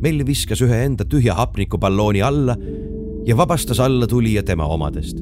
Mell 0.04 0.24
viskas 0.28 0.62
ühe 0.64 0.80
enda 0.86 1.06
tühja 1.08 1.36
hapnikuballooni 1.36 2.24
alla 2.24 2.56
ja 3.28 3.36
vabastas 3.40 3.80
allatulija 3.84 4.44
tema 4.48 4.68
omadest. 4.72 5.20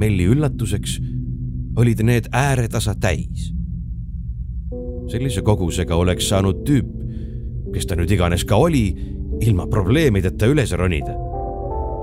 Melli 0.00 0.26
üllatuseks 0.30 0.98
olid 1.78 2.02
need 2.06 2.30
ääretasa 2.32 2.94
täis. 2.94 3.50
sellise 5.10 5.42
kogusega 5.42 5.96
oleks 5.96 6.28
saanud 6.28 6.60
tüüp, 6.62 6.90
kes 7.74 7.86
ta 7.86 7.96
nüüd 7.98 8.12
iganes 8.14 8.44
ka 8.46 8.54
oli, 8.54 8.94
ilma 9.42 9.66
probleemideta 9.66 10.46
üles 10.46 10.72
ronida. 10.72 11.16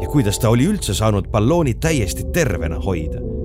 ja 0.01 0.07
kuidas 0.11 0.39
ta 0.39 0.49
oli 0.49 0.67
üldse 0.67 0.93
saanud 0.93 1.31
ballooni 1.31 1.73
täiesti 1.73 2.23
tervena 2.33 2.79
hoida 2.79 3.36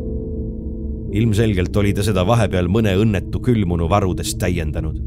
ilmselgelt 1.13 1.77
oli 1.77 1.93
ta 1.93 2.05
seda 2.05 2.25
vahepeal 2.27 2.69
mõne 2.73 2.95
õnnetu 2.97 3.41
külmunu 3.45 3.89
varudest 3.91 4.39
täiendanud. 4.41 5.01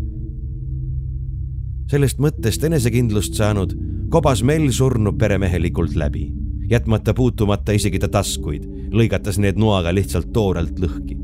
sellest 1.89 2.17
mõttest 2.17 2.63
enesekindlust 2.65 3.35
saanud, 3.37 3.75
kobas 4.09 4.41
Mell 4.43 4.71
surnu 4.73 5.13
peremehelikult 5.13 5.95
läbi, 5.95 6.31
jätmata 6.69 7.13
puutumata 7.13 7.75
isegi 7.77 7.99
ta 8.01 8.09
taskuid, 8.09 8.65
lõigates 8.89 9.37
need 9.37 9.57
noaga 9.57 9.93
lihtsalt 9.93 10.31
toorelt 10.33 10.79
lõhki. 10.79 11.17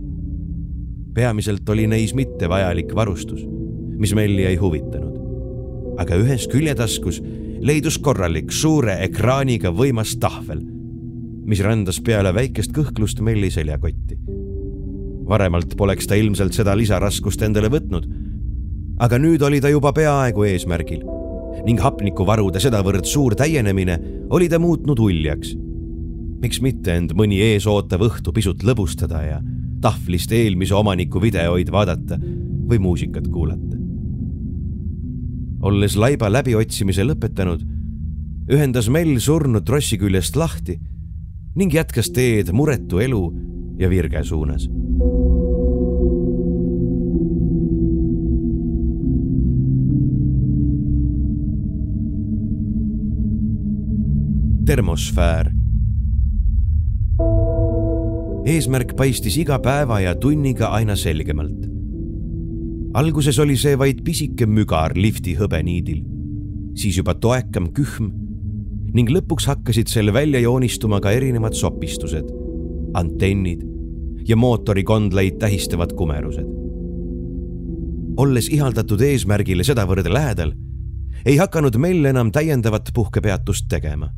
peamiselt 1.14 1.70
oli 1.70 1.88
neis 1.88 2.14
mittevajalik 2.14 2.96
varustus, 2.96 3.46
mis 3.98 4.14
Melli 4.14 4.46
ei 4.46 4.56
huvitanud. 4.56 5.18
aga 5.98 6.16
ühes 6.16 6.48
küljetaskus 6.48 7.22
leidus 7.60 7.98
korralik 7.98 8.52
suure 8.52 8.98
ekraaniga 9.04 9.70
võimas 9.70 10.18
tahvel, 10.18 10.62
mis 11.46 11.60
rändas 11.60 12.02
peale 12.02 12.34
väikest 12.34 12.72
kõhklust 12.72 13.22
Melli 13.22 13.52
seljakotti 13.52 14.31
varemalt 15.32 15.78
poleks 15.80 16.10
ta 16.10 16.18
ilmselt 16.20 16.56
seda 16.58 16.76
lisaraskust 16.78 17.42
endale 17.48 17.72
võtnud. 17.72 18.08
aga 19.02 19.18
nüüd 19.18 19.42
oli 19.42 19.62
ta 19.62 19.70
juba 19.72 19.94
peaaegu 19.98 20.44
eesmärgil 20.46 21.02
ning 21.66 21.82
hapnikuvarude 21.82 22.62
sedavõrd 22.62 23.08
suur 23.10 23.36
täienemine 23.38 23.98
oli 24.30 24.50
ta 24.50 24.60
muutnud 24.60 25.00
uljaks. 25.00 25.56
miks 26.42 26.62
mitte 26.62 26.96
end 26.98 27.14
mõni 27.18 27.42
eesootav 27.52 28.02
õhtu 28.08 28.34
pisut 28.34 28.64
lõbustada 28.64 29.22
ja 29.26 29.42
tahvlist 29.82 30.32
eelmise 30.32 30.76
omaniku 30.76 31.22
videoid 31.22 31.72
vaadata 31.72 32.18
või 32.22 32.80
muusikat 32.80 33.28
kuulata. 33.28 33.78
olles 35.62 35.96
laiba 35.96 36.30
läbiotsimise 36.32 37.06
lõpetanud, 37.06 37.62
ühendas 38.52 38.90
Mell 38.90 39.20
surnud 39.20 39.66
trossi 39.66 39.98
küljest 39.98 40.36
lahti 40.36 40.80
ning 41.56 41.74
jätkas 41.74 42.10
teed 42.12 42.52
muretu 42.52 43.00
elu 43.00 43.24
ja 43.80 43.90
virge 43.90 44.24
suunas 44.24 44.68
termosfäär. 54.66 55.52
eesmärk 58.46 58.94
paistis 58.98 59.38
iga 59.38 59.58
päeva 59.60 60.00
ja 60.00 60.14
tunniga 60.16 60.68
aina 60.76 60.96
selgemalt. 60.96 61.66
alguses 62.94 63.40
oli 63.40 63.58
see 63.58 63.78
vaid 63.78 64.04
pisike 64.06 64.46
mügar 64.46 64.94
lifti 64.96 65.34
hõbeniidil, 65.40 66.04
siis 66.76 66.98
juba 66.98 67.16
toekam 67.16 67.72
kühm 67.74 68.12
ning 68.94 69.10
lõpuks 69.10 69.50
hakkasid 69.50 69.90
seal 69.90 70.14
välja 70.14 70.40
joonistuma 70.40 71.02
ka 71.02 71.12
erinevad 71.12 71.58
sopistused, 71.58 72.30
antennid 72.94 73.66
ja 74.28 74.38
mootorikondlaid 74.38 75.40
tähistavad 75.40 75.98
kumerused. 75.98 76.48
olles 78.18 78.50
ihaldatud 78.50 79.02
eesmärgile 79.02 79.64
sedavõrd 79.64 80.06
lähedal, 80.06 80.54
ei 81.26 81.38
hakanud 81.38 81.78
Mell 81.78 82.06
enam 82.06 82.32
täiendavat 82.32 82.92
puhkepeatust 82.94 83.66
tegema 83.70 84.12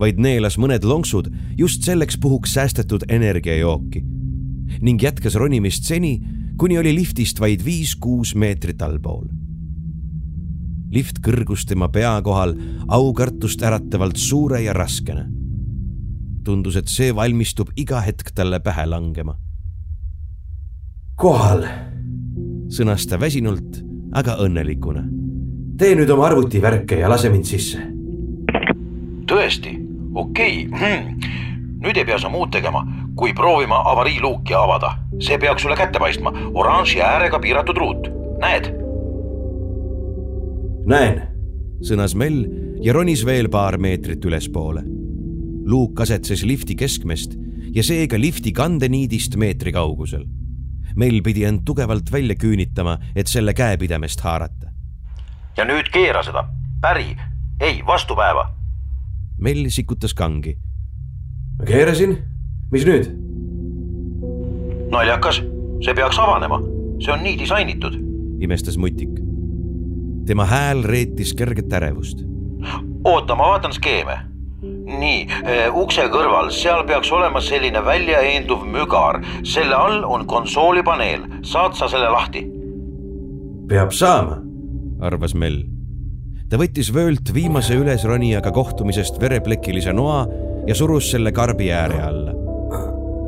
vaid 0.00 0.18
neelas 0.18 0.56
mõned 0.58 0.84
lonksud 0.84 1.28
just 1.58 1.84
selleks 1.84 2.16
puhuks 2.20 2.56
säästetud 2.56 3.04
energiajooki 3.08 4.02
ning 4.80 5.02
jätkas 5.02 5.34
ronimist 5.34 5.84
seni, 5.84 6.20
kuni 6.58 6.78
oli 6.78 6.92
liftist 6.94 7.40
vaid 7.40 7.64
viis-kuus 7.64 8.34
meetrit 8.34 8.82
allpool. 8.82 9.26
lift 10.90 11.20
kõrgus 11.22 11.62
tema 11.66 11.86
pea 11.88 12.16
kohal 12.22 12.56
aukartust 12.88 13.62
äratavalt 13.62 14.16
suure 14.16 14.62
ja 14.62 14.72
raskena. 14.72 15.26
tundus, 16.44 16.76
et 16.76 16.88
see 16.88 17.14
valmistub 17.14 17.68
iga 17.76 18.00
hetk 18.00 18.30
talle 18.34 18.60
pähe 18.60 18.86
langema. 18.86 19.36
kohal, 21.16 21.66
sõnas 22.68 23.06
ta 23.06 23.20
väsinult, 23.20 23.82
aga 24.12 24.36
õnnelikuna. 24.40 25.04
tee 25.78 25.94
nüüd 25.94 26.10
oma 26.10 26.26
arvutivärke 26.26 26.98
ja 26.98 27.08
lase 27.08 27.28
mind 27.28 27.44
sisse. 27.44 27.78
tõesti 29.26 29.89
okei 30.14 30.66
okay. 30.66 30.80
hmm., 30.80 31.20
nüüd 31.80 31.96
ei 31.96 32.04
pea 32.04 32.18
sa 32.20 32.28
muud 32.28 32.52
tegema, 32.52 32.82
kui 33.16 33.32
proovima 33.36 33.80
avariiluuki 33.90 34.54
avada. 34.54 34.96
see 35.20 35.38
peaks 35.38 35.62
sulle 35.62 35.76
kätte 35.76 35.98
paistma, 35.98 36.32
oranži 36.54 37.00
äärega 37.04 37.38
piiratud 37.38 37.76
ruut, 37.76 38.08
näed? 38.40 38.70
näen, 40.86 41.22
sõnas 41.84 42.16
Mell 42.16 42.44
ja 42.82 42.92
ronis 42.96 43.24
veel 43.26 43.48
paar 43.48 43.78
meetrit 43.78 44.24
ülespoole. 44.24 44.82
luuk 45.64 46.00
asetses 46.00 46.44
lifti 46.44 46.74
keskmest 46.74 47.36
ja 47.74 47.82
seega 47.82 48.18
lifti 48.18 48.52
kandeniidist 48.52 49.36
meetri 49.36 49.72
kaugusel. 49.72 50.24
Mell 50.96 51.20
pidi 51.22 51.44
end 51.44 51.62
tugevalt 51.64 52.10
välja 52.12 52.34
küünitama, 52.34 52.98
et 53.14 53.26
selle 53.26 53.54
käepidemest 53.54 54.20
haarata. 54.20 54.72
ja 55.56 55.64
nüüd 55.64 55.92
keera 55.92 56.22
seda, 56.22 56.48
päri, 56.80 57.16
ei 57.60 57.82
vastupäeva 57.86 58.59
Mell 59.40 59.68
sikutas 59.68 60.12
kangi. 60.14 60.58
keerasin, 61.66 62.18
mis 62.72 62.84
nüüd? 62.84 63.06
naljakas, 64.92 65.38
see 65.84 65.94
peaks 65.96 66.18
avanema, 66.20 66.58
see 67.00 67.12
on 67.14 67.24
nii 67.24 67.38
disainitud. 67.40 67.96
imestas 68.40 68.76
mutik. 68.76 69.08
tema 70.26 70.44
hääl 70.44 70.84
reetis 70.84 71.32
kerget 71.34 71.72
ärevust. 71.72 72.20
oota, 73.04 73.34
ma 73.34 73.48
vaatan 73.54 73.72
skeeme. 73.72 74.18
nii, 74.98 75.26
eh, 75.44 75.74
ukse 75.74 76.04
kõrval, 76.12 76.52
seal 76.52 76.84
peaks 76.84 77.12
olema 77.12 77.40
selline 77.40 77.84
väljaeenduv 77.84 78.68
mügar, 78.68 79.24
selle 79.42 79.74
all 79.74 80.04
on 80.04 80.26
konsoolipaneel, 80.26 81.24
saad 81.42 81.72
sa 81.72 81.88
selle 81.88 82.12
lahti? 82.12 82.44
peab 83.68 83.90
saama, 83.90 84.42
arvas 85.00 85.34
Mell 85.34 85.79
ta 86.50 86.58
võttis 86.58 86.90
vöölt 86.90 87.30
viimase 87.34 87.76
ülesronijaga 87.78 88.50
kohtumisest 88.50 89.20
vereplekilise 89.22 89.92
noa 89.94 90.24
ja 90.66 90.74
surus 90.74 91.10
selle 91.12 91.32
karbi 91.32 91.70
ääre 91.70 92.00
alla. 92.02 92.34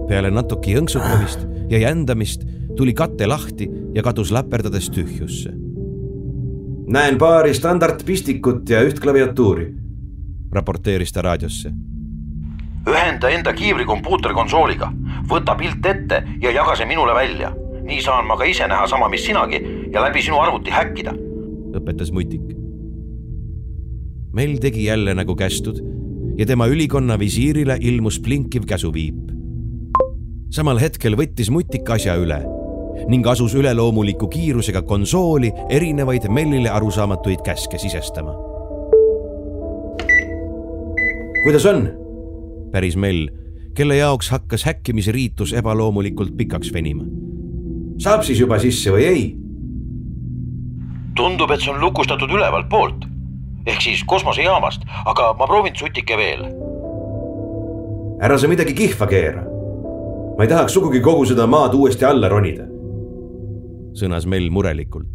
peale 0.08 0.30
natuke 0.30 0.72
jõnksutamist 0.74 1.44
ja 1.70 1.78
jändamist 1.78 2.42
tuli 2.76 2.94
kate 2.94 3.26
lahti 3.26 3.68
ja 3.94 4.02
kadus 4.02 4.32
läperdades 4.35 4.90
tühjusse. 4.90 5.52
näen 6.87 7.18
paari 7.18 7.54
standardpistikut 7.54 8.68
ja 8.68 8.82
üht 8.82 8.98
klaviatuuri, 9.00 9.68
raporteeris 10.52 11.12
ta 11.12 11.22
raadiosse. 11.22 11.70
ühenda 12.88 13.28
enda 13.28 13.52
kiivri 13.52 13.85
kompuuterkonsooliga, 13.85 14.92
võta 15.30 15.54
pilt 15.54 15.87
ette 15.87 16.24
ja 16.42 16.50
jaga 16.50 16.74
see 16.74 16.87
minule 16.87 17.14
välja. 17.14 17.54
nii 17.82 18.02
saan 18.02 18.26
ma 18.26 18.37
ka 18.37 18.44
ise 18.44 18.66
näha 18.66 18.87
sama, 18.87 19.08
mis 19.08 19.24
sinagi 19.26 19.62
ja 19.92 20.02
läbi 20.02 20.22
sinu 20.22 20.40
arvuti 20.40 20.70
häkkida. 20.70 21.14
õpetas 21.78 22.11
mutik 22.12 22.62
Mell 24.33 24.57
tegi 24.57 24.85
jälle 24.85 25.12
nagu 25.14 25.35
kästud 25.37 25.77
ja 26.38 26.47
tema 26.47 26.66
ülikonna 26.66 27.18
visiirile 27.18 27.77
ilmus 27.81 28.21
blinkiv 28.21 28.62
käsuviip. 28.64 29.29
samal 30.51 30.81
hetkel 30.81 31.16
võttis 31.21 31.51
mutik 31.53 31.90
asja 31.90 32.14
üle 32.16 32.38
ning 33.12 33.27
asus 33.27 33.55
üleloomuliku 33.55 34.29
kiirusega 34.33 34.83
konsooli 34.83 35.53
erinevaid 35.68 36.29
Mellile 36.29 36.71
arusaamatuid 36.71 37.45
käske 37.45 37.79
sisestama. 37.79 38.33
kuidas 41.45 41.66
on? 41.66 41.88
päris 42.73 42.97
Mell, 42.97 43.29
kelle 43.75 43.97
jaoks 43.97 44.31
hakkas 44.31 44.64
häkkimise 44.64 45.12
riitus 45.12 45.53
ebaloomulikult 45.53 46.37
pikaks 46.37 46.73
venima. 46.73 47.05
saab 47.99 48.25
siis 48.25 48.40
juba 48.40 48.59
sisse 48.59 48.90
või 48.90 49.05
ei? 49.05 49.37
tundub, 51.16 51.51
et 51.51 51.61
see 51.61 51.75
on 51.75 51.81
lukustatud 51.81 52.31
ülevalt 52.31 52.68
poolt 52.68 53.12
ehk 53.66 53.83
siis 53.83 54.03
kosmosejaamast, 54.07 54.85
aga 55.05 55.33
ma 55.38 55.46
proovin 55.46 55.77
sutike 55.79 56.16
veel. 56.16 56.46
ära 58.22 58.38
sa 58.38 58.48
midagi 58.48 58.75
kihva 58.75 59.07
keera. 59.07 59.44
ma 60.37 60.44
ei 60.44 60.48
tahaks 60.48 60.72
sugugi 60.75 61.01
kogu 61.01 61.27
seda 61.27 61.46
maad 61.46 61.75
uuesti 61.75 62.05
alla 62.05 62.29
ronida. 62.29 62.64
sõnas 63.94 64.27
Mell 64.27 64.51
murelikult. 64.51 65.09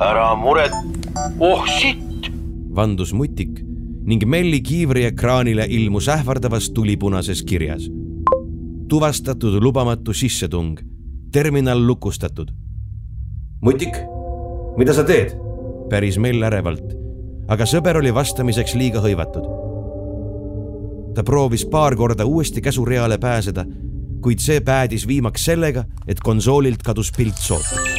ära 0.00 0.34
muret, 0.34 0.72
oh 1.40 1.66
sitt. 1.66 2.32
vandus 2.74 3.12
mutik 3.12 3.60
ning 4.04 4.24
Melli 4.26 4.60
kiivri 4.60 5.04
ekraanile 5.04 5.66
ilmus 5.68 6.08
ähvardavas 6.08 6.70
tulipunases 6.70 7.42
kirjas. 7.42 7.90
tuvastatud 8.88 9.62
lubamatu 9.62 10.12
sissetung, 10.12 10.78
terminal 11.32 11.86
lukustatud. 11.86 12.50
mutik, 13.60 13.96
mida 14.76 14.94
sa 14.94 15.04
teed? 15.04 15.51
Päris 15.90 16.18
Mell 16.18 16.42
ärevalt, 16.46 16.94
aga 17.50 17.66
sõber 17.68 17.98
oli 18.00 18.12
vastamiseks 18.14 18.74
liiga 18.74 19.02
hõivatud. 19.04 19.46
ta 21.14 21.22
proovis 21.22 21.64
paar 21.68 21.96
korda 21.96 22.24
uuesti 22.24 22.60
käsureale 22.60 23.18
pääseda, 23.18 23.64
kuid 24.22 24.38
see 24.38 24.60
päädis 24.60 25.06
viimaks 25.08 25.44
sellega, 25.44 25.84
et 26.08 26.20
konsoolilt 26.20 26.82
kadus 26.82 27.12
pilt 27.16 27.36
sootuks. 27.36 27.96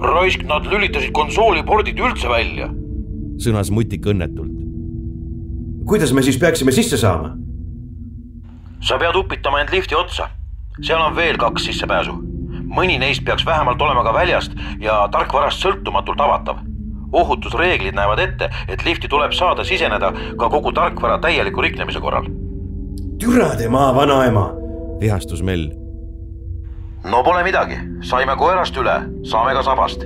raisk, 0.00 0.42
nad 0.42 0.66
lülitasid 0.66 1.12
konsooli 1.12 1.62
pordid 1.62 1.98
üldse 1.98 2.28
välja, 2.28 2.68
sõnas 3.36 3.70
mutik 3.70 4.06
õnnetult. 4.06 4.52
kuidas 5.86 6.12
me 6.12 6.22
siis 6.22 6.38
peaksime 6.38 6.72
sisse 6.72 6.96
saama? 6.96 7.36
sa 8.80 8.98
pead 8.98 9.16
upitama 9.16 9.60
end 9.60 9.70
lifti 9.72 9.94
otsa, 9.94 10.30
seal 10.80 11.00
on 11.00 11.16
veel 11.16 11.36
kaks 11.38 11.64
sissepääsu 11.64 12.21
mõni 12.72 12.98
neist 12.98 13.24
peaks 13.24 13.46
vähemalt 13.46 13.80
olema 13.82 14.04
ka 14.04 14.14
väljast 14.16 14.56
ja 14.80 15.02
tarkvarast 15.12 15.62
sõltumatult 15.62 16.20
avatav. 16.20 16.62
ohutusreeglid 17.12 17.92
näevad 17.92 18.18
ette, 18.18 18.46
et 18.68 18.84
lifti 18.84 19.08
tuleb 19.08 19.34
saada 19.36 19.64
siseneda 19.68 20.12
ka 20.38 20.48
kogu 20.48 20.72
tarkvara 20.72 21.18
täieliku 21.20 21.60
riknemise 21.60 22.00
korral. 22.00 22.26
türa 23.18 23.56
tema 23.56 23.94
vanaema, 23.94 24.52
vihastus 25.00 25.42
Mell. 25.42 25.68
no 27.04 27.22
pole 27.22 27.44
midagi, 27.44 27.76
saime 28.00 28.36
koerast 28.36 28.76
üle, 28.76 28.96
saame 29.22 29.52
ka 29.52 29.62
sabast. 29.62 30.04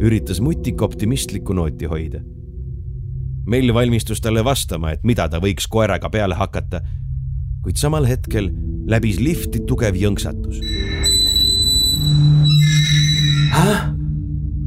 üritas 0.00 0.40
mutik 0.40 0.82
optimistlikku 0.82 1.52
nooti 1.52 1.84
hoida. 1.84 2.20
Mell 3.46 3.74
valmistus 3.74 4.20
talle 4.20 4.44
vastama, 4.44 4.90
et 4.90 5.04
mida 5.04 5.28
ta 5.28 5.38
võiks 5.38 5.68
koeraga 5.68 6.10
peale 6.10 6.34
hakata, 6.34 6.80
kuid 7.62 7.76
samal 7.76 8.06
hetkel 8.06 8.50
läbis 8.86 9.20
lifti 9.20 9.60
tugev 9.66 9.94
jõnksatus 9.94 10.60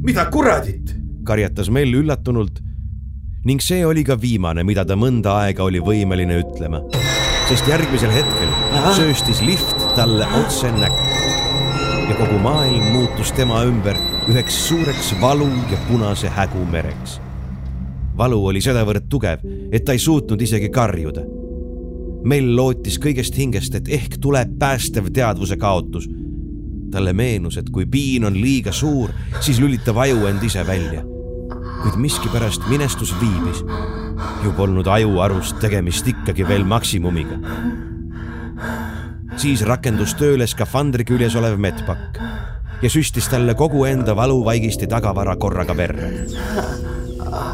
mida 0.03 0.25
kuradit? 0.31 0.95
karjatas 1.23 1.69
Mell 1.71 1.93
üllatunult 1.95 2.59
ning 3.47 3.61
see 3.63 3.83
oli 3.85 4.03
ka 4.07 4.15
viimane, 4.19 4.63
mida 4.63 4.85
ta 4.87 4.95
mõnda 4.99 5.35
aega 5.43 5.65
oli 5.65 5.81
võimeline 5.83 6.37
ütlema, 6.39 6.79
sest 7.49 7.67
järgmisel 7.67 8.11
hetkel 8.13 8.51
Aha. 8.71 8.93
sööstis 8.95 9.41
lift 9.43 9.87
talle 9.97 10.27
otse 10.39 10.71
näkku 10.71 11.11
ja 12.09 12.15
kogu 12.19 12.39
maailm 12.43 12.89
muutus 12.95 13.31
tema 13.35 13.63
ümber 13.67 13.99
üheks 14.31 14.55
suureks 14.67 15.13
valu 15.21 15.49
ja 15.71 15.79
punase 15.89 16.31
hägu 16.31 16.65
mereks. 16.71 17.19
valu 18.17 18.39
oli 18.45 18.61
sedavõrd 18.61 19.07
tugev, 19.09 19.43
et 19.71 19.85
ta 19.85 19.91
ei 19.91 19.99
suutnud 19.99 20.41
isegi 20.41 20.69
karjuda. 20.69 21.23
Mell 22.23 22.55
lootis 22.55 22.99
kõigest 23.01 23.35
hingest, 23.35 23.75
et 23.75 23.87
ehk 23.89 24.19
tuleb 24.21 24.53
päästev 24.59 25.09
teadvuse 25.11 25.57
kaotus 25.57 26.07
talle 26.93 27.13
meenus, 27.13 27.57
et 27.57 27.69
kui 27.73 27.85
piin 27.89 28.25
on 28.25 28.37
liiga 28.37 28.71
suur, 28.71 29.11
siis 29.41 29.59
lülitab 29.61 29.97
aju 30.05 30.27
end 30.29 30.43
ise 30.43 30.67
välja. 30.67 31.03
kuid 31.83 31.95
miskipärast 31.99 32.61
minestus 32.69 33.15
viibis. 33.19 33.63
ju 34.43 34.51
polnud 34.51 34.87
aju 34.87 35.19
arust 35.19 35.59
tegemist 35.59 36.07
ikkagi 36.07 36.47
veel 36.47 36.63
maksimumiga. 36.63 37.39
siis 39.35 39.61
rakendus 39.61 40.13
tööle 40.13 40.47
skafandri 40.47 41.03
küljes 41.03 41.35
olev 41.35 41.57
medpakk 41.59 42.19
ja 42.81 42.89
süstis 42.89 43.29
talle 43.31 43.55
kogu 43.55 43.85
enda 43.85 44.15
valuvaigisti 44.15 44.87
tagavara 44.87 45.35
korraga 45.35 45.77
verre. 45.77 46.11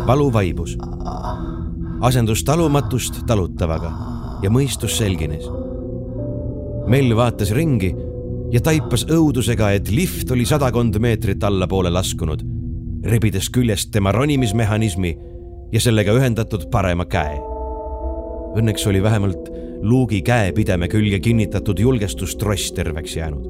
valu 0.08 0.34
vaibus, 0.34 0.78
asendus 2.02 2.44
talumatust 2.44 3.26
talutavaga 3.28 3.92
ja 4.44 4.50
mõistus 4.50 4.98
selgines. 4.98 5.46
Mell 6.90 7.14
vaatas 7.16 7.52
ringi 7.54 7.92
ja 8.52 8.62
taipas 8.62 9.06
õudusega, 9.10 9.74
et 9.78 9.90
lift 9.94 10.32
oli 10.34 10.46
sadakond 10.48 10.98
meetrit 11.02 11.44
allapoole 11.46 11.92
laskunud, 11.94 12.42
rebides 13.06 13.50
küljest 13.54 13.92
tema 13.94 14.12
ronimismehhanismi 14.16 15.16
ja 15.74 15.82
sellega 15.82 16.16
ühendatud 16.18 16.68
parema 16.74 17.06
käe. 17.10 17.38
Õnneks 18.60 18.88
oli 18.90 19.04
vähemalt 19.04 19.52
luugi 19.86 20.22
käepideme 20.26 20.90
külge 20.90 21.20
kinnitatud 21.20 21.80
julgestustross 21.80 22.74
terveks 22.74 23.16
jäänud. 23.16 23.46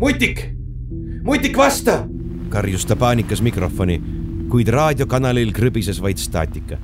mutik, 0.00 0.46
mutik, 1.22 1.56
vasta! 1.56 2.06
karjus 2.48 2.86
ta 2.88 2.96
paanikas 2.96 3.42
mikrofoni, 3.44 4.00
kuid 4.50 4.68
raadiokanalil 4.72 5.52
krõbises 5.52 6.00
vaid 6.02 6.18
staatika. 6.18 6.78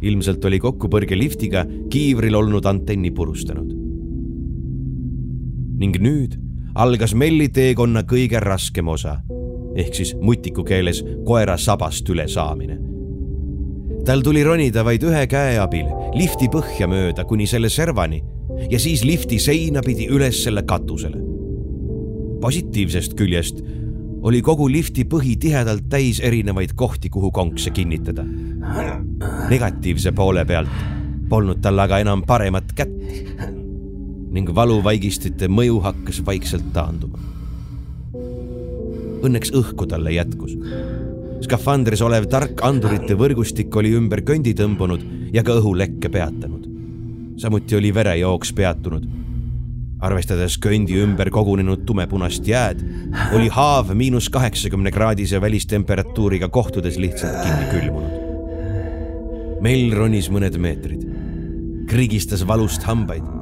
ilmselt 0.00 0.44
oli 0.44 0.60
kokkupõrge 0.62 1.18
liftiga 1.18 1.66
kiivril 1.90 2.34
olnud 2.38 2.64
antenni 2.64 3.10
purustanud 3.10 3.87
ning 5.78 5.98
nüüd 6.02 6.34
algas 6.78 7.14
Melli 7.14 7.48
teekonna 7.54 8.02
kõige 8.08 8.40
raskem 8.42 8.88
osa 8.90 9.18
ehk 9.78 9.94
siis 9.94 10.14
mutiku 10.20 10.64
keeles 10.66 11.04
koera 11.26 11.56
sabast 11.58 12.08
üle 12.10 12.26
saamine. 12.28 12.78
tal 14.06 14.22
tuli 14.26 14.42
ronida 14.44 14.84
vaid 14.84 15.04
ühe 15.06 15.26
käe 15.30 15.58
abil 15.62 15.86
lifti 16.16 16.48
põhja 16.50 16.88
mööda 16.90 17.24
kuni 17.24 17.46
selle 17.46 17.70
servani 17.70 18.22
ja 18.70 18.78
siis 18.78 19.04
lifti 19.04 19.38
seina 19.38 19.82
pidi 19.84 20.08
üles 20.10 20.42
selle 20.44 20.62
katusele. 20.66 21.18
positiivsest 22.40 23.14
küljest 23.14 23.62
oli 24.22 24.42
kogu 24.42 24.66
lifti 24.70 25.04
põhi 25.04 25.36
tihedalt 25.38 25.86
täis 25.88 26.18
erinevaid 26.20 26.72
kohti, 26.74 27.08
kuhu 27.08 27.30
konkse 27.30 27.70
kinnitada. 27.70 28.24
negatiivse 29.50 30.12
poole 30.12 30.44
pealt 30.44 30.68
polnud 31.28 31.62
tal 31.62 31.78
aga 31.78 31.98
enam 32.02 32.22
paremat 32.26 32.72
kätt 32.74 33.57
ning 34.32 34.50
valuvaigistite 34.54 35.48
mõju 35.48 35.80
hakkas 35.84 36.20
vaikselt 36.24 36.72
taanduma. 36.74 37.20
Õnneks 39.24 39.52
õhku 39.56 39.86
talle 39.88 40.12
jätkus. 40.14 40.54
skafandris 41.42 42.00
olev 42.02 42.26
tark 42.26 42.60
andurite 42.66 43.14
võrgustik 43.14 43.76
oli 43.76 43.92
ümber 43.94 44.22
köndi 44.26 44.54
tõmbunud 44.54 45.32
ja 45.32 45.42
ka 45.42 45.58
õhulekke 45.58 46.08
peatanud. 46.08 46.66
samuti 47.36 47.76
oli 47.76 47.94
verejooks 47.94 48.52
peatunud. 48.52 49.08
arvestades 50.00 50.58
köndi 50.58 51.00
ümber 51.02 51.30
kogunenud 51.30 51.84
tumepunast 51.86 52.46
jääd, 52.46 52.84
oli 53.32 53.48
haav 53.48 53.94
miinus 53.94 54.28
kaheksakümne 54.28 54.90
kraadise 54.90 55.40
välistemperatuuriga 55.40 56.48
kohtudes 56.48 56.98
lihtsalt 56.98 57.42
kinni 57.42 57.66
külmunud. 57.70 58.12
Mell 59.60 59.90
ronis 59.96 60.30
mõned 60.30 60.58
meetrid, 60.58 61.02
krigistas 61.88 62.46
valust 62.46 62.82
hambaid 62.82 63.37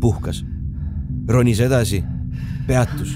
puhkas, 0.00 0.44
ronis 1.28 1.60
edasi, 1.64 2.02
peatus, 2.66 3.14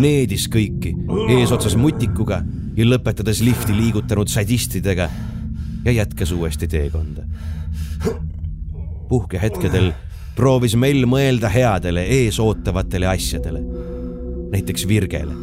needis 0.00 0.46
kõiki 0.52 0.94
eesotsas 1.36 1.76
mutikuga 1.80 2.42
ja 2.76 2.86
lõpetades 2.88 3.42
lifti 3.44 3.76
liigutanud 3.76 4.30
sadistidega 4.30 5.08
ja 5.84 5.92
jätkas 5.92 6.32
uuesti 6.32 6.68
teekonda. 6.68 7.26
puhkehetkedel 9.08 9.92
proovis 10.36 10.74
Mell 10.76 11.06
mõelda 11.06 11.48
headele 11.52 12.06
eesootavatele 12.20 13.06
asjadele, 13.06 13.60
näiteks 14.52 14.88
Virgele. 14.88 15.34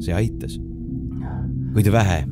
see 0.00 0.14
aitas, 0.14 0.58
kuid 1.74 1.92
vähe 1.92 2.24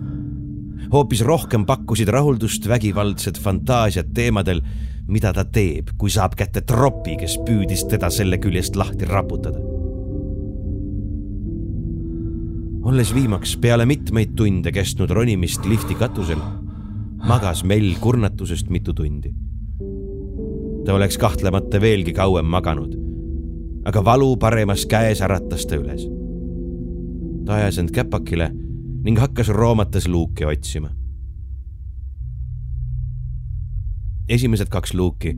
hoopis 0.94 1.24
rohkem 1.26 1.64
pakkusid 1.66 2.08
rahuldust 2.12 2.68
vägivaldsed 2.68 3.38
fantaasiad 3.42 4.12
teemadel, 4.14 4.60
mida 5.09 5.32
ta 5.32 5.44
teeb, 5.44 5.92
kui 5.98 6.11
saab 6.11 6.34
kätte 6.38 6.64
tropi, 6.64 7.16
kes 7.20 7.38
püüdis 7.46 7.84
teda 7.90 8.11
selle 8.11 8.38
küljest 8.40 8.76
lahti 8.76 9.09
raputada. 9.09 9.61
olles 12.84 13.14
viimaks 13.14 13.57
peale 13.57 13.86
mitmeid 13.88 14.34
tunde 14.36 14.72
kestnud 14.72 15.11
ronimist 15.11 15.64
lifti 15.64 15.94
katusel, 15.96 16.40
magas 17.24 17.64
Mell 17.64 17.94
kurnatusest 18.00 18.68
mitu 18.70 18.92
tundi. 18.92 19.34
ta 20.84 20.94
oleks 20.94 21.18
kahtlemata 21.18 21.80
veelgi 21.80 22.12
kauem 22.12 22.44
maganud, 22.44 22.92
aga 23.88 24.05
valu 24.05 24.36
paremas 24.36 24.84
käes 24.86 25.22
äratas 25.22 25.66
ta 25.66 25.76
üles. 25.76 26.05
ta 27.44 27.55
ajas 27.55 27.78
end 27.78 27.90
käpakile 27.90 28.50
ning 29.05 29.18
hakkas 29.18 29.48
roomates 29.48 30.09
luuki 30.09 30.44
otsima. 30.44 31.03
Esimesed 34.28 34.68
kaks 34.72 34.94
luuki 34.94 35.34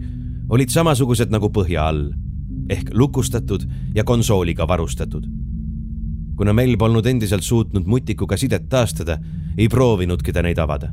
olid 0.49 0.71
samasugused 0.71 1.33
nagu 1.35 1.51
põhja 1.51 1.89
all 1.91 2.11
ehk 2.71 2.91
lukustatud 2.95 3.67
ja 3.95 4.05
konsooliga 4.05 4.69
varustatud. 4.69 5.27
kuna 6.37 6.53
Mel 6.53 6.77
polnud 6.77 7.07
endiselt 7.07 7.43
suutnud 7.43 7.87
mutikuga 7.87 8.37
sidet 8.37 8.69
taastada, 8.69 9.19
ei 9.59 9.69
proovinudki 9.69 10.33
ta 10.33 10.43
neid 10.43 10.59
avada. 10.59 10.93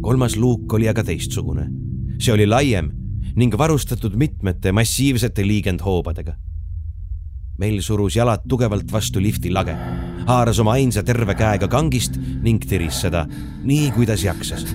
kolmas 0.00 0.36
luuk 0.36 0.72
oli 0.72 0.88
aga 0.88 1.04
teistsugune. 1.04 1.68
see 2.18 2.32
oli 2.32 2.46
laiem 2.46 2.90
ning 3.36 3.58
varustatud 3.58 4.14
mitmete 4.16 4.72
massiivsete 4.72 5.46
liigendhoobadega. 5.46 6.34
Mel 7.58 7.80
surus 7.82 8.16
jalad 8.16 8.46
tugevalt 8.48 8.92
vastu 8.92 9.20
lifti 9.22 9.50
lage, 9.50 9.74
haaras 10.26 10.58
oma 10.58 10.72
ainsa 10.72 11.02
terve 11.02 11.34
käega 11.34 11.68
kangist 11.68 12.18
ning 12.42 12.62
tiris 12.62 13.00
seda 13.00 13.26
nii, 13.62 13.90
kuidas 13.90 14.24
jaksas. 14.24 14.66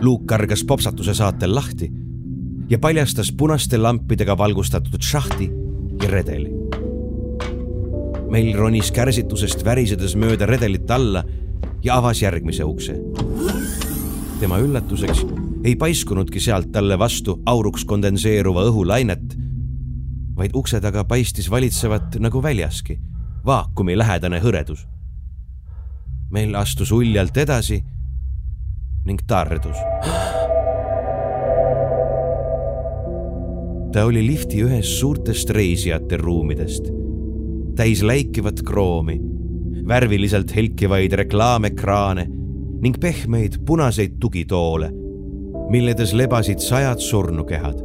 Luuk 0.00 0.26
kargas 0.26 0.64
popsatuse 0.64 1.14
saatel 1.14 1.54
lahti 1.54 1.90
ja 2.70 2.78
paljastas 2.78 3.32
punaste 3.32 3.78
lampidega 3.78 4.38
valgustatud 4.38 5.02
šahti 5.02 5.50
ja 6.02 6.10
redeli. 6.10 6.50
meil 8.30 8.56
ronis 8.56 8.90
kärsitusest 8.92 9.64
värisedes 9.64 10.14
mööda 10.16 10.46
redelit 10.46 10.90
alla 10.90 11.24
ja 11.84 11.96
avas 11.96 12.22
järgmise 12.22 12.64
ukse. 12.64 12.96
tema 14.40 14.58
üllatuseks 14.58 15.26
ei 15.64 15.76
paiskunudki 15.76 16.40
sealt 16.40 16.72
talle 16.72 16.98
vastu 16.98 17.42
auruks 17.46 17.84
kondenseeruva 17.84 18.64
õhulainet, 18.66 19.36
vaid 20.36 20.50
ukse 20.54 20.80
taga 20.80 21.04
paistis 21.04 21.50
valitsevat 21.50 22.16
nagu 22.18 22.42
väljaski 22.42 22.98
vaakumi 23.44 23.98
lähedane 23.98 24.40
hõredus. 24.40 24.86
meil 26.30 26.54
astus 26.56 26.92
uljalt 26.92 27.36
edasi 27.36 27.82
ning 29.06 29.20
tardus 29.26 29.78
ta 33.92 34.06
oli 34.08 34.22
lifti 34.24 34.62
ühes 34.64 34.88
suurtest 35.00 35.50
reisijate 35.52 36.16
ruumidest, 36.16 36.88
täis 37.76 38.00
läikivat 38.02 38.62
kroomi, 38.64 39.18
värviliselt 39.88 40.54
helkivaid 40.56 41.12
reklaamekraane 41.20 42.24
ning 42.82 42.96
pehmeid 43.00 43.60
punaseid 43.66 44.16
tugitoole, 44.20 44.88
milledes 45.70 46.14
lebasid 46.16 46.64
sajad 46.64 47.04
surnukehad. 47.04 47.84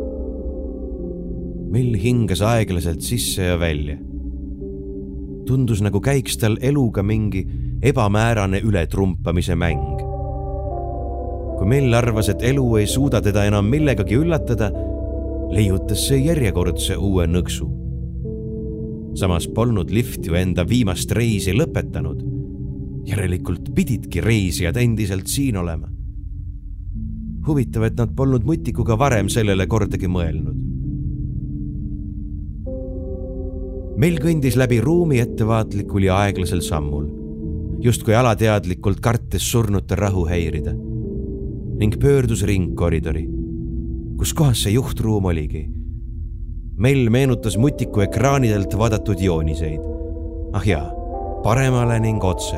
Mill 1.68 1.98
hingas 2.00 2.42
aeglaselt 2.42 3.04
sisse 3.04 3.52
ja 3.52 3.60
välja. 3.60 3.98
tundus 5.48 5.80
nagu 5.80 6.02
käiks 6.04 6.36
tal 6.38 6.58
eluga 6.62 7.04
mingi 7.04 7.46
ebamäärane 7.82 8.60
ületrumpamise 8.64 9.56
mäng. 9.56 10.07
Kui 11.58 11.68
Mill 11.68 11.94
arvas, 11.98 12.30
et 12.30 12.44
elu 12.46 12.66
ei 12.78 12.88
suuda 12.88 13.22
teda 13.24 13.48
enam 13.50 13.66
millegagi 13.66 14.18
üllatada 14.20 14.70
leiutas 15.54 16.06
see 16.08 16.20
järjekordse 16.28 16.98
uue 16.98 17.26
nõksu. 17.28 17.68
samas 19.18 19.48
polnud 19.50 19.90
lift 19.90 20.28
ju 20.28 20.36
enda 20.38 20.68
viimast 20.70 21.12
reisi 21.12 21.54
lõpetanud. 21.54 22.22
järelikult 23.08 23.74
pididki 23.76 24.22
reisijad 24.22 24.78
endiselt 24.78 25.28
siin 25.28 25.58
olema. 25.58 25.90
huvitav, 27.48 27.84
et 27.84 27.96
nad 27.98 28.16
polnud 28.16 28.44
mutikuga 28.46 28.98
varem 29.00 29.30
sellele 29.30 29.68
kordagi 29.68 30.08
mõelnud. 30.08 30.58
meil 33.98 34.20
kõndis 34.20 34.56
läbi 34.56 34.80
ruumi 34.82 35.20
ettevaatlikul 35.20 36.04
ja 36.04 36.18
aeglasel 36.18 36.62
sammul, 36.62 37.08
justkui 37.82 38.14
alateadlikult 38.14 39.00
kartes 39.00 39.52
surnute 39.52 39.96
rahu 39.96 40.28
häirida 40.28 40.87
ning 41.78 42.00
pöördus 42.02 42.44
ringkoridori 42.44 43.28
kus 44.18 44.34
kohas 44.34 44.64
see 44.64 44.74
juhtruum 44.74 45.26
oligi. 45.26 45.68
Mell 46.78 47.10
meenutas 47.10 47.58
mutiku 47.58 48.02
ekraanidelt 48.02 48.78
vaadatud 48.78 49.22
jooniseid. 49.22 49.82
ah 50.54 50.66
jaa, 50.66 50.90
paremale 51.44 52.00
ning 52.00 52.24
otse. 52.24 52.58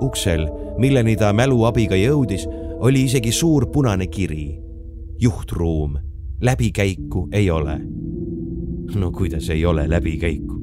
uksel, 0.00 0.48
milleni 0.78 1.16
ta 1.16 1.32
mälu 1.32 1.64
abiga 1.64 1.96
jõudis, 1.96 2.46
oli 2.78 3.04
isegi 3.04 3.32
suur 3.32 3.66
punane 3.66 4.06
kiri. 4.06 4.58
juhtruum, 5.20 5.98
läbikäiku 6.40 7.28
ei 7.32 7.50
ole. 7.50 7.80
no 8.94 9.12
kuidas 9.12 9.50
ei 9.50 9.66
ole 9.66 9.88
läbikäiku? 9.90 10.58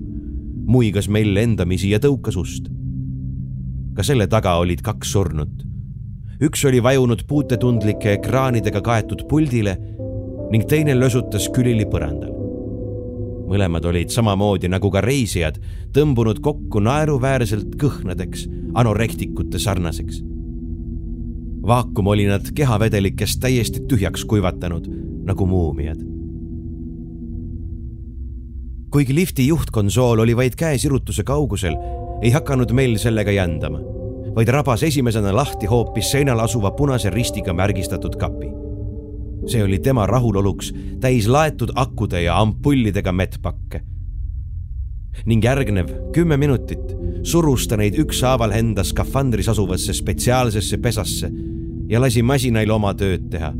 muigas 0.67 1.09
Mell 1.09 1.37
endamisi 1.37 1.89
ja 1.89 1.99
tõukas 1.99 2.37
ust. 2.37 2.67
ka 3.93 4.03
selle 4.03 4.27
taga 4.27 4.55
olid 4.55 4.81
kaks 4.81 5.11
surnut 5.11 5.74
üks 6.41 6.65
oli 6.67 6.83
vajunud 6.83 7.23
puutetundlike 7.27 8.17
ekraanidega 8.17 8.81
kaetud 8.83 9.23
puldile 9.29 9.77
ning 10.51 10.65
teine 10.67 10.95
lösutas 10.99 11.47
külili 11.55 11.85
põrandal. 11.87 12.33
mõlemad 13.45 13.85
olid 13.85 14.09
samamoodi 14.09 14.67
nagu 14.67 14.89
ka 14.91 15.01
reisijad 15.05 15.59
tõmbunud 15.93 16.41
kokku 16.43 16.81
naeruväärselt 16.81 17.77
kõhnadeks 17.79 18.49
anorektikute 18.73 19.59
sarnaseks. 19.59 20.23
vaakum 21.63 22.07
oli 22.07 22.27
nad 22.27 22.51
kehavedelikest 22.55 23.39
täiesti 23.39 23.85
tühjaks 23.87 24.25
kuivatanud 24.25 24.91
nagu 25.25 25.45
muumiad. 25.45 26.03
kuigi 28.91 29.15
lifti 29.15 29.47
juhtkonsool 29.47 30.19
oli 30.19 30.35
vaid 30.35 30.55
käesirutuse 30.55 31.23
kaugusel, 31.23 31.75
ei 32.21 32.31
hakanud 32.31 32.71
meil 32.71 32.97
sellega 32.97 33.31
jändama 33.31 33.95
vaid 34.35 34.47
rabas 34.47 34.83
esimesena 34.83 35.35
lahti 35.35 35.65
hoopis 35.65 36.11
seinal 36.11 36.39
asuva 36.39 36.71
punase 36.71 37.09
ristiga 37.09 37.53
märgistatud 37.53 38.15
kapi. 38.19 38.51
see 39.47 39.63
oli 39.63 39.79
tema 39.79 40.07
rahuloluks 40.07 40.73
täis 40.99 41.27
laetud 41.27 41.69
akude 41.75 42.21
ja 42.21 42.39
ampullidega 42.41 43.11
mettpakke. 43.11 43.81
ning 45.25 45.43
järgnev 45.43 45.87
kümme 46.13 46.37
minutit 46.37 46.95
surus 47.23 47.67
ta 47.67 47.77
neid 47.77 47.95
ükshaaval 47.99 48.51
enda 48.51 48.83
skafandris 48.83 49.49
asuvasse 49.49 49.93
spetsiaalsesse 49.93 50.77
pesasse 50.77 51.31
ja 51.89 52.01
lasi 52.01 52.21
masinail 52.21 52.71
oma 52.71 52.93
tööd 52.93 53.29
teha. 53.29 53.53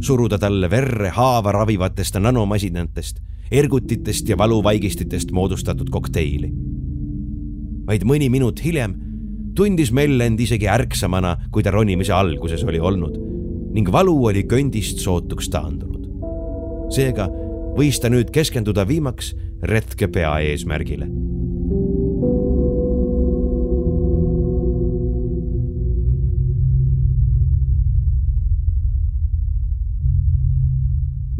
suruda 0.00 0.38
talle 0.38 0.70
verre 0.70 1.08
haava 1.08 1.52
ravivatest 1.52 2.16
nanomasinatest, 2.16 3.20
ergutitest 3.50 4.28
ja 4.28 4.38
valuvaigistitest 4.38 5.30
moodustatud 5.30 5.90
kokteili. 5.90 6.52
vaid 7.86 8.02
mõni 8.04 8.30
minut 8.30 8.64
hiljem 8.64 9.09
tundis 9.56 9.92
Mell 9.92 10.20
end 10.20 10.40
isegi 10.40 10.68
ärksamana, 10.70 11.36
kui 11.50 11.62
ta 11.62 11.72
ronimise 11.74 12.12
alguses 12.14 12.64
oli 12.64 12.80
olnud 12.80 13.18
ning 13.70 13.86
valu 13.92 14.16
oli 14.26 14.42
köndist 14.50 14.98
sootuks 14.98 15.48
taandunud. 15.50 16.08
seega 16.90 17.28
võis 17.78 18.00
ta 18.02 18.10
nüüd 18.10 18.32
keskenduda 18.34 18.86
viimaks 18.88 19.34
retke 19.62 20.08
peaeesmärgile. 20.10 21.06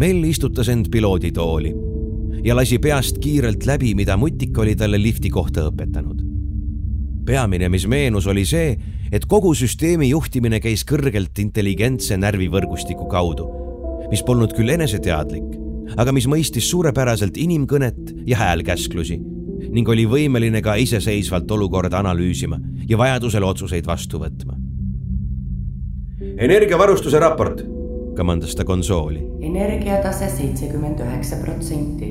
Mell 0.00 0.24
istutas 0.24 0.70
end 0.72 0.88
pilooditooli 0.88 1.74
ja 2.44 2.54
lasi 2.56 2.78
peast 2.78 3.18
kiirelt 3.20 3.66
läbi, 3.66 3.92
mida 3.94 4.16
mutik 4.16 4.56
oli 4.58 4.78
talle 4.78 5.02
lifti 5.02 5.28
kohta 5.28 5.66
õpetanud 5.68 6.29
peamine, 7.30 7.68
mis 7.70 7.86
meenus, 7.86 8.26
oli 8.30 8.44
see, 8.48 8.74
et 9.12 9.26
kogu 9.30 9.52
süsteemi 9.54 10.10
juhtimine 10.10 10.58
käis 10.62 10.82
kõrgelt 10.88 11.38
intelligentse 11.42 12.18
närvivõrgustiku 12.18 13.06
kaudu, 13.10 13.46
mis 14.10 14.24
polnud 14.26 14.54
küll 14.56 14.72
eneseteadlik, 14.74 15.46
aga 16.00 16.14
mis 16.14 16.26
mõistis 16.30 16.66
suurepäraselt 16.70 17.38
inimkõnet 17.38 18.14
ja 18.26 18.40
häälkäsklusi 18.42 19.20
ning 19.70 19.88
oli 19.92 20.06
võimeline 20.08 20.62
ka 20.64 20.74
iseseisvalt 20.80 21.50
olukorda 21.52 22.00
analüüsima 22.00 22.56
ja 22.88 22.98
vajadusel 22.98 23.44
otsuseid 23.44 23.86
vastu 23.86 24.18
võtma. 24.18 24.56
energiavarustuse 26.40 27.20
raport, 27.20 27.62
kamandas 28.16 28.56
ta 28.56 28.64
konsooli. 28.64 29.20
energiatase 29.46 30.30
seitsekümmend 30.36 31.04
üheksa 31.04 31.38
protsenti, 31.44 32.10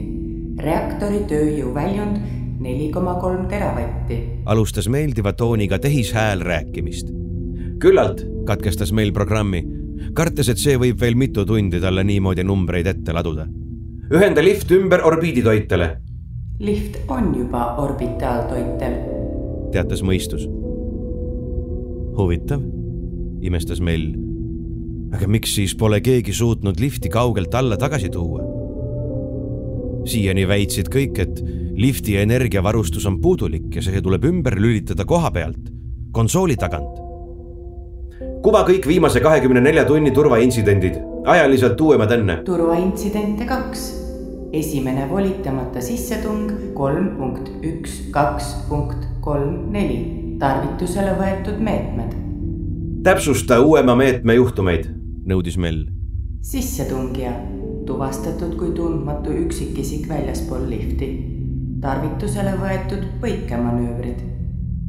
reaktori 0.59 1.25
tööjõu 1.27 1.73
väljund 1.73 2.38
neli 2.59 2.89
koma 2.91 3.15
kolm 3.15 3.47
teravatti. 3.47 4.19
alustas 4.45 4.89
meeldiva 4.89 5.33
tooniga 5.33 5.79
tehishääl 5.79 6.39
rääkimist. 6.39 7.07
küllalt, 7.79 8.25
katkestas 8.45 8.91
meil 8.91 9.11
programmi, 9.11 9.63
kartes, 10.13 10.49
et 10.49 10.59
see 10.59 10.75
võib 10.77 10.99
veel 10.99 11.15
mitu 11.15 11.45
tundi 11.45 11.79
talle 11.79 12.03
niimoodi 12.03 12.43
numbreid 12.43 12.87
ette 12.87 13.13
laduda. 13.15 13.47
ühenda 14.11 14.43
lift 14.43 14.71
ümber 14.71 15.05
orbiiditoitele. 15.07 15.97
lift 16.59 16.99
on 17.07 17.35
juba 17.37 17.75
orbitaaltoitel. 17.77 18.93
teatas 19.71 20.03
mõistus. 20.03 20.47
huvitav, 22.17 22.61
imestas 23.41 23.79
Mell. 23.79 24.13
aga 25.13 25.27
miks 25.27 25.55
siis 25.55 25.75
pole 25.75 26.01
keegi 26.01 26.33
suutnud 26.33 26.79
lifti 26.79 27.09
kaugelt 27.09 27.55
alla 27.55 27.77
tagasi 27.77 28.09
tuua? 28.09 28.58
Siiani 30.07 30.47
väitsid 30.47 30.89
kõik, 30.93 31.19
et 31.19 31.41
lifti 31.79 32.17
energiavarustus 32.19 33.05
on 33.09 33.19
puudulik 33.21 33.75
ja 33.75 33.83
see 33.83 34.01
tuleb 34.03 34.25
ümber 34.29 34.57
lülitada 34.59 35.05
koha 35.07 35.31
pealt, 35.31 35.69
konsooli 36.11 36.57
tagant. 36.59 37.05
kuva 38.43 38.63
kõik 38.67 38.87
viimase 38.87 39.19
kahekümne 39.19 39.61
nelja 39.61 39.85
tunni 39.85 40.11
turvaintsidendid, 40.15 40.99
ajaliselt 41.25 41.81
uuemad 41.81 42.11
enne. 42.11 42.41
turvaintsidente 42.45 43.45
kaks. 43.45 43.87
esimene 44.53 45.09
volitamata 45.09 45.81
sissetung 45.81 46.73
kolm 46.73 47.15
punkt 47.17 47.51
üks 47.63 48.09
kaks 48.11 48.55
punkt 48.69 49.05
kolm 49.21 49.69
neli, 49.71 50.35
tarvitusele 50.39 51.13
võetud 51.19 51.59
meetmed. 51.59 52.17
täpsusta 53.03 53.61
uuema 53.61 53.95
meetme 53.95 54.35
juhtumeid, 54.35 54.91
nõudis 55.25 55.57
Mell. 55.57 55.98
Sissetungija 56.41 57.31
tuvastatud 57.85 58.55
kui 58.55 58.71
tundmatu 58.71 59.31
üksikisik 59.31 60.09
väljaspool 60.09 60.69
lifti. 60.69 61.09
tarvitusele 61.81 62.53
võetud 62.59 63.03
põikemanöövrid. 63.21 64.19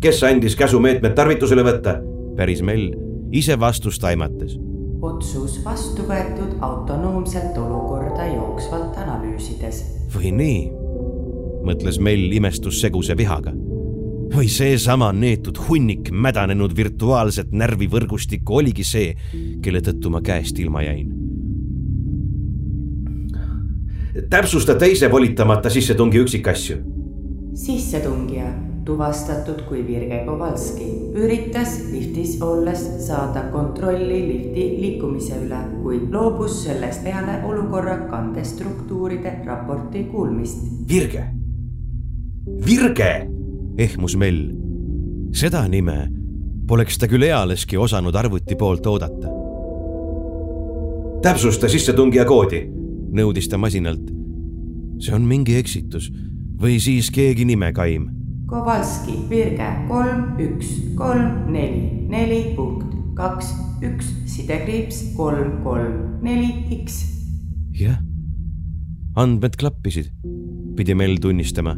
kes 0.00 0.22
andis 0.22 0.56
käsu 0.56 0.80
meetmed 0.80 1.14
tarvitusele 1.14 1.62
võtta? 1.66 1.96
päris 2.36 2.62
Mell 2.62 2.92
ise 3.32 3.58
vastust 3.60 4.04
aimates. 4.04 4.58
otsus 5.02 5.64
vastu 5.64 6.02
võetud 6.02 6.54
autonoomselt 6.60 7.58
olukorda 7.58 8.26
jooksvalt 8.26 8.96
analüüsides. 8.96 9.82
või 10.14 10.32
nii, 10.32 10.60
mõtles 11.66 11.98
Mell 12.00 12.32
imestusseguse 12.32 13.16
vihaga 13.16 13.52
või 14.30 14.46
seesama 14.48 15.12
neetud 15.12 15.58
hunnik 15.68 16.12
mädanenud 16.12 16.76
virtuaalset 16.76 17.50
närvivõrgustikku 17.50 18.54
oligi 18.54 18.84
see, 18.84 19.16
kelle 19.62 19.80
tõttu 19.80 20.10
ma 20.10 20.22
käest 20.22 20.58
ilma 20.58 20.82
jäin 20.86 21.29
täpsusta 24.30 24.74
teise 24.74 25.10
volitamata 25.10 25.70
sissetungi 25.70 26.18
üksikasju. 26.18 26.76
sissetungija, 27.54 28.44
tuvastatud 28.84 29.62
kui 29.68 29.86
Virge 29.86 30.22
Kovalski, 30.26 30.84
üritas 31.14 31.80
liftis 31.92 32.42
olles 32.42 33.06
saada 33.06 33.42
kontrolli 33.52 34.20
lifti 34.28 34.64
liikumise 34.80 35.34
üle, 35.46 35.58
kuid 35.82 36.12
loobus 36.12 36.62
sellest 36.64 37.04
peale 37.04 37.42
olukorra 37.44 37.98
kandestruktuuride 38.10 39.42
raporti 39.46 40.04
kuulmist. 40.04 40.62
Virge, 40.88 41.24
Virge, 42.66 43.28
ehmus 43.78 44.16
Mell. 44.16 44.50
seda 45.32 45.68
nime 45.68 46.08
poleks 46.66 46.98
ta 46.98 47.06
küll 47.06 47.22
ealeski 47.22 47.76
osanud 47.76 48.14
arvuti 48.14 48.56
poolt 48.56 48.86
oodata. 48.86 49.28
täpsusta 51.22 51.68
sissetungija 51.68 52.24
koodi 52.24 52.79
nõudis 53.12 53.48
ta 53.50 53.58
masinalt. 53.58 54.10
see 55.00 55.14
on 55.16 55.24
mingi 55.24 55.54
eksitus 55.56 56.10
või 56.60 56.76
siis 56.80 57.08
keegi 57.10 57.46
nimekaim. 57.48 58.10
Kovalski, 58.50 59.14
Virge, 59.30 59.68
kolm, 59.88 60.34
üks, 60.42 60.74
kolm, 60.98 61.48
neli, 61.54 62.04
neli 62.10 62.40
punkt, 62.56 62.92
kaks, 63.16 63.54
üks, 63.86 64.10
sidekriips, 64.28 65.14
kolm, 65.16 65.62
kolm, 65.64 66.18
neli, 66.22 66.50
X. 66.82 67.00
jah, 67.78 67.96
andmed 69.16 69.56
klappisid, 69.56 70.10
pidi 70.76 70.94
Mell 70.94 71.16
tunnistama. 71.22 71.76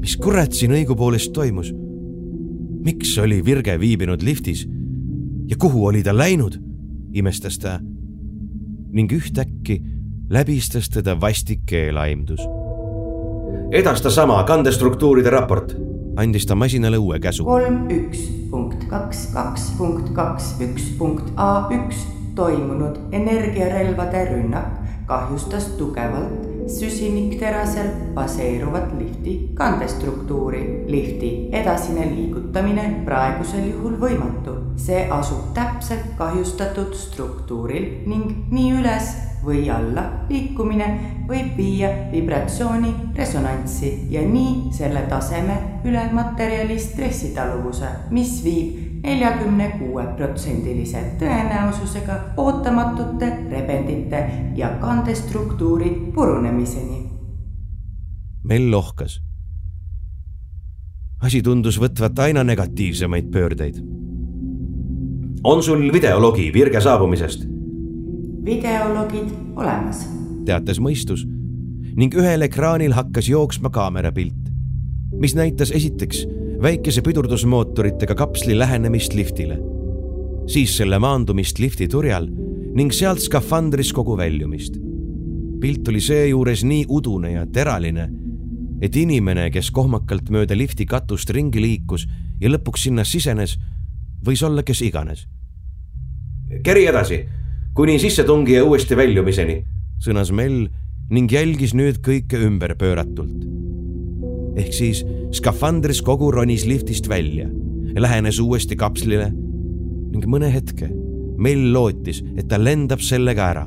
mis 0.00 0.16
kurat 0.16 0.56
siin 0.56 0.72
õigupoolest 0.72 1.34
toimus? 1.36 1.74
miks 2.84 3.18
oli 3.18 3.42
Virge 3.44 3.74
viibinud 3.80 4.22
liftis 4.24 4.64
ja 5.50 5.56
kuhu 5.60 5.84
oli 5.86 6.02
ta 6.02 6.14
läinud, 6.16 6.56
imestas 7.12 7.58
ta 7.58 7.80
ning 8.92 9.12
ühtäkki 9.12 9.80
läbistas 10.30 10.88
teda 10.88 11.20
vastik 11.20 11.60
keelaimdus. 11.66 12.40
edasta 13.72 14.10
sama 14.10 14.42
kandestruktuuride 14.42 15.30
raport, 15.30 15.72
andis 16.16 16.46
ta 16.46 16.54
masinale 16.54 16.98
uue 16.98 17.18
käsu. 17.18 17.44
kolm, 17.44 17.88
üks, 17.90 18.18
punkt 18.50 18.84
kaks, 18.84 19.26
kaks, 19.34 19.72
punkt 19.78 20.12
kaks, 20.14 20.54
üks, 20.60 20.82
punkt 20.98 21.32
A 21.36 21.66
üks 21.70 22.06
toimunud 22.34 22.98
energiarelvade 23.12 24.24
rünnak 24.30 24.78
kahjustas 25.06 25.64
tugevalt 25.64 26.46
süsinikterasel 26.66 27.88
baseeruvat 28.14 28.92
lifti 28.98 29.50
kandestruktuuri. 29.54 30.84
lifti 30.86 31.48
edasine 31.52 32.06
liigutamine 32.06 33.02
praegusel 33.04 33.66
juhul 33.72 33.98
võimatu. 33.98 34.54
see 34.76 35.08
asub 35.10 35.50
täpselt 35.54 36.14
kahjustatud 36.18 36.94
struktuuril 36.94 38.06
ning 38.06 38.46
nii 38.50 38.72
üles 38.78 39.29
või 39.44 39.70
alla 39.70 40.04
liikumine 40.28 40.88
võib 41.28 41.56
viia 41.56 41.90
vibratsiooni 42.12 42.92
resonantsi 43.16 43.92
ja 44.10 44.22
nii 44.26 44.72
selle 44.74 45.02
taseme 45.08 45.56
üle 45.84 46.02
materjali 46.12 46.78
stressitaluvuse, 46.78 47.88
mis 48.10 48.40
viib 48.44 49.02
neljakümne 49.04 49.68
kuue 49.78 50.04
protsendilise 50.16 51.02
tõenäosusega 51.20 52.18
ootamatute 52.36 53.30
rebendite 53.50 54.24
ja 54.56 54.74
kandestruktuuri 54.80 55.90
purunemiseni. 56.14 57.06
Mell 58.44 58.74
ohkas. 58.74 59.20
asi 61.22 61.42
tundus 61.42 61.76
võtvat 61.80 62.18
aina 62.18 62.44
negatiivsemaid 62.44 63.30
pöördeid. 63.30 63.76
on 65.44 65.62
sul 65.62 65.92
videologi 65.92 66.52
Virge 66.52 66.80
saabumisest? 66.80 67.59
Videologid 68.44 69.28
olemas, 69.56 70.04
teatas 70.48 70.80
mõistus 70.80 71.26
ning 71.98 72.14
ühel 72.16 72.46
ekraanil 72.46 72.94
hakkas 72.96 73.28
jooksma 73.28 73.70
kaamerapilt, 73.74 74.48
mis 75.20 75.34
näitas 75.36 75.72
esiteks 75.74 76.22
väikese 76.62 77.02
pidurdusmootoritega 77.04 78.14
kapsli 78.16 78.56
lähenemist 78.58 79.16
liftile, 79.16 79.58
siis 80.48 80.76
selle 80.76 80.98
maandumist 81.02 81.58
lifti 81.60 81.88
turjal 81.88 82.28
ning 82.76 82.94
sealt 82.94 83.20
skafandris 83.20 83.92
kogu 83.92 84.16
väljumist. 84.16 84.78
pilt 85.60 85.88
oli 85.88 86.00
seejuures 86.00 86.64
nii 86.64 86.84
udune 86.88 87.32
ja 87.32 87.46
teraline, 87.46 88.08
et 88.80 88.96
inimene, 88.96 89.50
kes 89.50 89.70
kohmakalt 89.70 90.30
mööda 90.30 90.56
lifti 90.56 90.86
katust 90.86 91.30
ringi 91.30 91.60
liikus 91.60 92.06
ja 92.40 92.48
lõpuks 92.48 92.86
sinna 92.88 93.04
sisenes, 93.04 93.58
võis 94.24 94.42
olla 94.42 94.62
kes 94.62 94.80
iganes. 94.82 95.26
keri 96.64 96.86
edasi 96.86 97.20
kuni 97.74 97.98
sissetungija 98.02 98.64
uuesti 98.66 98.96
väljumiseni, 98.98 99.60
sõnas 100.02 100.32
Mell 100.34 100.66
ning 101.10 101.30
jälgis 101.30 101.74
nüüd 101.76 102.00
kõike 102.02 102.40
ümberpööratult. 102.46 103.46
ehk 104.58 104.72
siis 104.74 105.04
skafandris 105.32 106.02
kogu 106.02 106.30
ronis 106.34 106.66
liftist 106.66 107.08
välja, 107.08 107.46
lähenes 107.94 108.40
uuesti 108.40 108.76
kapslile 108.76 109.30
ning 109.30 110.26
mõne 110.26 110.50
hetke 110.52 110.90
Mell 111.38 111.72
lootis, 111.72 112.22
et 112.36 112.48
ta 112.48 112.58
lendab 112.58 113.00
sellega 113.00 113.50
ära. 113.50 113.66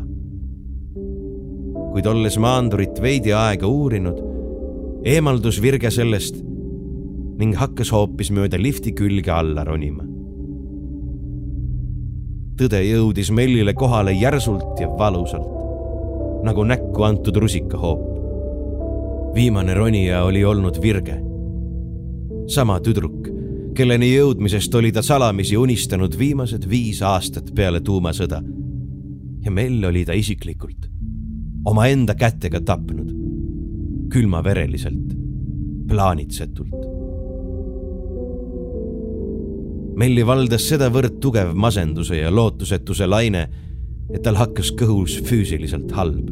kuid 1.93 2.08
olles 2.08 2.38
maandurit 2.38 2.99
veidi 3.01 3.32
aega 3.32 3.68
uurinud, 3.68 4.20
eemaldus 5.06 5.62
Virge 5.62 5.91
sellest 5.91 6.43
ning 7.38 7.56
hakkas 7.56 7.91
hoopis 7.91 8.32
mööda 8.32 8.58
lifti 8.58 8.91
külge 8.91 9.32
alla 9.32 9.64
ronima 9.64 10.12
tõde 12.64 12.80
jõudis 12.86 13.32
Mellile 13.32 13.74
kohale 13.76 14.14
järsult 14.16 14.80
ja 14.80 14.88
valusalt, 14.88 15.49
nagu 16.47 16.64
näkku 16.64 17.03
antud 17.03 17.36
rusikahoop. 17.36 18.09
viimane 19.36 19.74
ronija 19.74 20.24
oli 20.24 20.43
olnud 20.45 20.82
Virge. 20.82 21.20
sama 22.47 22.80
tüdruk, 22.80 23.28
kelleni 23.76 24.14
jõudmisest 24.16 24.76
oli 24.76 24.91
ta 24.91 25.01
salamisi 25.01 25.57
unistanud 25.57 26.18
viimased 26.20 26.70
viis 26.70 27.01
aastat 27.01 27.51
peale 27.55 27.82
tuumasõda. 27.82 28.41
ja 29.45 29.51
Mell 29.51 29.84
oli 29.84 30.05
ta 30.05 30.14
isiklikult 30.14 30.88
omaenda 31.66 32.16
kätega 32.16 32.61
tapnud, 32.61 33.11
külmavereliselt, 34.11 35.14
plaanitsetult 35.88 36.83
Melli 39.94 40.24
valdas 40.26 40.64
sedavõrd 40.66 41.20
tugev 41.22 41.52
masenduse 41.54 42.18
ja 42.18 42.32
lootusetuse 42.34 43.06
laine, 43.06 43.44
et 44.10 44.24
tal 44.26 44.39
hakkas 44.39 44.72
kõhus 44.78 45.20
füüsiliselt 45.28 45.91
halb. 45.94 46.32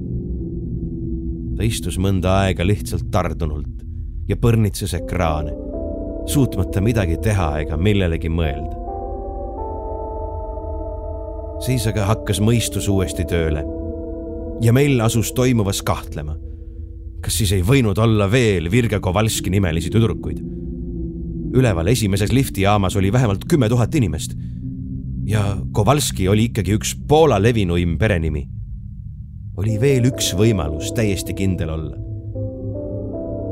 ta 1.57 1.66
istus 1.68 1.99
mõnda 2.01 2.39
aega 2.41 2.66
lihtsalt 2.66 3.12
tardunult 3.14 3.84
ja 4.28 4.36
põrnitses 4.36 4.95
ekraane, 4.97 5.51
suutmata 6.26 6.82
midagi 6.82 7.20
teha 7.22 7.59
ega 7.62 7.78
millelegi 7.78 8.30
mõelda. 8.30 8.80
siis 11.62 11.86
aga 11.88 12.07
hakkas 12.09 12.41
mõistus 12.41 12.89
uuesti 12.89 13.26
tööle 13.30 13.62
ja 14.62 14.74
Mell 14.74 15.01
asus 15.01 15.34
toimuvas 15.34 15.82
kahtlema. 15.82 16.36
kas 17.22 17.38
siis 17.38 17.51
ei 17.51 17.62
võinud 17.62 17.99
olla 18.01 18.32
veel 18.32 18.72
Virge 18.72 18.99
Kovalski 18.99 19.49
nimelisi 19.49 19.89
tüdrukuid? 19.89 20.41
Üleval 21.54 21.88
esimeses 21.88 22.32
liftijaamas 22.32 22.95
oli 22.95 23.12
vähemalt 23.12 23.45
kümme 23.49 23.70
tuhat 23.70 23.95
inimest. 23.95 24.34
ja 25.26 25.58
Kovalski 25.72 26.28
oli 26.28 26.43
ikkagi 26.43 26.74
üks 26.76 26.95
Poola 27.08 27.41
levinuim 27.41 27.97
perenimi. 27.97 28.47
oli 29.58 29.80
veel 29.82 30.06
üks 30.06 30.34
võimalus 30.36 30.93
täiesti 30.95 31.34
kindel 31.34 31.70
olla. 31.70 31.97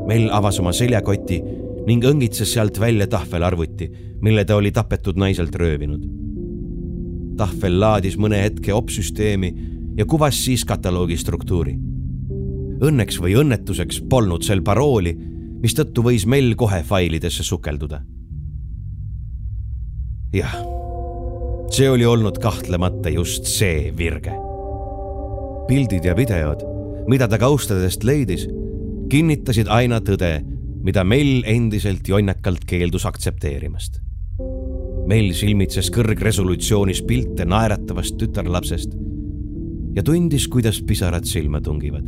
Mell 0.06 0.30
avas 0.32 0.58
oma 0.60 0.72
seljakoti 0.72 1.42
ning 1.86 2.04
õngitses 2.04 2.52
sealt 2.52 2.80
välja 2.80 3.06
tahvelarvuti, 3.06 3.90
mille 4.20 4.44
ta 4.44 4.56
oli 4.56 4.72
tapetud 4.72 5.16
naiselt 5.16 5.54
röövinud. 5.54 6.08
tahvel 7.36 7.80
laadis 7.80 8.18
mõne 8.18 8.42
hetke 8.42 8.74
opsüsteemi 8.74 9.54
ja 9.96 10.04
kuvas 10.06 10.44
siis 10.44 10.64
kataloogi 10.64 11.16
struktuuri. 11.16 11.78
Õnneks 12.80 13.20
või 13.20 13.34
õnnetuseks 13.36 14.00
polnud 14.08 14.42
seal 14.42 14.62
parooli 14.62 15.29
mistõttu 15.60 16.04
võis 16.04 16.26
Mell 16.26 16.54
kohe 16.56 16.82
failidesse 16.86 17.44
sukelduda. 17.44 18.02
jah, 20.32 20.54
see 21.74 21.88
oli 21.90 22.06
olnud 22.06 22.38
kahtlemata 22.38 23.10
just 23.10 23.50
see 23.50 23.90
virge. 23.96 24.32
pildid 25.68 26.04
ja 26.04 26.14
videod, 26.16 26.62
mida 27.08 27.28
ta 27.28 27.38
kaustadest 27.38 28.04
leidis, 28.04 28.46
kinnitasid 29.10 29.68
aina 29.70 30.00
tõde, 30.00 30.40
mida 30.82 31.04
Mell 31.04 31.42
endiselt 31.46 32.08
jonnakalt 32.08 32.64
keeldus 32.66 33.06
aktsepteerimast. 33.06 34.00
Mell 35.10 35.32
silmitses 35.34 35.90
kõrgresolutsioonis 35.90 37.02
pilte 37.02 37.44
naeratavast 37.44 38.16
tütarlapsest 38.18 38.94
ja 39.96 40.04
tundis, 40.06 40.46
kuidas 40.48 40.80
pisarad 40.86 41.26
silma 41.26 41.60
tungivad. 41.60 42.06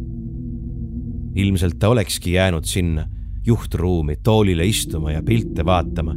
ilmselt 1.35 1.79
ta 1.81 1.89
olekski 1.89 2.33
jäänud 2.33 2.65
sinna 2.65 3.07
juhtruumi 3.47 4.17
toolile 4.23 4.67
istuma 4.67 5.13
ja 5.13 5.23
pilte 5.23 5.65
vaatama 5.65 6.15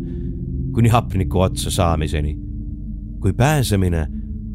kuni 0.74 0.90
hapniku 0.90 1.40
otsa 1.40 1.72
saamiseni, 1.72 2.38
kui 3.22 3.34
pääsemine 3.34 4.08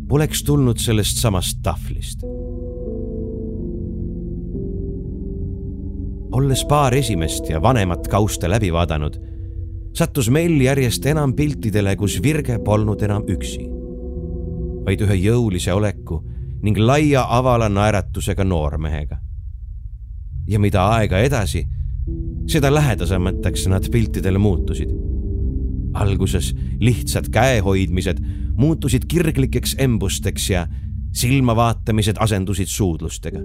poleks 0.08 0.44
tulnud 0.44 0.78
sellest 0.78 1.16
samast 1.16 1.58
tahvlist. 1.62 2.22
olles 6.32 6.64
paar 6.64 6.94
esimest 6.94 7.48
ja 7.50 7.62
vanemat 7.62 8.08
kausta 8.08 8.50
läbi 8.50 8.72
vaadanud, 8.72 9.16
sattus 9.94 10.30
Mell 10.30 10.60
järjest 10.60 11.06
enam 11.06 11.34
piltidele, 11.34 11.96
kus 11.96 12.20
Virge 12.22 12.58
polnud 12.64 13.02
enam 13.02 13.24
üksi, 13.28 13.64
vaid 14.86 15.02
ühe 15.06 15.16
jõulise 15.18 15.74
oleku 15.74 16.20
ning 16.62 16.78
laia 16.78 17.24
avala 17.28 17.68
naeratusega 17.68 18.44
noormehega. 18.44 19.18
ja 20.48 20.58
mida 20.58 20.86
aega 20.88 21.18
edasi 21.18 21.66
seda 22.48 22.70
lähedasemateks 22.74 23.66
nad 23.68 23.90
piltidele 23.90 24.38
muutusid. 24.38 24.90
alguses 25.94 26.54
lihtsad 26.80 27.28
käehoidmised 27.34 28.20
muutusid 28.56 29.04
kirglikeks 29.08 29.74
embusteks 29.78 30.50
ja 30.50 30.66
silmavaatamised 31.12 32.16
asendusid 32.18 32.66
suudlustega. 32.66 33.40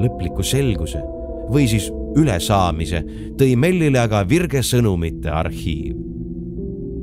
lõpliku 0.00 0.42
selguse 0.42 0.98
või 1.50 1.68
siis 1.68 1.90
ülesaamise 2.16 3.04
tõi 3.38 3.56
Mellile 3.56 3.98
aga 4.00 4.28
virge 4.28 4.62
sõnumite 4.62 5.30
arhiiv. 5.30 5.96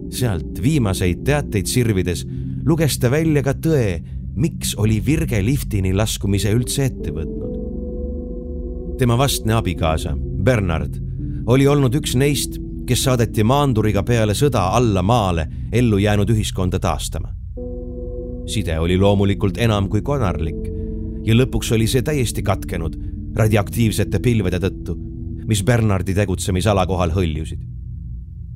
sealt 0.10 0.62
viimaseid 0.64 1.24
teateid 1.24 1.68
sirvides 1.68 2.26
luges 2.68 2.98
ta 3.00 3.12
välja 3.12 3.44
ka 3.44 3.54
tõe, 3.54 4.02
miks 4.36 4.76
oli 4.78 5.00
Virge 5.06 5.40
liftini 5.44 5.94
laskumise 5.96 6.52
üldse 6.52 6.90
ette 6.92 7.14
võtnud. 7.16 7.57
Tema 8.98 9.18
vastne 9.18 9.54
abikaasa 9.54 10.16
Bernard 10.18 10.96
oli 11.48 11.68
olnud 11.68 11.94
üks 11.96 12.16
neist, 12.18 12.58
kes 12.88 13.04
saadeti 13.06 13.44
maanduriga 13.46 14.02
peale 14.04 14.34
sõda 14.36 14.72
alla 14.74 15.04
maale 15.06 15.46
ellu 15.72 16.00
jäänud 16.02 16.30
ühiskonda 16.34 16.80
taastama. 16.80 17.30
side 18.48 18.80
oli 18.80 18.98
loomulikult 18.98 19.58
enam 19.58 19.90
kui 19.90 20.02
konarlik 20.02 20.60
ja 21.24 21.36
lõpuks 21.36 21.74
oli 21.76 21.88
see 21.88 22.02
täiesti 22.02 22.44
katkenud 22.44 22.98
radioaktiivsete 23.36 24.20
pilvede 24.20 24.60
tõttu, 24.60 24.96
mis 25.48 25.64
Bernardi 25.64 26.14
tegutsemisala 26.14 26.86
kohal 26.88 27.12
hõljusid. 27.12 27.60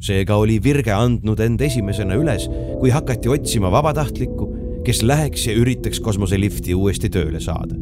seega 0.01 0.35
oli 0.35 0.63
Virge 0.63 0.91
andnud 0.91 1.39
end 1.39 1.61
esimesena 1.61 2.15
üles, 2.15 2.49
kui 2.79 2.89
hakati 2.89 3.29
otsima 3.29 3.71
vabatahtlikku, 3.71 4.55
kes 4.85 5.03
läheks 5.03 5.47
ja 5.47 5.53
üritaks 5.53 5.99
kosmoselifti 5.99 6.73
uuesti 6.73 7.09
tööle 7.09 7.39
saada. 7.39 7.75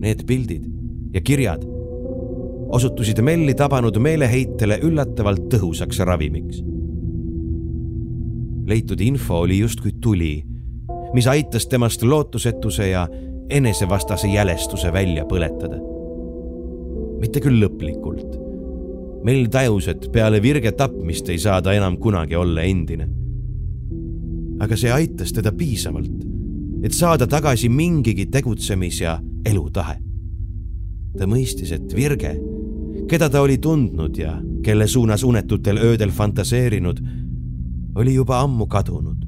Need 0.00 0.26
pildid 0.26 0.79
ja 1.14 1.20
kirjad 1.20 1.64
osutusid 2.70 3.22
Melli 3.22 3.54
tabanud 3.54 3.98
meeleheitele 3.98 4.78
üllatavalt 4.82 5.48
tõhusaks 5.52 5.98
ravimiks. 6.06 6.62
leitud 8.66 9.00
info 9.00 9.40
oli 9.40 9.58
justkui 9.58 9.92
tuli, 10.00 10.44
mis 11.14 11.26
aitas 11.26 11.66
temast 11.66 12.02
lootusetuse 12.02 12.88
ja 12.88 13.08
enesevastase 13.50 14.28
jälestuse 14.28 14.92
välja 14.92 15.24
põletada. 15.24 15.80
mitte 17.20 17.40
küll 17.40 17.58
lõplikult. 17.64 18.38
Mell 19.24 19.46
tajus, 19.52 19.88
et 19.88 20.08
peale 20.12 20.42
virge 20.42 20.72
tapmist 20.72 21.28
ei 21.28 21.38
saa 21.38 21.62
ta 21.62 21.72
enam 21.72 21.98
kunagi 21.98 22.36
olla 22.36 22.62
endine. 22.62 23.08
aga 24.60 24.76
see 24.76 24.92
aitas 24.92 25.32
teda 25.32 25.52
piisavalt, 25.52 26.24
et 26.82 26.92
saada 26.92 27.26
tagasi 27.26 27.68
mingigi 27.68 28.26
tegutsemis- 28.26 29.00
ja 29.00 29.18
elutahe. 29.46 30.09
Ta 31.18 31.26
mõistis, 31.26 31.72
et 31.72 31.94
virge 31.96 32.36
keda 33.10 33.28
ta 33.30 33.40
oli 33.42 33.58
tundnud 33.58 34.16
ja 34.16 34.36
kelle 34.62 34.86
suunas 34.86 35.24
unetutel 35.24 35.78
öödel 35.78 36.10
fantaseerinud, 36.10 37.00
oli 37.94 38.14
juba 38.14 38.40
ammu 38.40 38.66
kadunud. 38.66 39.26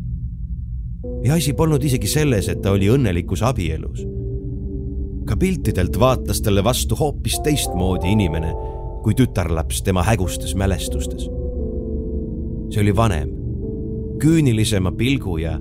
ja 1.25 1.35
asi 1.35 1.53
polnud 1.53 1.83
isegi 1.85 2.07
selles, 2.07 2.49
et 2.49 2.61
ta 2.63 2.71
oli 2.71 2.89
õnnelikus 2.89 3.43
abielus. 3.43 4.07
ka 5.25 5.37
piltidelt 5.37 5.99
vaatas 6.01 6.41
talle 6.43 6.65
vastu 6.65 6.95
hoopis 6.95 7.41
teistmoodi 7.41 8.13
inimene 8.13 8.53
kui 9.03 9.15
tütarlaps 9.15 9.83
tema 9.83 10.03
hägustes 10.03 10.55
mälestustes. 10.55 11.29
see 12.71 12.81
oli 12.81 12.97
vanem, 12.97 13.29
küünilisema 14.19 14.93
pilgu 14.93 15.37
ja 15.39 15.59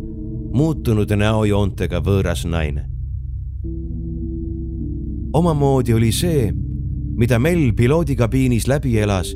muutunud 0.53 1.11
näojoontega 1.11 1.99
võõras 1.99 2.45
naine. 2.45 2.90
Omamoodi 5.33 5.93
oli 5.93 6.11
see 6.11 6.51
mida 7.21 7.39
Mel 7.39 7.71
piloodikabiinis 7.77 8.67
läbi 8.67 8.95
elas, 8.99 9.35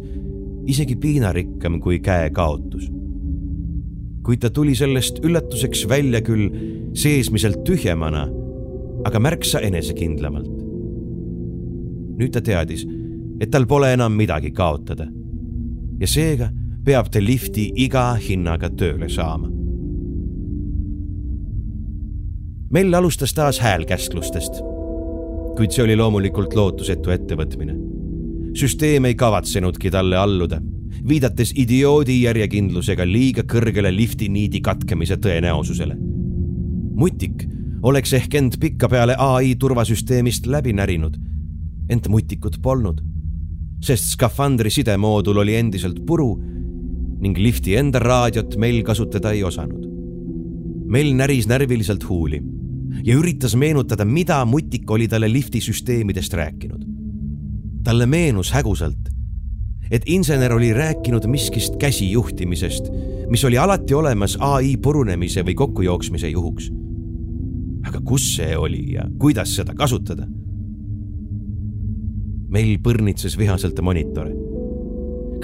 isegi 0.66 0.96
piinarikkam 0.96 1.80
kui 1.80 2.00
käekaotus. 2.00 2.92
kuid 4.26 4.42
ta 4.42 4.50
tuli 4.50 4.74
sellest 4.76 5.20
üllatuseks 5.22 5.84
välja 5.90 6.18
küll 6.26 6.50
seesmiselt 6.98 7.60
tühjemana, 7.64 8.26
aga 9.06 9.20
märksa 9.20 9.60
enesekindlamalt. 9.60 10.50
nüüd 12.18 12.32
ta 12.34 12.42
teadis, 12.42 12.88
et 13.40 13.52
tal 13.52 13.66
pole 13.66 13.94
enam 13.94 14.14
midagi 14.18 14.52
kaotada. 14.52 15.08
ja 16.00 16.08
seega 16.08 16.50
peab 16.86 17.10
ta 17.12 17.22
lifti 17.22 17.72
iga 17.76 18.14
hinnaga 18.16 18.70
tööle 18.70 19.10
saama. 19.10 19.50
Mell 22.72 22.94
alustas 22.94 23.34
taas 23.34 23.60
häälkäsklustest 23.60 24.75
kuid 25.56 25.72
see 25.72 25.84
oli 25.86 25.96
loomulikult 25.96 26.56
lootusetu 26.56 27.14
ettevõtmine. 27.16 27.76
süsteem 28.56 29.06
ei 29.06 29.16
kavatsenudki 29.16 29.92
talle 29.92 30.18
alluda, 30.18 30.62
viidates 31.08 31.54
idioodi 31.56 32.22
järjekindlusega 32.22 33.06
liiga 33.08 33.44
kõrgele 33.44 33.92
liftiniidi 33.96 34.62
katkemise 34.62 35.18
tõenäosusele. 35.18 35.96
mutik 36.96 37.48
oleks 37.84 38.14
ehk 38.14 38.36
end 38.36 38.58
pikkapeale 38.60 39.16
ai 39.18 39.56
turvasüsteemist 39.56 40.46
läbi 40.48 40.74
närinud, 40.74 41.18
ent 41.90 42.08
mutikut 42.08 42.62
polnud, 42.62 43.02
sest 43.82 44.12
skafandri 44.12 44.70
sidemoodul 44.70 45.38
oli 45.38 45.56
endiselt 45.56 46.06
puru 46.06 46.36
ning 47.22 47.38
lifti 47.38 47.76
enda 47.76 48.00
raadiot 48.00 48.58
meil 48.58 48.84
kasutada 48.84 49.32
ei 49.32 49.44
osanud. 49.44 49.86
Mell 50.88 51.14
näris 51.16 51.48
närviliselt 51.48 52.04
huuli 52.10 52.42
ja 53.04 53.16
üritas 53.16 53.56
meenutada, 53.56 54.06
mida 54.06 54.46
Mutik 54.46 54.92
oli 54.92 55.08
talle 55.08 55.34
liftisüsteemidest 55.34 56.34
rääkinud. 56.34 56.86
talle 57.84 58.06
meenus 58.06 58.52
hägusalt, 58.52 59.10
et 59.92 60.02
insener 60.06 60.54
oli 60.54 60.74
rääkinud 60.74 61.28
miskist 61.28 61.76
käsijuhtimisest, 61.80 62.90
mis 63.30 63.46
oli 63.46 63.58
alati 63.58 63.94
olemas 63.94 64.38
ai 64.40 64.78
purunemise 64.78 65.46
või 65.46 65.54
kokkujooksmise 65.54 66.30
juhuks. 66.30 66.72
aga 67.88 68.02
kus 68.02 68.36
see 68.36 68.58
oli 68.58 68.94
ja 68.94 69.06
kuidas 69.20 69.56
seda 69.56 69.74
kasutada? 69.74 70.28
meil 72.50 72.78
põrnitses 72.80 73.38
vihaselt 73.38 73.82
monitore. 73.82 74.32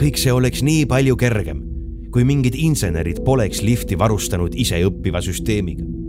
kõik 0.01 0.17
see 0.17 0.31
oleks 0.31 0.63
nii 0.63 0.85
palju 0.85 1.15
kergem, 1.15 1.61
kui 2.11 2.23
mingid 2.23 2.55
insenerid 2.55 3.23
poleks 3.23 3.61
lifti 3.61 3.99
varustanud 3.99 4.55
iseõppiva 4.55 5.21
süsteemiga 5.21 6.00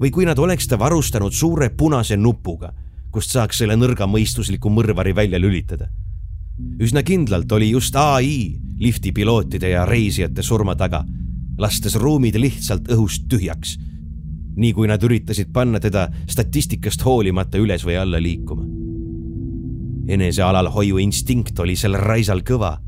või 0.00 0.10
kui 0.14 0.26
nad 0.26 0.38
oleks 0.38 0.68
ta 0.68 0.78
varustanud 0.78 1.34
suure 1.34 1.70
punase 1.70 2.16
nupuga, 2.16 2.72
kust 3.10 3.32
saaks 3.34 3.62
selle 3.62 3.76
nõrgamõistusliku 3.76 4.70
mõrvari 4.70 5.14
välja 5.14 5.38
lülitada. 5.38 5.88
üsna 6.80 7.02
kindlalt 7.02 7.52
oli 7.52 7.70
just 7.70 7.96
ai 7.96 8.58
lifti 8.78 9.12
pilootide 9.12 9.68
ja 9.68 9.84
reisijate 9.86 10.42
surma 10.42 10.74
taga, 10.76 11.04
lastes 11.58 11.94
ruumid 11.94 12.34
lihtsalt 12.34 12.88
õhust 12.88 13.28
tühjaks. 13.28 13.78
nii 14.56 14.72
kui 14.72 14.88
nad 14.88 15.02
üritasid 15.02 15.52
panna 15.52 15.80
teda 15.80 16.08
statistikast 16.26 17.04
hoolimata 17.04 17.58
üles 17.58 17.84
või 17.84 17.96
alla 17.96 18.22
liikuma. 18.22 18.64
enesealalhoiu 20.08 20.98
instinkt 20.98 21.58
oli 21.58 21.76
sel 21.76 21.94
raisal 21.94 22.40
kõva 22.40 22.78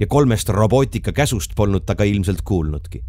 ja 0.00 0.06
kolmest 0.06 0.48
robootika 0.48 1.12
käsust 1.12 1.54
polnud 1.56 1.86
ta 1.86 1.94
ka 1.94 2.04
ilmselt 2.04 2.42
kuulnudki 2.42 3.02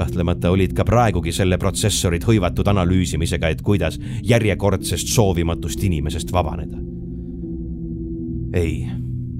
kahtlemata 0.00 0.50
olid 0.50 0.72
ka 0.76 0.84
praegugi 0.88 1.32
selle 1.36 1.58
protsessorid 1.60 2.24
hõivatud 2.24 2.68
analüüsimisega, 2.72 3.50
et 3.52 3.60
kuidas 3.64 3.98
järjekordsest 4.24 5.12
soovimatust 5.12 5.84
inimesest 5.84 6.32
vabaneda. 6.32 6.78
ei, 8.54 8.86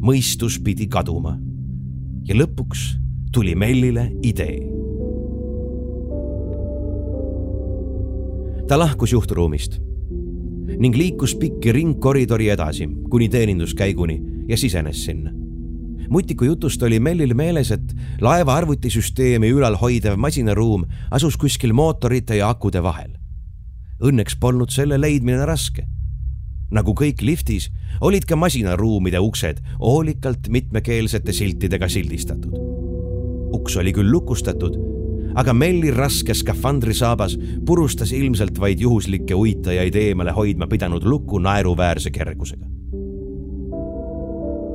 mõistus 0.00 0.60
pidi 0.64 0.86
kaduma. 0.86 1.38
ja 2.28 2.36
lõpuks 2.36 2.84
tuli 3.32 3.54
Mellile 3.54 4.10
idee. 4.22 4.60
ta 8.68 8.78
lahkus 8.78 9.12
juhtruumist 9.12 9.80
ning 10.78 10.94
liikus 10.96 11.34
pikki 11.34 11.72
ringkoridori 11.72 12.48
edasi 12.48 12.86
kuni 13.10 13.28
teeninduskäiguni 13.28 14.22
ja 14.48 14.56
sisenes 14.56 15.04
sinna 15.04 15.39
mutiku 16.10 16.44
jutust 16.44 16.82
oli 16.82 17.00
Mellil 17.00 17.34
meeles, 17.34 17.70
et 17.70 17.94
laeva 18.20 18.56
arvutisüsteemi 18.58 19.50
ülal 19.54 19.78
hoidev 19.80 20.18
masinaruum 20.18 20.84
asus 21.10 21.38
kuskil 21.40 21.72
mootorite 21.72 22.36
ja 22.40 22.50
akude 22.50 22.82
vahel. 22.82 23.14
Õnneks 24.02 24.36
polnud 24.40 24.72
selle 24.74 25.00
leidmine 25.00 25.46
raske. 25.46 25.86
nagu 26.70 26.92
kõik 26.94 27.22
liftis, 27.26 27.64
olid 28.00 28.22
ka 28.30 28.36
masinaruumide 28.38 29.18
uksed 29.18 29.58
hoolikalt 29.80 30.48
mitmekeelsete 30.48 31.32
siltidega 31.32 31.88
sildistatud. 31.88 32.54
uks 33.52 33.76
oli 33.76 33.92
küll 33.92 34.10
lukustatud, 34.10 34.76
aga 35.34 35.52
Melli 35.52 35.90
raske 35.90 36.34
skafandrisaabas 36.34 37.38
purustas 37.66 38.12
ilmselt 38.12 38.58
vaid 38.60 38.80
juhuslikke 38.80 39.34
uitajaid 39.34 39.94
eemale 39.94 40.30
hoidma 40.30 40.66
pidanud 40.66 41.04
lukku 41.04 41.38
naeruväärse 41.38 42.10
kergusega 42.10 42.79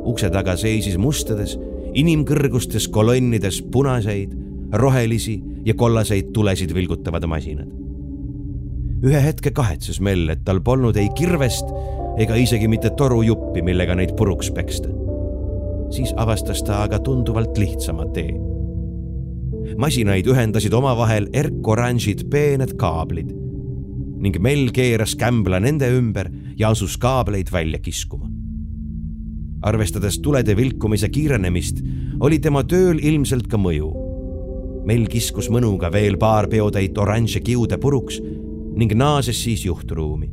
ukse 0.05 0.29
taga 0.33 0.55
seisis 0.59 0.97
mustades 1.01 1.55
inimkõrgustes 1.95 2.89
kolonnides 2.91 3.61
punaseid, 3.71 4.33
rohelisi 4.75 5.37
ja 5.65 5.75
kollaseid 5.77 6.33
tulesid 6.35 6.73
vilgutavad 6.75 7.25
masinad. 7.27 7.71
ühe 9.05 9.21
hetke 9.21 9.51
kahetses 9.51 9.99
Mell, 10.01 10.29
et 10.29 10.43
tal 10.45 10.61
polnud 10.65 10.97
ei 10.97 11.09
kirvest 11.15 11.69
ega 12.17 12.35
isegi 12.35 12.67
mitte 12.67 12.89
torujuppi, 12.97 13.61
millega 13.61 13.95
neid 13.95 14.15
puruks 14.17 14.51
peksta. 14.51 14.89
siis 15.89 16.13
avastas 16.17 16.63
ta 16.63 16.83
aga 16.83 16.99
tunduvalt 16.99 17.57
lihtsama 17.57 18.05
tee. 18.13 18.35
masinaid 19.77 20.27
ühendasid 20.27 20.73
omavahel 20.73 21.29
erkoranžid 21.33 22.29
peened 22.29 22.75
kaablid 22.77 23.31
ning 24.19 24.39
Mell 24.39 24.71
keeras 24.71 25.15
kämbla 25.15 25.59
nende 25.59 25.89
ümber 25.91 26.31
ja 26.57 26.69
asus 26.69 26.97
kaableid 26.97 27.51
välja 27.51 27.79
kiskuma 27.79 28.34
arvestades 29.65 30.19
tulede 30.21 30.55
vilkumise 30.57 31.09
kiirenemist, 31.09 31.81
oli 32.21 32.39
tema 32.39 32.63
tööl 32.63 33.01
ilmselt 33.01 33.49
ka 33.49 33.57
mõju. 33.57 33.89
Mell 34.85 35.09
kiskus 35.09 35.49
mõnuga 35.49 35.89
veel 35.93 36.19
paar 36.21 36.45
peotäit 36.49 36.97
oranže 37.01 37.41
kiude 37.41 37.79
puruks 37.81 38.19
ning 38.77 38.93
naases 38.93 39.41
siis 39.43 39.65
juhtruumi. 39.65 40.31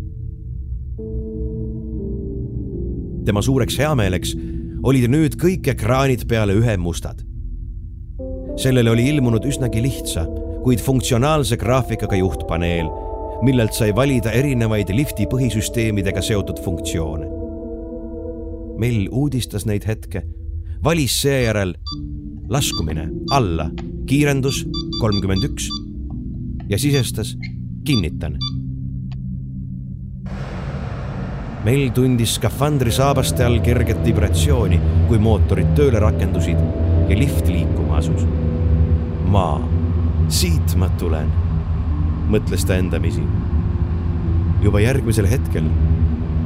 tema 3.22 3.39
suureks 3.39 3.76
heameeleks 3.78 4.33
olid 4.83 5.05
nüüd 5.07 5.37
kõik 5.39 5.68
ekraanid 5.70 6.24
peale 6.28 6.57
ühe 6.59 6.76
mustad. 6.76 7.22
sellele 8.57 8.91
oli 8.91 9.07
ilmunud 9.09 9.45
üsnagi 9.47 9.83
lihtsa, 9.83 10.26
kuid 10.64 10.80
funktsionaalse 10.80 11.57
graafikaga 11.57 12.16
juhtpaneel, 12.16 12.91
millelt 13.43 13.72
sai 13.74 13.95
valida 13.95 14.33
erinevaid 14.33 14.91
lifti 14.91 15.26
põhisüsteemidega 15.26 16.22
seotud 16.22 16.61
funktsioone 16.64 17.41
Mell 18.83 19.05
uudistas 19.14 19.62
neid 19.68 19.85
hetke, 19.87 20.24
valis 20.83 21.14
seejärel 21.22 21.76
laskumine 22.51 23.05
alla, 23.30 23.68
kiirendus 24.11 24.64
kolmkümmend 24.99 25.45
üks 25.47 25.68
ja 26.66 26.80
sisestas 26.83 27.37
kinnitan. 27.87 28.35
Mell 31.62 31.93
tundis 31.95 32.35
skafandri 32.41 32.91
saabaste 32.91 33.47
all 33.47 33.61
kerget 33.62 34.03
vibratsiooni, 34.03 34.80
kui 35.07 35.22
mootorid 35.22 35.70
tööle 35.78 36.03
rakendusid 36.03 36.59
ja 37.07 37.20
lift 37.20 37.47
liikuma 37.47 38.01
asus. 38.01 38.26
maa, 39.30 39.62
siit 40.26 40.74
ma 40.74 40.91
tulen, 40.99 41.30
mõtles 42.35 42.66
ta 42.66 42.83
endamisi. 42.83 43.22
juba 44.62 44.83
järgmisel 44.83 45.30
hetkel 45.30 45.70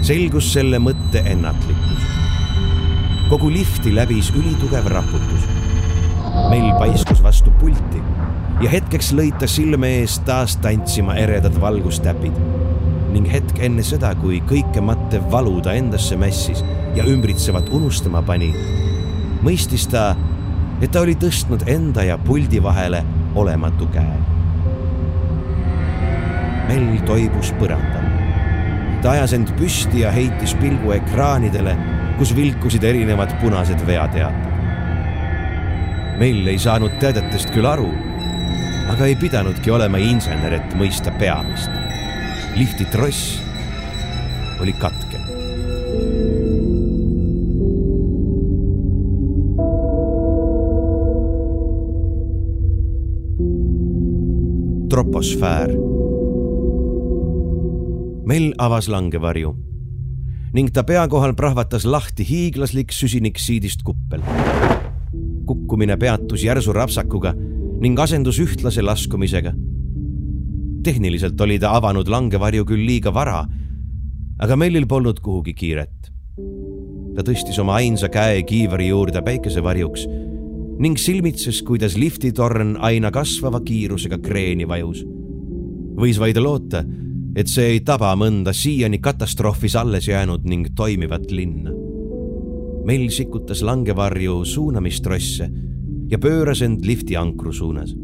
selgus 0.04 0.52
selle 0.52 0.78
mõtte 0.78 1.24
ennatlikkus 1.24 2.25
kogu 3.26 3.48
lifti 3.50 3.90
läbis 3.94 4.28
ülitugev 4.38 4.86
raputus. 4.86 5.46
Mell 6.50 6.70
paiskus 6.78 7.22
vastu 7.22 7.50
pulti 7.58 7.98
ja 8.62 8.70
hetkeks 8.70 9.10
lõid 9.18 9.34
ta 9.40 9.48
silme 9.50 9.88
ees 9.98 10.20
taas 10.26 10.54
tantsima 10.62 11.16
eredad 11.18 11.56
valgustäpid 11.60 12.36
ning 13.16 13.26
hetk 13.30 13.58
enne 13.66 13.82
seda, 13.86 14.12
kui 14.20 14.38
kõikemattev 14.46 15.26
valu 15.32 15.56
ta 15.64 15.74
endasse 15.74 16.18
mässis 16.20 16.62
ja 16.94 17.06
ümbritsevat 17.08 17.70
unustama 17.74 18.22
pani, 18.22 18.52
mõistis 19.42 19.88
ta, 19.90 20.10
et 20.84 20.92
ta 20.92 21.02
oli 21.02 21.16
tõstnud 21.18 21.64
enda 21.72 22.04
ja 22.06 22.18
puldi 22.20 22.62
vahele 22.62 23.02
olematu 23.34 23.88
käe. 23.94 24.20
Mell 26.68 27.02
toibus 27.08 27.54
põrandal. 27.58 28.04
ta 29.02 29.12
ajas 29.16 29.32
end 29.36 29.50
püsti 29.58 30.02
ja 30.02 30.10
heitis 30.10 30.54
pilgu 30.60 30.92
ekraanidele 30.92 31.76
kus 32.18 32.32
vilkusid 32.36 32.84
erinevad 32.84 33.32
punased 33.40 33.80
veateated. 33.86 34.54
meil 36.16 36.46
ei 36.48 36.58
saanud 36.58 36.94
teadetest 37.00 37.50
küll 37.52 37.68
aru, 37.68 37.90
aga 38.88 39.04
ei 39.04 39.16
pidanudki 39.20 39.70
olema 39.70 40.00
insener, 40.00 40.56
et 40.56 40.76
mõista 40.80 41.12
peamist. 41.20 41.70
lifti 42.56 42.88
tross 42.88 43.42
oli 44.60 44.72
katkenud. 44.72 45.04
troposfäär. 54.88 55.70
Mell 58.26 58.52
avas 58.58 58.88
langevarju 58.88 59.65
ning 60.56 60.70
ta 60.72 60.86
pea 60.88 61.02
kohal 61.12 61.34
prahvatas 61.36 61.84
lahti 61.84 62.24
hiiglaslik 62.24 62.92
süsiniksiidist 62.92 63.82
kuppel. 63.84 64.22
kukkumine 65.46 65.96
peatus 66.00 66.44
järsu 66.44 66.72
rapsakuga 66.72 67.34
ning 67.80 67.98
asendus 68.00 68.38
ühtlase 68.40 68.82
laskumisega. 68.82 69.52
tehniliselt 70.82 71.40
oli 71.40 71.58
ta 71.58 71.74
avanud 71.76 72.08
langevarju 72.08 72.64
küll 72.64 72.86
liiga 72.86 73.12
vara, 73.14 73.44
aga 74.38 74.56
Mellil 74.56 74.86
polnud 74.86 75.20
kuhugi 75.20 75.52
kiiret. 75.54 76.10
ta 77.16 77.22
tõstis 77.22 77.60
oma 77.60 77.74
ainsa 77.74 78.08
käe 78.08 78.42
kiivri 78.42 78.88
juurde 78.88 79.22
päikesevarjuks 79.22 80.08
ning 80.78 80.96
silmitses, 80.96 81.62
kuidas 81.62 81.96
liftitorn 81.96 82.76
aina 82.80 83.10
kasvava 83.10 83.60
kiirusega 83.60 84.18
kreeni 84.18 84.64
vajus. 84.64 85.04
võis 86.00 86.16
vaid 86.18 86.40
loota 86.40 86.84
et 87.36 87.50
see 87.52 87.74
ei 87.74 87.82
taba 87.84 88.14
mõnda 88.16 88.54
siiani 88.56 88.96
katastroofis 89.04 89.76
alles 89.76 90.08
jäänud 90.08 90.46
ning 90.48 90.70
toimivat 90.76 91.28
linna. 91.30 91.74
Mell 92.86 93.10
sikutas 93.12 93.60
langevarju 93.66 94.40
suunamistrosse 94.48 95.50
ja 96.08 96.18
pööras 96.22 96.62
end 96.64 96.86
lifti 96.88 97.16
ankru 97.16 97.52
suunas. 97.52 97.94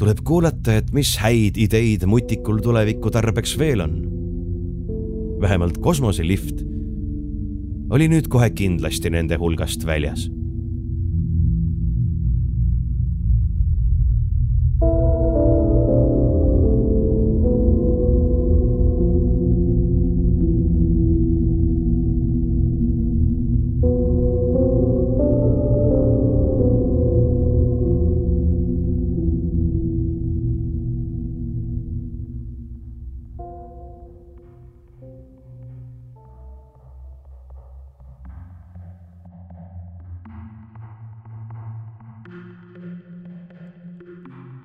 tuleb 0.00 0.22
kuulata, 0.24 0.78
et 0.80 0.94
mis 0.96 1.18
häid 1.20 1.58
ideid 1.60 2.06
mutikul 2.08 2.62
tuleviku 2.64 3.10
tarbeks 3.10 3.58
veel 3.58 3.80
on. 3.84 3.94
vähemalt 5.40 5.78
kosmoselift 5.78 6.64
oli 7.90 8.08
nüüd 8.08 8.28
kohe 8.28 8.50
kindlasti 8.50 9.10
nende 9.10 9.36
hulgast 9.36 9.86
väljas 9.86 10.30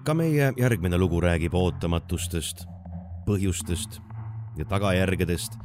ka 0.06 0.14
meie 0.14 0.52
järgmine 0.58 0.98
lugu 1.02 1.18
räägib 1.22 1.56
ootamatustest, 1.58 2.68
põhjustest 3.26 3.98
ja 4.58 4.66
tagajärgedest 4.70 5.58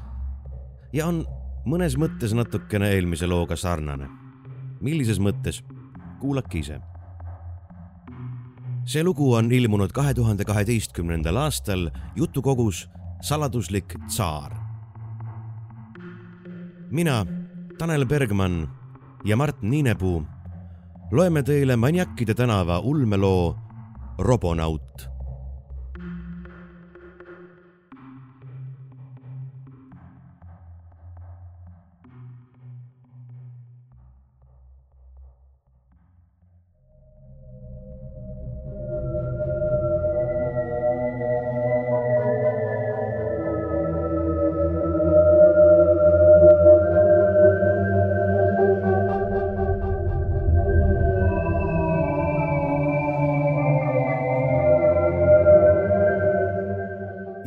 ja 0.96 1.08
on 1.10 1.26
mõnes 1.68 1.98
mõttes 2.00 2.32
natukene 2.32 2.88
eelmise 2.94 3.28
looga 3.28 3.56
sarnane. 3.56 4.08
millises 4.80 5.20
mõttes, 5.20 5.62
kuulake 6.20 6.58
ise. 6.58 6.80
see 8.86 9.04
lugu 9.04 9.34
on 9.34 9.52
ilmunud 9.52 9.92
kahe 9.92 10.14
tuhande 10.14 10.44
kaheteistkümnendal 10.44 11.36
aastal 11.36 11.90
jutukogus 12.16 12.88
Saladuslik 13.20 13.94
tsaar. 14.08 14.56
mina, 16.90 17.26
Tanel 17.78 18.06
Bergmann 18.06 18.68
ja 19.24 19.36
Mart 19.36 19.62
Niinepuu 19.62 20.22
loeme 21.12 21.42
teile 21.42 21.76
Maniakide 21.76 22.34
tänava 22.34 22.78
ulmeloo 22.78 23.69
Robonaut 24.20 25.09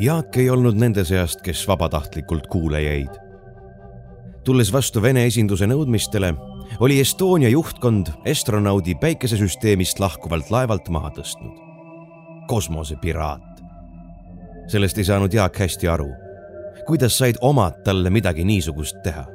Jaak 0.04 0.38
ei 0.38 0.50
olnud 0.50 0.76
nende 0.76 1.06
seast, 1.08 1.40
kes 1.46 1.62
vabatahtlikult 1.68 2.48
kuule 2.52 2.82
jäid. 2.82 3.10
tulles 4.44 4.74
vastu 4.74 5.02
Vene 5.02 5.22
esinduse 5.26 5.64
nõudmistele, 5.68 6.34
oli 6.80 6.98
Estonia 7.00 7.50
juhtkond 7.50 8.12
astronaudi 8.32 8.98
päikesesüsteemist 9.00 10.00
lahkuvalt 10.04 10.52
laevalt 10.52 10.90
maha 10.90 11.10
tõstnud. 11.10 11.56
kosmosepiraat. 12.48 13.64
sellest 14.68 14.98
ei 14.98 15.04
saanud 15.04 15.34
Jaak 15.34 15.60
hästi 15.60 15.88
aru. 15.88 16.10
kuidas 16.86 17.18
said 17.18 17.40
omad 17.42 17.84
talle 17.84 18.10
midagi 18.10 18.44
niisugust 18.44 18.96
teha? 19.04 19.26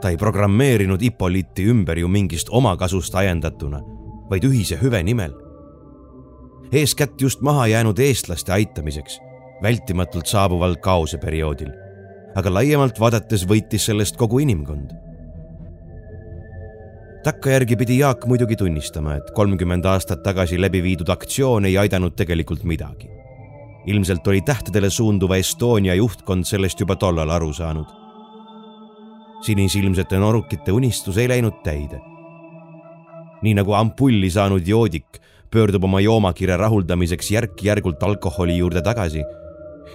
ta 0.00 0.08
ei 0.08 0.16
programmeerinud 0.16 1.02
Ippoliti 1.02 1.66
ümber 1.66 1.98
ju 1.98 2.08
mingist 2.08 2.46
omakasust 2.50 3.14
ajendatuna, 3.14 3.80
vaid 4.30 4.44
ühise 4.44 4.78
hüve 4.82 5.02
nimel. 5.02 5.32
eeskätt 6.72 7.20
just 7.20 7.40
maha 7.40 7.66
jäänud 7.66 7.98
eestlaste 7.98 8.52
aitamiseks 8.52 9.33
vältimatult 9.64 10.28
saabuval 10.28 10.76
kaoseperioodil. 10.84 11.72
aga 12.34 12.50
laiemalt 12.50 12.96
vaadates 12.98 13.44
võitis 13.46 13.86
sellest 13.88 14.16
kogu 14.20 14.40
inimkond. 14.44 14.92
takkajärgi 17.24 17.76
pidi 17.76 17.98
Jaak 17.98 18.26
muidugi 18.26 18.56
tunnistama, 18.60 19.14
et 19.16 19.30
kolmkümmend 19.34 19.84
aastat 19.88 20.22
tagasi 20.22 20.60
läbi 20.60 20.82
viidud 20.82 21.08
aktsioon 21.08 21.64
ei 21.64 21.78
aidanud 21.78 22.16
tegelikult 22.16 22.64
midagi. 22.64 23.08
ilmselt 23.86 24.26
oli 24.26 24.40
tähtedele 24.40 24.90
suunduva 24.90 25.36
Estonia 25.36 25.94
juhtkond 25.94 26.44
sellest 26.44 26.80
juba 26.80 26.96
tollal 26.96 27.30
aru 27.30 27.52
saanud. 27.52 27.86
sinisilmsete 29.40 30.18
norukite 30.18 30.72
unistus 30.72 31.16
ei 31.18 31.28
läinud 31.28 31.62
täide. 31.64 32.00
nii 33.42 33.54
nagu 33.54 33.72
ampulli 33.72 34.30
saanud 34.30 34.68
joodik 34.68 35.20
pöördub 35.50 35.84
oma 35.84 36.00
joomakire 36.00 36.56
rahuldamiseks 36.56 37.30
järk-järgult 37.30 38.02
alkoholi 38.02 38.58
juurde 38.58 38.82
tagasi 38.82 39.24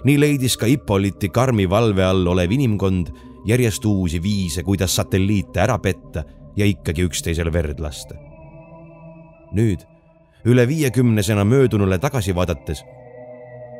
nii 0.03 0.19
leidis 0.19 0.57
ka 0.57 0.67
Ippoliti 0.69 1.29
karmi 1.29 1.69
valve 1.69 2.03
all 2.05 2.27
olev 2.27 2.51
inimkond 2.51 3.11
järjest 3.47 3.85
uusi 3.85 4.21
viise, 4.23 4.63
kuidas 4.63 4.95
satelliite 4.95 5.61
ära 5.63 5.77
petta 5.79 6.23
ja 6.57 6.65
ikkagi 6.65 7.05
üksteisele 7.07 7.53
verd 7.53 7.79
lasta. 7.79 8.15
nüüd, 9.55 9.81
üle 10.45 10.67
viiekümnesena 10.67 11.43
möödunule 11.43 11.97
tagasi 11.97 12.35
vaadates, 12.35 12.83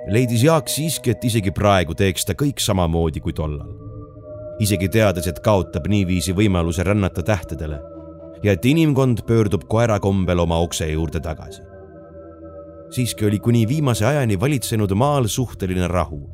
leidis 0.09 0.43
Jaak 0.43 0.69
siiski, 0.69 1.11
et 1.11 1.23
isegi 1.23 1.51
praegu 1.51 1.93
teeks 1.93 2.25
ta 2.25 2.33
kõik 2.33 2.59
samamoodi 2.63 3.19
kui 3.19 3.33
tollal. 3.33 3.69
isegi 4.59 4.89
teades, 4.89 5.27
et 5.27 5.39
kaotab 5.39 5.87
niiviisi 5.87 6.33
võimaluse 6.33 6.83
rännata 6.83 7.23
tähtedele 7.23 7.79
ja 8.43 8.51
et 8.51 8.65
inimkond 8.65 9.23
pöördub 9.27 9.67
koera 9.67 9.99
kombel 9.99 10.39
oma 10.39 10.57
okse 10.59 10.87
juurde 10.91 11.19
tagasi 11.19 11.68
siiski 12.89 13.25
oli 13.25 13.39
kuni 13.39 13.67
viimase 13.67 14.05
ajani 14.05 14.39
valitsenud 14.39 14.93
maal 14.93 15.27
suhteline 15.27 15.87
rahu, 15.87 16.29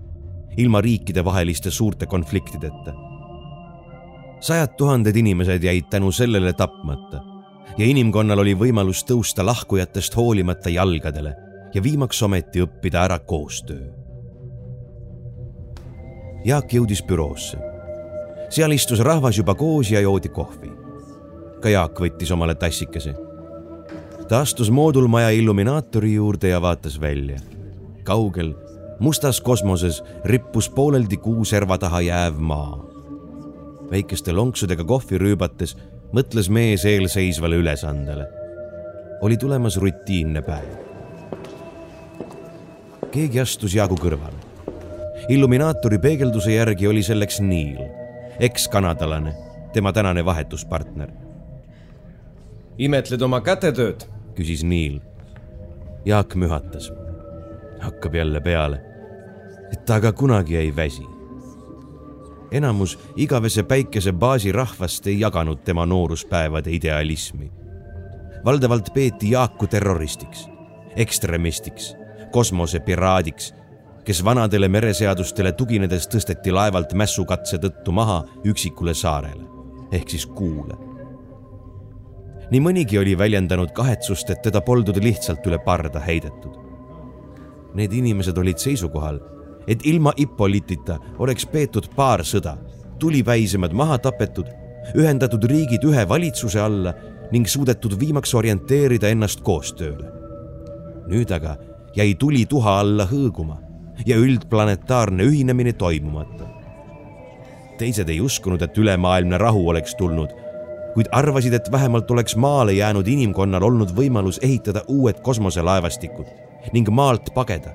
ilma 0.57 0.81
riikidevaheliste 0.81 1.71
suurte 1.71 2.05
konfliktideta. 2.05 2.93
sajad 4.39 4.75
tuhanded 4.77 5.15
inimesed 5.15 5.63
jäid 5.63 5.83
tänu 5.89 6.11
sellele 6.11 6.53
tapmata 6.53 7.21
ja 7.77 7.85
inimkonnal 7.85 8.39
oli 8.39 8.53
võimalus 8.55 9.03
tõusta 9.09 9.45
lahkujatest 9.45 10.15
hoolimata 10.15 10.69
jalgadele 10.69 11.35
ja 11.73 11.83
viimaks 11.83 12.21
ometi 12.23 12.61
õppida 12.61 13.03
ära 13.03 13.19
koostöö. 13.19 13.87
Jaak 16.45 16.73
jõudis 16.73 17.03
büroosse. 17.03 17.57
seal 18.49 18.71
istus 18.71 18.99
rahvas 18.99 19.37
juba 19.37 19.55
koos 19.55 19.91
ja 19.91 19.99
joodi 19.99 20.29
kohvi. 20.29 20.71
ka 21.61 21.69
Jaak 21.69 21.99
võttis 21.99 22.31
omale 22.31 22.55
tassikese 22.55 23.15
ta 24.27 24.39
astus 24.39 24.71
moodulmaja 24.71 25.29
illuminaatori 25.29 26.13
juurde 26.13 26.49
ja 26.49 26.61
vaatas 26.61 27.01
välja. 27.01 27.39
kaugel, 28.03 28.53
mustas 28.99 29.41
kosmoses 29.41 30.03
rippus 30.25 30.69
pooleldi 30.69 31.17
kuu 31.17 31.45
serva 31.45 31.77
taha 31.77 32.01
jääv 32.01 32.33
maa. 32.37 32.85
väikeste 33.91 34.33
lonksudega 34.33 34.83
kohvi 34.83 35.17
rüübates 35.17 35.77
mõtles 36.13 36.49
mees 36.49 36.85
eelseisvale 36.85 37.55
ülesandele. 37.55 38.27
oli 39.21 39.37
tulemas 39.37 39.77
rutiinne 39.77 40.41
päev. 40.41 40.73
keegi 43.11 43.39
astus 43.39 43.75
Jaagu 43.75 43.95
kõrvale. 43.95 44.41
illuminaatori 45.29 45.99
peegelduse 45.99 46.51
järgi 46.51 46.87
oli 46.87 47.03
selleks 47.03 47.39
Neil, 47.41 47.85
ekskanadalane, 48.39 49.35
tema 49.73 49.93
tänane 49.93 50.25
vahetuspartner 50.25 51.25
imetled 52.77 53.21
oma 53.21 53.41
kätetööd? 53.41 54.14
Küsis 54.35 54.63
Niil. 54.63 54.99
Jaak 56.05 56.35
mühatas. 56.35 56.91
hakkab 57.79 58.15
jälle 58.15 58.41
peale. 58.41 58.81
et 59.73 59.85
ta 59.85 59.95
aga 59.95 60.11
kunagi 60.11 60.57
ei 60.57 60.75
väsi. 60.75 61.03
enamus 62.51 62.99
igavese 63.15 63.63
päikese 63.63 64.13
baasi 64.13 64.51
rahvast 64.51 65.07
ei 65.07 65.19
jaganud 65.19 65.57
tema 65.57 65.85
nooruspäevade 65.85 66.71
idealismi. 66.71 67.51
valdavalt 68.45 68.93
peeti 68.93 69.31
Jaaku 69.31 69.67
terroristiks, 69.67 70.47
ekstremistiks, 70.95 71.95
kosmosepiraadiks, 72.31 73.53
kes 74.05 74.25
vanadele 74.25 74.67
mereseadustele 74.67 75.51
tuginedes 75.51 76.07
tõsteti 76.07 76.51
laevalt 76.51 76.93
mässukatse 76.93 77.57
tõttu 77.57 77.91
maha 77.91 78.23
üksikule 78.45 78.93
saarele 78.93 79.45
ehk 79.91 80.09
siis 80.09 80.25
kuule 80.25 80.84
nii 82.51 82.61
mõnigi 82.61 82.99
oli 83.01 83.15
väljendanud 83.17 83.71
kahetsust, 83.75 84.29
et 84.29 84.41
teda 84.45 84.61
poldud 84.61 84.99
lihtsalt 85.01 85.45
üle 85.49 85.59
parda 85.65 86.01
heidetud. 86.03 86.59
Need 87.75 87.93
inimesed 87.93 88.37
olid 88.37 88.61
seisukohal, 88.61 89.19
et 89.67 89.85
ilma 89.85 90.13
Ippolitita 90.17 90.99
oleks 91.19 91.47
peetud 91.49 91.89
paar 91.95 92.23
sõda, 92.23 92.55
tulipäisemad 92.99 93.73
maha 93.73 93.97
tapetud, 93.99 94.47
ühendatud 94.95 95.43
riigid 95.49 95.83
ühe 95.89 96.05
valitsuse 96.07 96.61
alla 96.61 96.93
ning 97.31 97.49
suudetud 97.49 97.97
viimaks 97.99 98.35
orienteerida 98.37 99.09
ennast 99.09 99.41
koostööle. 99.41 100.11
nüüd 101.05 101.31
aga 101.31 101.57
jäi 101.95 102.15
tuli 102.15 102.45
tuha 102.45 102.79
alla 102.79 103.05
hõõguma 103.05 103.59
ja 104.05 104.17
üldplanetaarne 104.17 105.23
ühinemine 105.23 105.73
toimumata. 105.73 106.45
teised 107.77 108.09
ei 108.09 108.21
uskunud, 108.21 108.61
et 108.61 108.77
ülemaailmne 108.77 109.37
rahu 109.37 109.69
oleks 109.69 109.95
tulnud 109.95 110.44
kuid 110.95 111.11
arvasid, 111.11 111.53
et 111.53 111.71
vähemalt 111.71 112.11
oleks 112.11 112.35
maale 112.35 112.73
jäänud 112.73 113.07
inimkonnal 113.07 113.63
olnud 113.63 113.91
võimalus 113.97 114.39
ehitada 114.41 114.85
uued 114.87 115.19
kosmoselaevastikud 115.21 116.29
ning 116.73 116.89
maalt 116.89 117.33
pageda, 117.35 117.73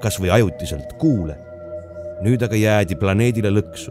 kas 0.00 0.20
või 0.22 0.30
ajutiselt 0.30 0.94
kuule. 0.98 1.38
nüüd 2.22 2.42
aga 2.46 2.54
jäädi 2.56 2.94
planeedile 2.94 3.50
lõksu. 3.50 3.90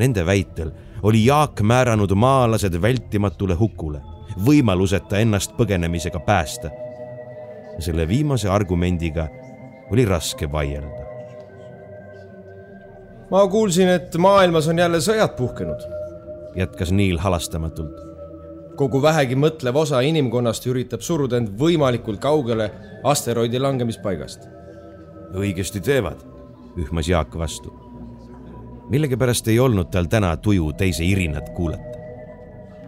Nende 0.00 0.24
väitel 0.26 0.70
oli 1.02 1.26
Jaak 1.26 1.60
määranud 1.60 2.14
maalased 2.16 2.80
vältimatule 2.82 3.54
hukule, 3.54 4.00
võimaluseta 4.46 5.20
ennast 5.20 5.52
põgenemisega 5.56 6.20
päästa. 6.20 6.70
selle 7.78 8.08
viimase 8.08 8.48
argumendiga 8.48 9.28
oli 9.90 10.04
raske 10.04 10.52
vaielda. 10.52 11.04
ma 13.30 13.48
kuulsin, 13.48 13.88
et 13.88 14.16
maailmas 14.16 14.68
on 14.68 14.78
jälle 14.78 14.98
sõjad 14.98 15.36
puhkenud 15.36 16.01
jätkas 16.56 16.92
Neil 16.92 17.18
halastamatult. 17.18 18.00
kogu 18.76 19.02
vähegi 19.02 19.36
mõtlev 19.36 19.76
osa 19.76 20.00
inimkonnast 20.00 20.66
üritab 20.66 21.00
suruda 21.00 21.36
end 21.36 21.52
võimalikult 21.58 22.20
kaugele 22.20 22.70
asteroidi 23.04 23.58
langemispaigast. 23.58 24.48
õigesti 25.34 25.80
teevad, 25.80 26.24
ühmas 26.76 27.08
Jaak 27.08 27.38
vastu. 27.38 27.72
millegipärast 28.90 29.48
ei 29.48 29.58
olnud 29.58 29.90
tal 29.90 30.04
täna 30.04 30.36
tuju 30.36 30.72
teise 30.72 31.04
irinat 31.04 31.48
kuulata. 31.56 31.98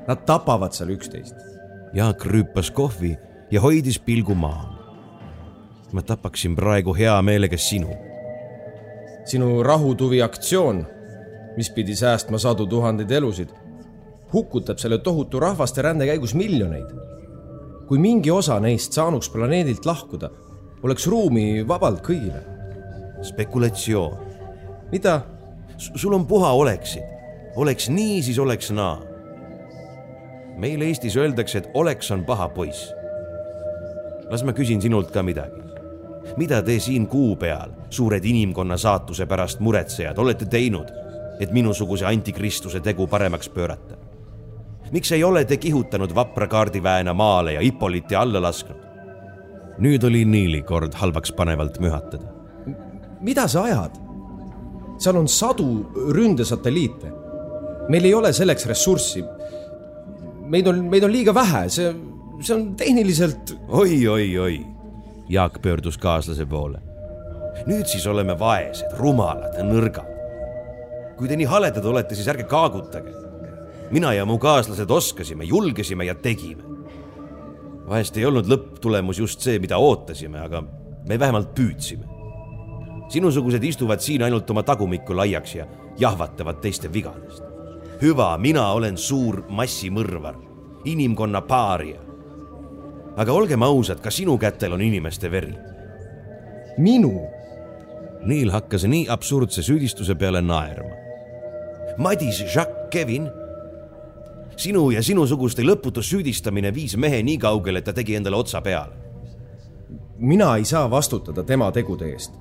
Nad 0.08 0.24
tapavad 0.26 0.72
seal 0.72 0.88
üksteist. 0.88 1.36
Jaak 1.94 2.26
rüüpas 2.26 2.70
kohvi 2.70 3.16
ja 3.50 3.60
hoidis 3.60 3.98
pilgu 3.98 4.34
maal. 4.34 4.74
ma 5.92 6.02
tapaksin 6.02 6.56
praegu 6.56 6.94
hea 6.94 7.22
meelega 7.22 7.56
sinu. 7.56 7.88
sinu 9.24 9.62
rahutuvi 9.62 10.22
aktsioon, 10.22 10.86
mis 11.56 11.70
pidi 11.70 11.96
säästma 11.96 12.38
sadu 12.38 12.66
tuhandeid 12.66 13.10
elusid 13.10 13.50
hukutab 14.34 14.78
selle 14.78 14.98
tohutu 14.98 15.40
rahvaste 15.40 15.82
rände 15.82 16.06
käigus 16.06 16.34
miljoneid. 16.34 16.90
kui 17.86 17.98
mingi 17.98 18.30
osa 18.30 18.56
neist 18.60 18.92
saanuks 18.96 19.28
planeedilt 19.28 19.84
lahkuda, 19.86 20.30
oleks 20.82 21.06
ruumi 21.06 21.68
vabalt 21.68 22.02
kõigile. 22.06 22.42
spekulatsioon. 23.22 24.18
mida? 24.92 25.20
sul 25.78 26.12
on 26.12 26.26
puha 26.26 26.52
oleksid, 26.52 27.02
oleks 27.56 27.88
nii, 27.88 28.22
siis 28.22 28.38
oleks 28.38 28.70
naa. 28.70 28.98
meil 30.56 30.82
Eestis 30.82 31.16
öeldakse, 31.16 31.58
et 31.58 31.70
oleks 31.74 32.10
on 32.10 32.24
paha 32.24 32.48
poiss. 32.48 32.92
las 34.30 34.42
ma 34.42 34.52
küsin 34.52 34.82
sinult 34.82 35.10
ka 35.10 35.22
midagi. 35.22 35.62
mida 36.36 36.62
te 36.62 36.78
siin 36.78 37.06
kuu 37.06 37.36
peal, 37.36 37.70
suured 37.90 38.24
inimkonna 38.24 38.76
saatuse 38.76 39.26
pärast 39.26 39.60
muretsejad, 39.60 40.18
olete 40.18 40.44
teinud, 40.44 40.90
et 41.40 41.52
minusuguse 41.52 42.06
antikristuse 42.06 42.80
tegu 42.80 43.06
paremaks 43.06 43.48
pöörata? 43.48 43.96
miks 44.92 45.12
ei 45.12 45.24
ole 45.24 45.44
te 45.44 45.56
kihutanud 45.56 46.14
vapra 46.14 46.46
kaardiväena 46.46 47.14
maale 47.14 47.52
ja 47.52 47.60
Hippolyti 47.60 48.14
alla 48.14 48.42
lasknud? 48.42 48.84
nüüd 49.78 50.06
oli 50.06 50.24
Niili 50.24 50.62
kord 50.62 50.94
halvaks 50.94 51.32
panevalt 51.32 51.80
mühatada. 51.80 52.26
mida 53.20 53.48
sa 53.48 53.62
ajad? 53.62 53.98
seal 54.98 55.16
on 55.16 55.28
sadu 55.28 55.90
ründesatelliite. 56.14 57.12
meil 57.88 58.04
ei 58.04 58.14
ole 58.14 58.32
selleks 58.32 58.66
ressurssi. 58.66 59.24
meid 60.46 60.66
on, 60.66 60.84
meid 60.84 61.04
on 61.04 61.12
liiga 61.12 61.34
vähe, 61.34 61.68
see, 61.68 61.94
see 62.40 62.54
on 62.56 62.74
tehniliselt 62.76 63.56
oi, 63.68 64.08
oi, 64.08 64.38
oi. 64.38 64.66
Jaak 65.28 65.62
pöördus 65.62 65.98
kaaslase 65.98 66.46
poole. 66.46 66.78
nüüd 67.66 67.86
siis 67.86 68.06
oleme 68.06 68.38
vaesed, 68.38 68.98
rumalad 68.98 69.58
nõrgad. 69.62 70.13
Kui 71.18 71.28
te 71.28 71.36
nii 71.36 71.46
haledad 71.46 71.84
olete, 71.84 72.14
siis 72.14 72.28
ärge 72.28 72.46
kaagutage 72.50 73.24
mina 73.94 74.12
ja 74.12 74.24
mu 74.26 74.38
kaaslased 74.38 74.90
oskasime, 74.90 75.44
julgesime 75.44 76.04
ja 76.04 76.14
tegime. 76.14 76.62
vahest 77.88 78.16
ei 78.16 78.24
olnud 78.24 78.48
lõpptulemus 78.48 79.18
just 79.20 79.40
see, 79.44 79.58
mida 79.60 79.76
ootasime, 79.78 80.40
aga 80.40 80.62
me 81.08 81.18
vähemalt 81.18 81.52
püüdsime. 81.54 82.04
sinusugused 83.08 83.64
istuvad 83.64 84.00
siin 84.00 84.22
ainult 84.22 84.50
oma 84.50 84.62
tagumikku 84.62 85.16
laiaks 85.16 85.54
ja 85.54 85.66
jahvatavad 85.98 86.60
teiste 86.60 86.92
vigadest. 86.92 87.42
hüva, 88.02 88.38
mina 88.38 88.72
olen 88.72 88.96
suur 88.96 89.44
massimõrvar, 89.48 90.34
inimkonna 90.84 91.40
paaria. 91.40 92.00
aga 93.16 93.32
olgem 93.32 93.62
ausad, 93.62 94.00
ka 94.00 94.10
sinu 94.10 94.38
kätel 94.38 94.72
on 94.72 94.80
inimeste 94.80 95.30
veri. 95.30 95.54
minu? 96.78 97.20
Neil 98.24 98.50
hakkas 98.50 98.84
nii 98.84 99.06
absurdse 99.08 99.62
süüdistuse 99.62 100.14
peale 100.14 100.40
naerma. 100.42 101.03
Madis 101.98 102.42
Jacques 102.54 102.90
Kevin 102.90 103.30
sinu 104.56 104.88
ja 104.90 105.02
sinusuguste 105.02 105.64
lõputu 105.66 106.02
süüdistamine 106.02 106.72
viis 106.74 106.96
mehe 107.00 107.22
nii 107.22 107.38
kaugele, 107.42 107.80
et 107.80 107.88
ta 107.88 107.94
tegi 107.94 108.16
endale 108.18 108.36
otsa 108.36 108.60
peale. 108.62 109.02
mina 110.18 110.56
ei 110.56 110.64
saa 110.64 110.90
vastutada 110.90 111.42
tema 111.44 111.72
tegude 111.72 112.10
eest. 112.12 112.32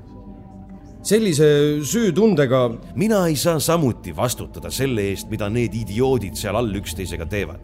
sellise 1.01 1.79
süütundega. 1.81 2.71
mina 2.95 3.27
ei 3.27 3.35
saa 3.35 3.59
samuti 3.59 4.15
vastutada 4.15 4.71
selle 4.71 5.01
eest, 5.01 5.29
mida 5.29 5.49
need 5.49 5.73
idioodid 5.73 6.35
seal 6.35 6.55
all 6.55 6.75
üksteisega 6.75 7.25
teevad. 7.25 7.59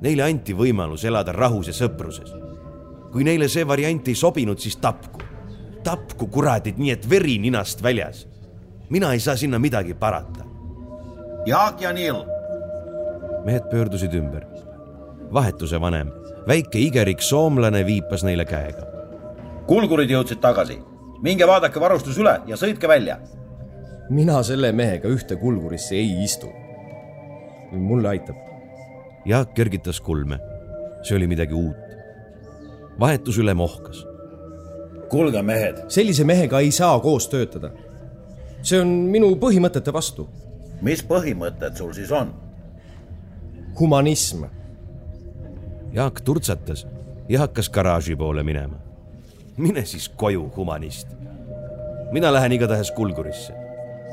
Neile 0.00 0.22
anti 0.22 0.54
võimalus 0.54 1.04
elada 1.04 1.32
rahus 1.32 1.66
ja 1.66 1.72
sõpruses. 1.72 2.34
kui 3.12 3.24
neile 3.24 3.48
see 3.48 3.66
variant 3.66 4.08
ei 4.08 4.14
sobinud, 4.14 4.58
siis 4.58 4.76
tapku. 4.76 5.20
tapku 5.84 6.26
kuradid, 6.26 6.78
nii 6.78 6.90
et 6.90 7.10
veri 7.10 7.38
ninast 7.38 7.82
väljas. 7.82 8.26
mina 8.90 9.12
ei 9.12 9.20
saa 9.20 9.36
sinna 9.36 9.58
midagi 9.58 9.94
parata. 9.94 10.47
Jaak 11.48 11.80
ja 11.80 11.92
Niil 11.92 12.16
mehed 13.44 13.70
pöördusid 13.70 14.12
ümber. 14.12 14.44
vahetuse 15.32 15.80
vanem, 15.80 16.10
väike 16.48 16.78
igerik 16.78 17.22
soomlane 17.22 17.86
viipas 17.86 18.24
neile 18.24 18.44
käega. 18.44 18.82
kulgurid 19.66 20.10
jõudsid 20.12 20.42
tagasi, 20.44 20.76
minge 21.22 21.46
vaadake 21.48 21.80
varustus 21.80 22.18
üle 22.18 22.34
ja 22.46 22.56
sõitke 22.56 22.88
välja. 22.88 23.16
mina 24.10 24.42
selle 24.42 24.72
mehega 24.72 25.08
ühte 25.08 25.36
kulgurisse 25.36 25.94
ei 25.96 26.24
istu. 26.24 26.50
mulle 27.72 28.08
aitab. 28.08 28.36
Jaak 29.24 29.54
kergitas 29.54 30.00
kulme. 30.00 30.38
see 31.02 31.16
oli 31.16 31.26
midagi 31.26 31.54
uut. 31.54 31.96
vahetusülem 33.00 33.60
ohkas. 33.60 34.04
kuulge, 35.08 35.42
mehed. 35.42 35.80
sellise 35.88 36.24
mehega 36.24 36.60
ei 36.60 36.70
saa 36.70 37.00
koos 37.00 37.28
töötada. 37.28 37.70
see 38.62 38.80
on 38.80 38.88
minu 38.88 39.32
põhimõtete 39.36 39.92
vastu. 39.92 40.28
Mis 40.82 41.02
põhimõtted 41.02 41.76
sul 41.76 41.92
siis 41.92 42.12
on? 42.12 42.34
humanism. 43.80 44.44
Jaak 45.92 46.20
turtsatas 46.20 46.86
ja 47.28 47.38
hakkas 47.38 47.70
garaaži 47.70 48.16
poole 48.16 48.42
minema. 48.42 48.76
mine 49.56 49.84
siis 49.84 50.08
koju, 50.08 50.50
humanist. 50.56 51.08
mina 52.12 52.32
lähen 52.32 52.52
igatahes 52.52 52.90
kulgurisse. 52.90 53.52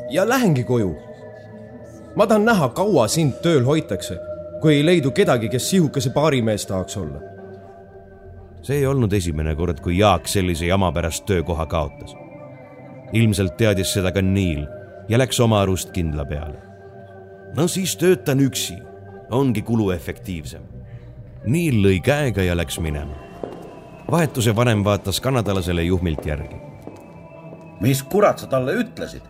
ja 0.09 0.29
lähengi 0.29 0.63
koju. 0.63 0.95
ma 2.15 2.27
tahan 2.27 2.45
näha, 2.45 2.69
kaua 2.69 3.07
sind 3.07 3.33
tööl 3.41 3.63
hoitakse, 3.63 4.19
kui 4.61 4.75
ei 4.75 4.85
leidu 4.85 5.11
kedagi, 5.11 5.49
kes 5.49 5.69
sihukese 5.69 6.09
baarimees 6.09 6.65
tahaks 6.65 6.97
olla. 6.97 7.19
see 8.61 8.77
ei 8.77 8.85
olnud 8.85 9.13
esimene 9.13 9.55
kord, 9.55 9.79
kui 9.79 9.97
Jaak 9.97 10.27
sellise 10.27 10.65
jama 10.65 10.91
pärast 10.91 11.25
töökoha 11.25 11.65
kaotas. 11.65 12.15
ilmselt 13.13 13.57
teadis 13.57 13.93
seda 13.93 14.11
ka 14.11 14.21
Niil 14.21 14.67
ja 15.09 15.17
läks 15.17 15.39
oma 15.39 15.61
arust 15.61 15.91
kindla 15.91 16.25
peale. 16.25 16.57
no 17.55 17.67
siis 17.67 17.95
töötan 17.97 18.39
üksi 18.39 18.75
ongi 19.31 19.61
kuluefektiivsem. 19.61 20.61
Niil 21.45 21.77
lõi 21.83 21.99
käega 22.01 22.43
ja 22.43 22.55
läks 22.57 22.79
minema. 22.79 23.15
vahetuse 24.11 24.55
vanem 24.55 24.83
vaatas 24.83 25.21
kanadalasele 25.21 25.83
juhmilt 25.83 26.25
järgi. 26.25 26.55
mis 27.81 28.03
kurat 28.03 28.39
sa 28.39 28.47
talle 28.47 28.73
ütlesid? 28.73 29.21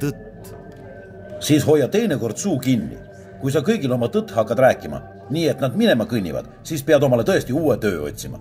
tõtt. 0.00 0.54
siis 1.40 1.66
hoia 1.66 1.88
teinekord 1.88 2.36
suu 2.36 2.58
kinni. 2.58 2.98
kui 3.40 3.52
sa 3.52 3.60
kõigile 3.60 3.94
oma 3.94 4.06
tõtt 4.06 4.34
hakkad 4.34 4.58
rääkima, 4.58 5.02
nii 5.30 5.48
et 5.48 5.60
nad 5.60 5.76
minema 5.76 6.04
kõnnivad, 6.04 6.46
siis 6.62 6.82
pead 6.82 7.02
omale 7.02 7.22
tõesti 7.22 7.52
uue 7.52 7.76
töö 7.76 8.08
otsima. 8.08 8.38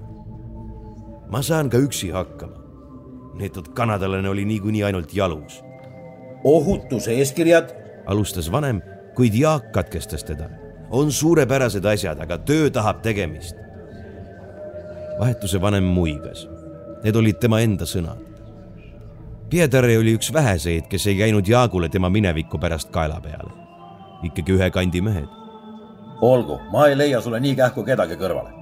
ma 1.30 1.41
saan 1.41 1.70
ka 1.70 1.78
üksi 1.78 2.12
hakkama. 2.12 2.66
Neetud 3.38 3.73
kanadalane 3.73 4.29
oli 4.29 4.45
niikuinii 4.45 4.83
ainult 4.83 5.13
jalus. 5.13 5.63
ohutuse 6.43 7.11
eeskirjad, 7.13 7.73
alustas 8.05 8.51
vanem 8.51 8.81
kuid 9.17 9.33
Jaak 9.33 9.71
katkestas 9.71 10.23
teda. 10.23 10.49
on 10.89 11.11
suurepärased 11.11 11.85
asjad, 11.85 12.19
aga 12.21 12.38
töö 12.38 12.69
tahab 12.69 13.01
tegemist. 13.01 13.55
vahetuse 15.19 15.61
vanem 15.61 15.83
muigas. 15.83 16.47
Need 17.03 17.15
olid 17.15 17.39
tema 17.41 17.59
enda 17.59 17.85
sõnad. 17.85 18.21
Piedare 19.49 19.97
oli 19.97 20.13
üks 20.17 20.29
väheseid, 20.33 20.85
kes 20.89 21.07
ei 21.07 21.17
käinud 21.17 21.47
Jaagule 21.47 21.89
tema 21.89 22.09
mineviku 22.09 22.57
pärast 22.57 22.91
kaela 22.91 23.19
peale. 23.21 23.51
ikkagi 24.23 24.53
ühe 24.53 24.69
kandi 24.71 25.01
mehed. 25.01 25.29
olgu, 26.21 26.59
ma 26.71 26.88
ei 26.88 26.97
leia 26.97 27.21
sulle 27.21 27.39
nii 27.39 27.55
kähku 27.55 27.83
kedagi 27.83 28.13
kõrvale. 28.13 28.53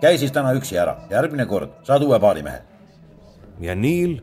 käi 0.00 0.18
siis 0.18 0.32
täna 0.32 0.52
üksi 0.52 0.78
ära, 0.78 0.96
järgmine 1.10 1.46
kord 1.46 1.70
saad 1.82 2.02
uue 2.02 2.20
paarimehe. 2.20 2.62
Ja 3.60 3.74
Niil? 3.74 4.20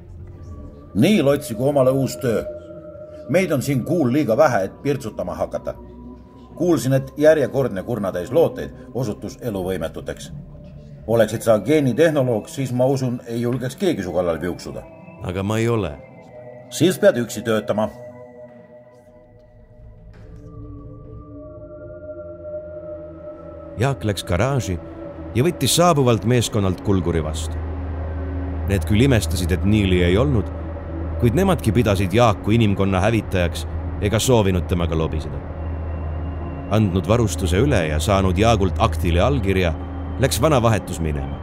Niil 0.95 1.27
otsigu 1.27 1.67
omale 1.67 1.91
uus 1.91 2.17
töö 2.17 2.43
meid 3.29 3.51
on 3.51 3.61
siin 3.61 3.83
kuul 3.85 4.13
liiga 4.13 4.38
vähe, 4.38 4.63
et 4.63 4.81
pirtsutama 4.81 5.35
hakata. 5.35 5.73
kuulsin, 6.55 6.93
et 6.93 7.13
järjekordne 7.17 7.83
kurnatäis 7.83 8.31
looteid 8.31 8.71
osutus 8.93 9.38
eluvõimetuteks. 9.41 10.31
oleksid 11.07 11.41
sa 11.41 11.59
geenitehnoloog, 11.59 12.47
siis 12.47 12.73
ma 12.73 12.85
usun, 12.85 13.21
ei 13.25 13.41
julgeks 13.41 13.75
keegi 13.75 14.03
su 14.03 14.13
kallal 14.13 14.39
piuksuda. 14.39 14.83
aga 15.23 15.43
ma 15.43 15.57
ei 15.57 15.69
ole. 15.69 15.91
siis 16.69 16.99
pead 16.99 17.17
üksi 17.17 17.41
töötama. 17.41 17.89
Jaak 23.77 24.03
läks 24.03 24.23
garaaži 24.23 24.79
ja 25.35 25.43
võttis 25.43 25.75
saabuvalt 25.75 26.25
meeskonnalt 26.25 26.81
kulguri 26.81 27.23
vastu. 27.23 27.66
Need 28.68 28.86
küll 28.86 29.01
imestasid, 29.07 29.51
et 29.51 29.65
Niili 29.65 30.03
ei 30.03 30.18
olnud 30.18 30.49
kuid 31.20 31.34
nemadki 31.34 31.72
pidasid 31.72 32.13
Jaaku 32.13 32.51
inimkonna 32.51 32.99
hävitajaks 33.01 33.68
ega 34.01 34.20
soovinud 34.20 34.68
temaga 34.70 34.97
lobiseda. 34.97 35.39
andnud 36.72 37.07
varustuse 37.07 37.57
üle 37.63 37.80
ja 37.88 37.99
saanud 37.99 38.38
Jaakult 38.38 38.76
aktile 38.84 39.22
allkirja, 39.22 39.74
läks 40.20 40.41
vana 40.41 40.61
vahetus 40.61 40.99
minema. 40.99 41.39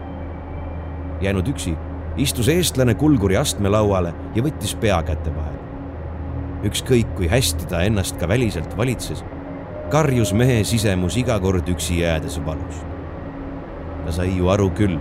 jäänud 1.20 1.48
üksi, 1.48 1.76
istus 2.16 2.48
eestlane 2.48 2.94
kulguri 2.94 3.36
astmelauale 3.36 4.14
ja 4.34 4.42
võttis 4.42 4.76
pea 4.80 5.02
käte 5.02 5.34
vahele. 5.34 5.58
ükskõik 6.64 7.14
kui 7.16 7.28
hästi 7.28 7.66
ta 7.66 7.82
ennast 7.82 8.16
ka 8.20 8.28
väliselt 8.28 8.76
valitses, 8.76 9.24
karjus 9.90 10.32
mehe 10.32 10.64
sisemus 10.64 11.16
iga 11.16 11.40
kord 11.40 11.68
üksi 11.68 12.00
jäädes 12.00 12.40
valust. 12.46 12.86
ta 14.04 14.12
sai 14.12 14.36
ju 14.36 14.48
aru 14.48 14.70
küll, 14.70 14.98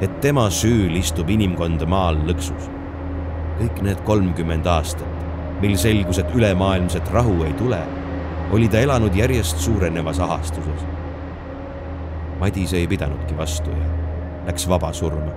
et 0.00 0.20
tema 0.20 0.48
süül 0.50 0.96
istub 0.96 1.30
inimkond 1.30 1.84
maal 1.88 2.18
lõksus. 2.28 2.72
kõik 3.56 3.78
need 3.82 4.00
kolmkümmend 4.04 4.66
aastat, 4.68 5.22
mil 5.60 5.76
selgus, 5.80 6.18
et 6.18 6.34
ülemaailmset 6.34 7.08
rahu 7.12 7.44
ei 7.44 7.52
tule 7.56 7.80
oli 8.52 8.68
ta 8.68 8.78
elanud 8.78 9.14
järjest 9.14 9.58
suurenevas 9.58 10.20
ahastuses. 10.20 10.86
Madis 12.40 12.72
ei 12.76 12.86
pidanudki 12.86 13.36
vastu 13.36 13.70
ja 13.70 13.88
läks 14.46 14.68
vaba 14.68 14.92
surma. 14.92 15.32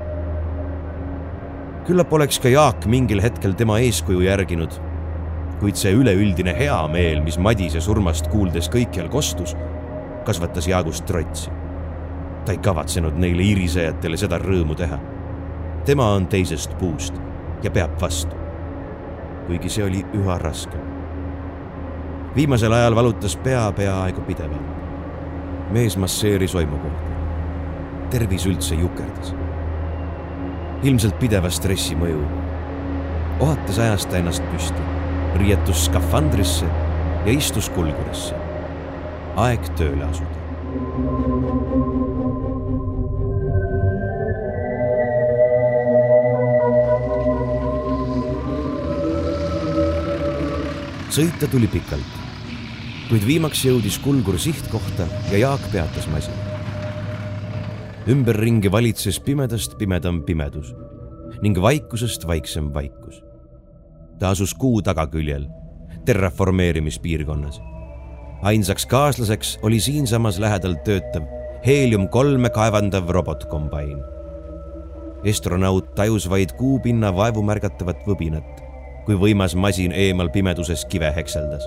küllap 1.87 2.11
oleks 2.13 2.37
ka 2.39 2.49
Jaak 2.49 2.85
mingil 2.85 3.21
hetkel 3.21 3.55
tema 3.57 3.79
eeskuju 3.81 4.21
järginud, 4.21 4.75
kuid 5.59 5.79
see 5.79 5.95
üleüldine 5.97 6.53
heameel, 6.53 7.23
mis 7.25 7.39
Madise 7.41 7.81
surmast 7.81 8.27
kuuldes 8.29 8.69
kõikjal 8.69 9.09
kostus, 9.09 9.55
kasvatas 10.25 10.67
Jaagust 10.69 11.07
trotsi. 11.09 11.49
Ta 12.45 12.51
ei 12.51 12.57
kavatsenud 12.57 13.17
neile 13.17 13.43
irisejatele 13.43 14.17
seda 14.17 14.37
rõõmu 14.37 14.75
teha. 14.75 14.99
tema 15.85 16.11
on 16.13 16.27
teisest 16.27 16.77
puust 16.79 17.13
ja 17.63 17.71
peab 17.71 18.01
vastu. 18.01 18.35
kuigi 19.47 19.69
see 19.69 19.83
oli 19.83 20.05
üha 20.13 20.37
raskem 20.37 20.89
viimasel 22.35 22.71
ajal 22.71 22.95
valutas 22.95 23.35
pea 23.35 23.71
peaaegu 23.71 24.21
pidevalt. 24.21 24.79
mees 25.71 25.97
masseeris 25.97 26.55
oimu 26.55 26.77
kohta. 26.77 27.09
tervis 28.09 28.45
üldse 28.45 28.75
jukerdas. 28.75 29.35
ilmselt 30.83 31.19
pideva 31.19 31.49
stressi 31.49 31.95
mõju. 31.95 32.23
ohates 33.39 33.79
ajas 33.79 34.05
ta 34.05 34.17
ennast 34.17 34.43
püsti, 34.51 34.81
riietus 35.35 35.85
skafandrisse 35.85 36.65
ja 37.25 37.31
istus 37.31 37.69
kulgurisse. 37.69 38.35
aeg 39.35 39.69
tööle 39.75 40.03
asuda. 40.05 41.98
Sõita 51.09 51.47
tuli 51.49 51.67
pikalt 51.67 52.19
kuid 53.09 53.23
viimaks 53.25 53.63
jõudis 53.65 53.95
kulgur 54.03 54.35
sihtkohta 54.37 55.07
ja 55.31 55.39
Jaak 55.41 55.63
peatas 55.73 56.05
masina. 56.13 56.37
ümberringi 58.09 58.69
valitses 58.71 59.17
pimedast 59.19 59.77
pimedam 59.79 60.21
pimedus 60.23 60.75
ning 61.41 61.57
vaikusest 61.57 62.27
vaiksem 62.27 62.69
vaikus. 62.73 63.23
ta 64.19 64.29
asus 64.29 64.53
kuu 64.53 64.81
tagaküljel, 64.81 65.47
terraformeerimispiirkonnas. 66.05 67.59
ainsaks 68.41 68.85
kaaslaseks 68.85 69.57
oli 69.61 69.79
siinsamas 69.79 70.39
lähedal 70.39 70.77
töötav 70.85 71.25
heelium 71.65 72.07
kolme 72.09 72.49
kaevandav 72.49 73.09
robotkombain. 73.09 74.03
astronaut 75.29 75.95
tajus 75.95 76.29
vaid 76.29 76.53
kuupinna 76.53 77.15
vaevumärgatavat 77.15 78.05
võbinat, 78.05 78.68
kui 79.09 79.17
võimas 79.17 79.55
masin 79.57 79.89
eemal 79.89 80.27
pimeduses 80.29 80.83
kive 80.85 81.07
hekseldas 81.15 81.63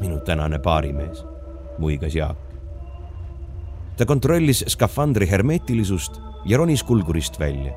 minu 0.00 0.22
tänane 0.24 0.56
baarimees, 0.58 1.24
muigas 1.78 2.14
Jaak. 2.16 2.38
ta 3.96 4.06
kontrollis 4.06 4.62
skafandri 4.72 5.28
hermeetilisust 5.28 6.16
ja 6.46 6.56
ronis 6.56 6.82
kulgurist 6.82 7.36
välja, 7.40 7.74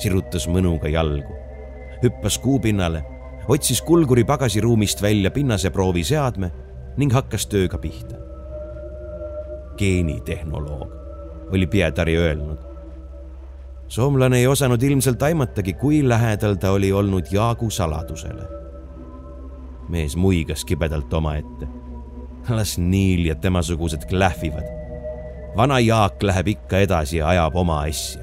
sirutas 0.00 0.46
mõnuga 0.48 0.88
jalgu, 0.88 1.34
hüppas 2.02 2.38
kuupinnale, 2.38 3.02
otsis 3.48 3.82
kulguri 3.82 4.24
pagasiruumist 4.24 5.02
välja 5.02 5.30
pinnaseproovi 5.30 6.04
seadme 6.04 6.50
ning 6.96 7.12
hakkas 7.12 7.46
tööga 7.52 7.78
pihta. 7.78 8.16
geenitehnoloog, 9.76 10.96
oli 11.52 11.66
Pietari 11.66 12.16
öelnud. 12.16 12.67
Soomlane 13.88 14.38
ei 14.38 14.46
osanud 14.46 14.82
ilmselt 14.82 15.22
aimatagi, 15.22 15.72
kui 15.72 16.08
lähedal 16.08 16.54
ta 16.54 16.70
oli 16.70 16.92
olnud 16.92 17.32
Jaagu 17.32 17.70
saladusele 17.70 18.58
mees 19.88 20.16
muigas 20.16 20.64
kibedalt 20.64 21.12
omaette. 21.12 21.68
las 22.48 22.78
Niil 22.78 23.26
ja 23.26 23.34
temasugused 23.34 24.04
klähvivad. 24.08 24.64
vana 25.56 25.80
Jaak 25.80 26.22
läheb 26.22 26.48
ikka 26.48 26.78
edasi 26.78 27.16
ja 27.16 27.28
ajab 27.28 27.56
oma 27.56 27.80
asja. 27.80 28.22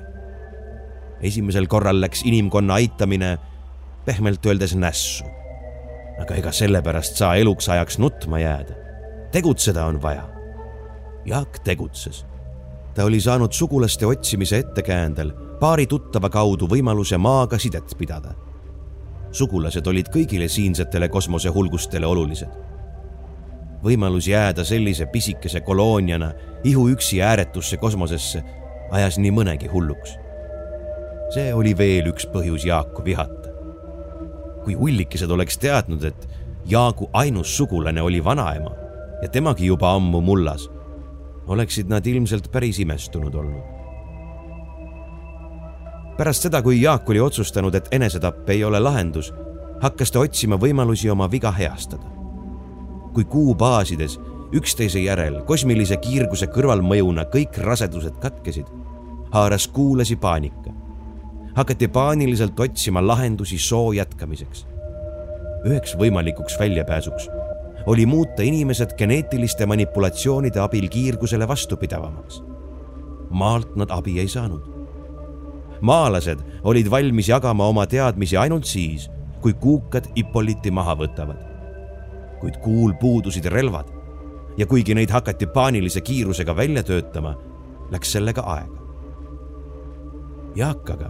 esimesel 1.22 1.68
korral 1.68 2.02
läks 2.02 2.22
inimkonna 2.26 2.74
aitamine 2.74 3.38
pehmelt 4.06 4.46
öeldes 4.46 4.76
nässu. 4.76 5.26
aga 6.22 6.36
ega 6.36 6.52
sellepärast 6.52 7.16
saa 7.16 7.36
eluks 7.36 7.70
ajaks 7.70 7.98
nutma 7.98 8.40
jääda. 8.40 8.74
tegutseda 9.32 9.86
on 9.86 10.02
vaja. 10.02 10.30
Jaak 11.26 11.60
tegutses. 11.60 12.26
ta 12.94 13.04
oli 13.04 13.22
saanud 13.22 13.52
sugulaste 13.52 14.06
otsimise 14.06 14.58
ettekäändel 14.58 15.45
paari 15.60 15.88
tuttava 15.88 16.30
kaudu 16.30 16.68
võimaluse 16.68 17.18
maaga 17.18 17.60
sidet 17.60 17.98
pidada 17.98 18.36
sugulased 19.36 19.88
olid 19.88 20.10
kõigile 20.14 20.48
siinsetele 20.52 21.10
kosmosehulgustele 21.12 22.08
olulised. 22.08 22.52
võimalus 23.86 24.28
jääda 24.28 24.64
sellise 24.66 25.06
pisikese 25.06 25.62
kolooniana 25.62 26.32
ihuüksi 26.64 27.22
ääretusse 27.22 27.78
kosmosesse 27.78 28.44
ajas 28.92 29.18
nii 29.18 29.32
mõnegi 29.32 29.68
hulluks. 29.72 30.18
see 31.34 31.54
oli 31.54 31.78
veel 31.78 32.08
üks 32.14 32.28
põhjus 32.32 32.66
Jaaku 32.66 33.06
vihata. 33.06 33.50
kui 34.64 34.76
ullikesed 34.76 35.30
oleks 35.30 35.58
teadnud, 35.58 36.04
et 36.04 36.28
Jaagu 36.66 37.10
ainus 37.14 37.58
sugulane 37.58 38.02
oli 38.02 38.24
vanaema 38.24 38.72
ja 39.22 39.30
temagi 39.30 39.66
juba 39.66 39.94
ammu 39.96 40.22
mullas, 40.22 40.70
oleksid 41.48 41.90
nad 41.90 42.08
ilmselt 42.08 42.52
päris 42.52 42.80
imestunud 42.80 43.36
olnud 43.36 43.75
pärast 46.18 46.42
seda, 46.48 46.62
kui 46.62 46.82
Jaak 46.82 47.10
oli 47.10 47.20
otsustanud, 47.20 47.76
et 47.76 47.88
enesetapp 47.92 48.50
ei 48.50 48.64
ole 48.64 48.80
lahendus, 48.80 49.34
hakkas 49.82 50.12
ta 50.12 50.20
otsima 50.20 50.60
võimalusi 50.60 51.10
oma 51.12 51.32
viga 51.32 51.52
heastada. 51.52 52.14
kui 53.16 53.24
kuu 53.24 53.54
baasides 53.56 54.18
üksteise 54.52 55.00
järel 55.00 55.38
kosmilise 55.48 55.96
kiirguse 56.04 56.50
kõrvalmõjuna 56.52 57.24
kõik 57.32 57.56
rasedused 57.64 58.18
katkesid, 58.20 58.68
haaras 59.32 59.68
kuulasi 59.68 60.16
paanika. 60.16 60.74
hakati 61.56 61.88
paaniliselt 61.88 62.60
otsima 62.60 63.08
lahendusi 63.08 63.58
soo 63.58 63.92
jätkamiseks. 63.92 64.68
üheks 65.66 65.96
võimalikuks 65.98 66.60
väljapääsuks 66.60 67.30
oli 67.86 68.06
muuta 68.06 68.44
inimesed 68.44 68.98
geneetiliste 68.98 69.66
manipulatsioonide 69.66 70.60
abil 70.60 70.88
kiirgusele 70.90 71.48
vastupidavamaks. 71.48 72.44
maalt 73.30 73.76
nad 73.76 73.90
abi 73.90 74.20
ei 74.20 74.28
saanud 74.28 74.75
maalased 75.86 76.40
olid 76.64 76.90
valmis 76.92 77.30
jagama 77.30 77.68
oma 77.70 77.86
teadmisi 77.86 78.38
ainult 78.38 78.66
siis, 78.66 79.10
kui 79.42 79.54
kuukad 79.54 80.10
Ippoliti 80.16 80.72
maha 80.72 80.96
võtavad. 81.02 81.44
kuid 82.40 82.58
kuul 82.62 82.94
puudusid 83.00 83.46
relvad 83.50 83.88
ja 84.58 84.66
kuigi 84.66 84.94
neid 84.94 85.10
hakati 85.10 85.48
paanilise 85.48 86.02
kiirusega 86.02 86.56
välja 86.56 86.84
töötama, 86.84 87.36
läks 87.92 88.12
sellega 88.12 88.42
aega. 88.42 88.82
Jaak 90.56 90.90
aga 90.90 91.10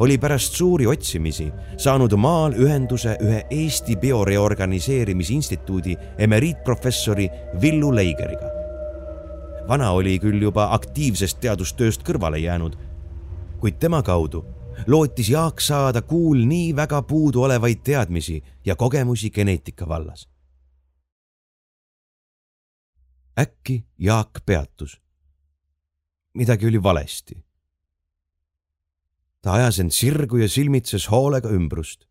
oli 0.00 0.18
pärast 0.18 0.54
suuri 0.56 0.86
otsimisi 0.86 1.50
saanud 1.76 2.14
maal 2.16 2.54
ühenduse 2.56 3.16
ühe 3.20 3.42
Eesti 3.50 3.96
bioreorganiseerimisinstituudi 3.96 5.96
emeriitprofessori 6.18 7.28
Villu 7.60 7.94
Leigeriga. 7.94 8.48
vana 9.68 9.90
oli 9.90 10.18
küll 10.18 10.42
juba 10.42 10.72
aktiivsest 10.74 11.40
teadustööst 11.40 12.02
kõrvale 12.02 12.40
jäänud 12.40 12.76
kuid 13.60 13.76
tema 13.78 14.02
kaudu 14.02 14.44
lootis 14.86 15.28
Jaak 15.28 15.60
saada 15.60 16.02
kuul 16.02 16.44
nii 16.46 16.76
väga 16.76 17.02
puuduolevaid 17.02 17.82
teadmisi 17.84 18.42
ja 18.64 18.76
kogemusi 18.76 19.30
geneetika 19.30 19.88
vallas. 19.88 20.28
äkki 23.38 23.84
Jaak 23.98 24.30
peatus. 24.46 25.00
midagi 26.34 26.66
oli 26.66 26.82
valesti. 26.82 27.44
ta 29.42 29.52
ajas 29.52 29.78
end 29.78 29.90
sirgu 29.90 30.36
ja 30.36 30.48
silmitses 30.48 31.10
hoolega 31.10 31.48
ümbrust. 31.48 32.04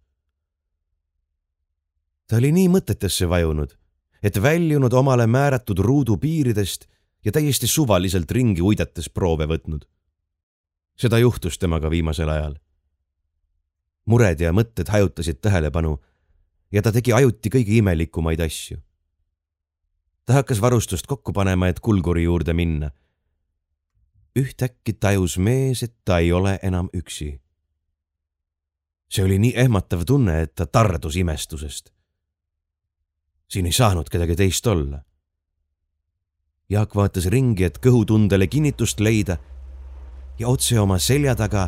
ta 2.27 2.35
oli 2.35 2.51
nii 2.51 2.67
mõtetesse 2.69 3.29
vajunud, 3.29 3.77
et 4.23 4.41
väljunud 4.41 4.93
omale 4.93 5.27
määratud 5.27 5.79
ruudu 5.79 6.17
piiridest 6.17 6.85
ja 7.25 7.31
täiesti 7.31 7.67
suvaliselt 7.67 8.31
ringi 8.31 8.61
uidates 8.61 9.09
proove 9.09 9.45
võtnud 9.45 9.85
seda 10.99 11.19
juhtus 11.19 11.57
temaga 11.57 11.89
viimasel 11.89 12.29
ajal. 12.29 12.55
mured 14.05 14.39
ja 14.41 14.51
mõtted 14.51 14.89
hajutasid 14.89 15.37
tähelepanu 15.41 15.99
ja 16.71 16.81
ta 16.81 16.91
tegi 16.91 17.13
ajuti 17.13 17.49
kõige 17.53 17.77
imelikumaid 17.79 18.41
asju. 18.43 18.77
ta 20.25 20.33
hakkas 20.33 20.61
varustust 20.61 21.07
kokku 21.07 21.33
panema, 21.33 21.67
et 21.67 21.79
kulguri 21.79 22.23
juurde 22.23 22.53
minna. 22.53 22.91
ühtäkki 24.39 24.93
tajus 24.93 25.37
mees, 25.37 25.83
et 25.83 25.95
ta 26.05 26.19
ei 26.19 26.31
ole 26.31 26.59
enam 26.63 26.89
üksi. 26.93 27.39
see 29.09 29.23
oli 29.23 29.39
nii 29.39 29.53
ehmatav 29.55 30.03
tunne, 30.05 30.41
et 30.41 30.55
ta 30.55 30.65
tardus 30.65 31.15
imestusest. 31.15 31.93
siin 33.47 33.65
ei 33.65 33.71
saanud 33.71 34.09
kedagi 34.09 34.35
teist 34.35 34.67
olla. 34.67 35.03
Jaak 36.69 36.95
vaatas 36.95 37.25
ringi, 37.25 37.63
et 37.63 37.79
kõhutundele 37.79 38.47
kinnitust 38.47 38.99
leida 38.99 39.37
ja 40.39 40.47
otse 40.47 40.79
oma 40.79 40.95
selja 40.99 41.35
taga 41.35 41.67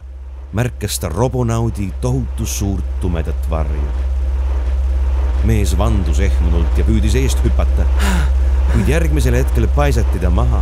märkas 0.55 0.99
ta 0.99 1.09
robonaudi 1.09 1.89
tohutu 2.01 2.45
suurt 2.45 2.99
tumedat 3.01 3.49
varju. 3.49 3.89
mees 5.43 5.77
vandus 5.77 6.19
ehmunult 6.19 6.77
ja 6.77 6.85
püüdis 6.85 7.15
eest 7.17 7.43
hüpata, 7.43 7.85
kuid 8.71 8.87
järgmisel 8.87 9.35
hetkel 9.35 9.67
paisati 9.75 10.19
ta 10.21 10.29
maha 10.29 10.61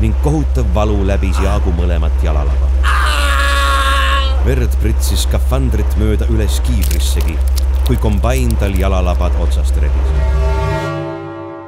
ning 0.00 0.16
kohutav 0.24 0.66
valu 0.74 1.00
läbis 1.06 1.40
Jaagu 1.44 1.74
mõlemat 1.76 2.24
jalalaba. 2.24 2.70
verd 4.46 4.80
pritsis 4.80 5.26
skafandrit 5.28 5.96
mööda 6.00 6.26
üles 6.32 6.60
kiivrissegi, 6.60 7.36
kui 7.86 7.96
kombain 7.96 8.56
tal 8.56 8.78
jalalabad 8.78 9.36
otsast 9.44 9.76
rebis. 9.76 10.14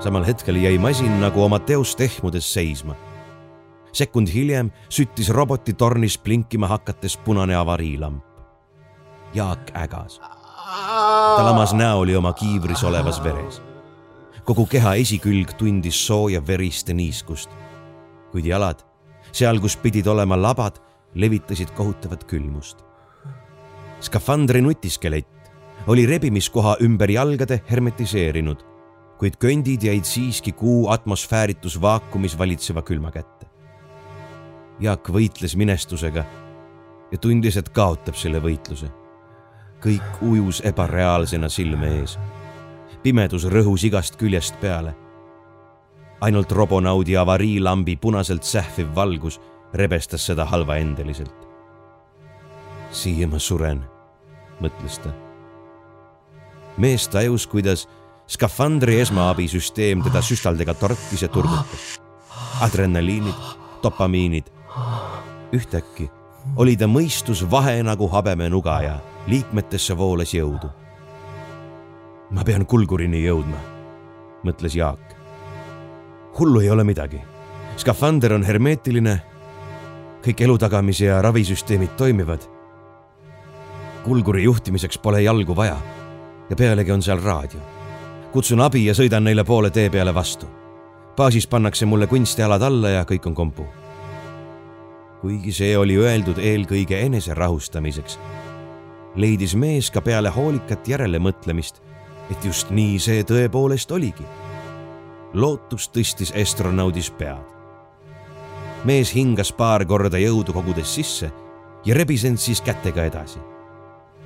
samal 0.00 0.24
hetkel 0.24 0.56
jäi 0.56 0.78
masin 0.78 1.20
nagu 1.20 1.44
oma 1.44 1.58
teost 1.58 2.00
ehmudes 2.00 2.52
seisma 2.52 2.96
sekund 3.94 4.28
hiljem 4.34 4.70
süttis 4.90 5.30
roboti 5.30 5.74
tornis 5.78 6.18
blinkima 6.18 6.68
hakates 6.68 7.16
punane 7.16 7.54
avariilamp. 7.56 8.24
Jaak 9.34 9.70
ägas. 9.74 10.20
ta 11.36 11.42
lamas 11.44 11.74
näoli 11.74 12.16
oma 12.16 12.32
kiivris 12.32 12.84
olevas 12.84 13.22
veres. 13.24 13.62
kogu 14.44 14.66
keha 14.66 14.94
esikülg 14.94 15.54
tundis 15.58 16.06
sooja 16.06 16.46
verist 16.46 16.88
niiskust. 16.88 17.50
kuid 18.32 18.46
jalad, 18.46 18.82
seal, 19.32 19.60
kus 19.60 19.76
pidid 19.76 20.06
olema 20.06 20.36
labad, 20.36 20.78
levitasid 21.14 21.70
kohutavat 21.70 22.24
külmust. 22.24 22.84
skafandri 24.00 24.62
nutiskelett 24.62 25.28
oli 25.86 26.06
rebimiskoha 26.06 26.76
ümber 26.80 27.10
jalgade 27.10 27.62
hermetiseerinud, 27.70 28.64
kuid 29.18 29.36
köndid 29.36 29.82
jäid 29.82 30.04
siiski 30.04 30.52
kuu 30.52 30.88
atmosfääritus 30.88 31.80
vaakumis 31.80 32.38
valitseva 32.38 32.82
külma 32.82 33.10
kätte. 33.10 33.33
Jaak 34.80 35.08
võitles 35.08 35.54
minestusega 35.56 36.24
ja 37.12 37.18
tundis, 37.18 37.56
et 37.56 37.68
kaotab 37.70 38.16
selle 38.18 38.40
võitluse. 38.42 38.90
kõik 39.84 40.22
ujus 40.22 40.62
ebareaalsena 40.64 41.48
silme 41.48 41.88
ees. 42.00 42.18
pimedus 43.02 43.44
rõhus 43.44 43.84
igast 43.84 44.16
küljest 44.16 44.60
peale. 44.60 44.94
ainult 46.20 46.52
robonaudi 46.52 47.16
avariilambi 47.16 47.96
punaselt 47.96 48.42
sähviv 48.42 48.94
valgus 48.94 49.40
rebestas 49.72 50.26
seda 50.26 50.44
halvaendeliselt. 50.44 51.46
siia 52.90 53.28
ma 53.28 53.38
suren, 53.38 53.84
mõtles 54.60 54.98
ta. 54.98 55.12
mees 56.78 57.08
tajus, 57.08 57.46
kuidas 57.46 57.88
skafandri 58.26 59.00
esmaabisüsteem 59.00 60.02
teda 60.02 60.22
süstaldega 60.22 60.74
torkis 60.74 61.22
ja 61.22 61.28
turgutas. 61.28 62.00
adrenaliinid, 62.60 63.38
dopamiinid 63.82 64.53
ühtäkki 65.54 66.10
oli 66.56 66.76
ta 66.76 66.86
mõistus 66.90 67.42
vahe 67.50 67.82
nagu 67.82 68.08
habemenuga 68.08 68.78
ja 68.82 68.94
liikmetesse 69.26 69.96
voolas 69.96 70.34
jõudu. 70.34 70.68
ma 72.30 72.44
pean 72.44 72.66
kulgurini 72.66 73.22
jõudma, 73.24 73.58
mõtles 74.44 74.76
Jaak. 74.76 75.14
hullu 76.38 76.60
ei 76.60 76.70
ole 76.70 76.84
midagi. 76.84 77.20
skafander 77.76 78.32
on 78.32 78.44
hermeetiline. 78.44 79.20
kõik 80.26 80.40
elutagamise 80.40 81.04
ja 81.04 81.22
ravisüsteemid 81.22 81.96
toimivad. 81.96 82.40
kulguri 84.04 84.44
juhtimiseks 84.44 84.98
pole 84.98 85.22
jalgu 85.22 85.56
vaja 85.56 85.76
ja 86.50 86.56
pealegi 86.56 86.92
on 86.92 87.02
seal 87.02 87.22
raadio. 87.22 87.60
kutsun 88.32 88.60
abi 88.60 88.86
ja 88.86 88.94
sõidan 88.94 89.24
neile 89.24 89.44
poole 89.44 89.70
tee 89.70 89.90
peale 89.90 90.14
vastu. 90.14 90.46
baasis 91.16 91.46
pannakse 91.46 91.86
mulle 91.86 92.06
kunstialad 92.06 92.62
alla 92.62 92.88
ja 92.88 93.04
kõik 93.04 93.26
on 93.26 93.34
kompu 93.34 93.66
kuigi 95.24 95.54
see 95.56 95.72
oli 95.80 95.94
öeldud 95.96 96.36
eelkõige 96.36 96.98
enese 97.00 97.32
rahustamiseks, 97.34 98.18
leidis 99.16 99.54
mees 99.56 99.86
ka 99.88 100.02
peale 100.04 100.28
hoolikat 100.28 100.84
järelemõtlemist, 100.90 101.80
et 102.28 102.44
just 102.44 102.68
nii 102.68 102.98
see 103.00 103.22
tõepoolest 103.24 103.94
oligi. 103.96 104.26
lootus 105.32 105.88
tõstis 105.88 106.34
astronaudis 106.42 107.08
pead. 107.10 107.40
mees 108.84 109.14
hingas 109.14 109.52
paar 109.52 109.86
korda 109.86 110.20
jõudu 110.20 110.52
kogudes 110.52 110.94
sisse 110.94 111.32
ja 111.84 111.94
rebis 111.94 112.24
end 112.24 112.36
siis 112.36 112.60
kätega 112.60 113.04
edasi. 113.04 113.40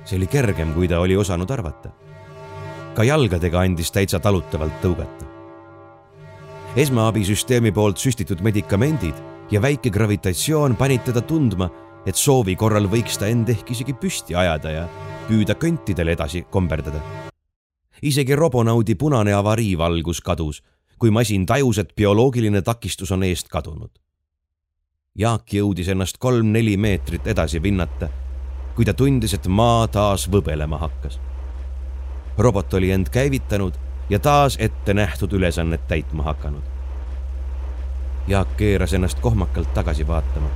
see 0.03 0.17
oli 0.17 0.27
kergem, 0.27 0.73
kui 0.73 0.87
ta 0.87 0.99
oli 0.99 1.15
osanud 1.15 1.51
arvata. 1.51 1.89
ka 2.93 3.03
jalgadega 3.03 3.59
andis 3.59 3.91
täitsa 3.91 4.19
talutavalt 4.19 4.83
tõugata. 4.83 5.25
esmaabisüsteemi 6.75 7.71
poolt 7.71 7.97
süstitud 7.97 8.41
medikamendid 8.41 9.28
ja 9.51 9.61
väike 9.61 9.89
gravitatsioon 9.89 10.75
panid 10.75 11.03
teda 11.05 11.21
tundma, 11.21 11.69
et 12.05 12.15
soovi 12.15 12.55
korral 12.55 12.87
võiks 12.89 13.17
ta 13.19 13.27
end 13.29 13.49
ehk 13.49 13.71
isegi 13.73 13.95
püsti 13.97 14.37
ajada 14.37 14.73
ja 14.73 14.83
püüda 15.27 15.55
kõntidel 15.57 16.13
edasi 16.13 16.45
komberdada. 16.51 17.01
isegi 18.01 18.35
robonaudi 18.35 18.95
punane 18.95 19.33
avariivalgus 19.33 20.21
kadus, 20.21 20.61
kui 20.99 21.11
masin 21.11 21.45
tajus, 21.45 21.77
et 21.77 21.95
bioloogiline 21.95 22.61
takistus 22.61 23.11
on 23.11 23.23
eest 23.23 23.49
kadunud. 23.49 23.91
Jaak 25.15 25.53
jõudis 25.53 25.89
ennast 25.89 26.17
kolm-neli 26.17 26.77
meetrit 26.77 27.27
edasi 27.27 27.61
vinnata, 27.63 28.09
kui 28.75 28.85
ta 28.85 28.93
tundis, 28.93 29.33
et 29.33 29.47
maa 29.47 29.87
taas 29.87 30.29
võbelema 30.29 30.77
hakkas. 30.77 31.19
robot 32.37 32.73
oli 32.73 32.91
end 32.91 33.09
käivitanud 33.09 33.73
ja 34.09 34.19
taas 34.19 34.55
ette 34.59 34.93
nähtud 34.93 35.33
ülesannet 35.33 35.87
täitma 35.87 36.23
hakanud 36.23 36.78
Jaak 38.29 38.57
keeras 38.57 38.93
ennast 38.93 39.19
kohmakalt 39.19 39.73
tagasi 39.73 40.07
vaatama. 40.07 40.47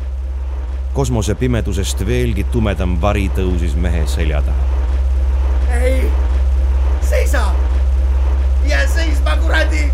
kosmose 0.94 1.36
pimedusest 1.36 2.06
veelgi 2.06 2.44
tumedam 2.44 3.02
vari 3.02 3.32
tõusis 3.34 3.74
mehe 3.76 4.04
selja 4.08 4.42
taha. 4.42 4.66
ei, 5.80 6.12
seisa, 7.02 7.42
jää 8.70 8.88
seisma, 8.88 9.36
kuradi. 9.38 9.90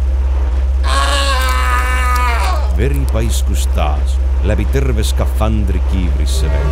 veri 2.78 3.06
paiskus 3.14 3.68
taas 3.68 4.20
läbi 4.44 4.66
terve 4.66 5.04
skafandri 5.04 5.80
kiivrisse 5.92 6.52
veel. 6.52 6.70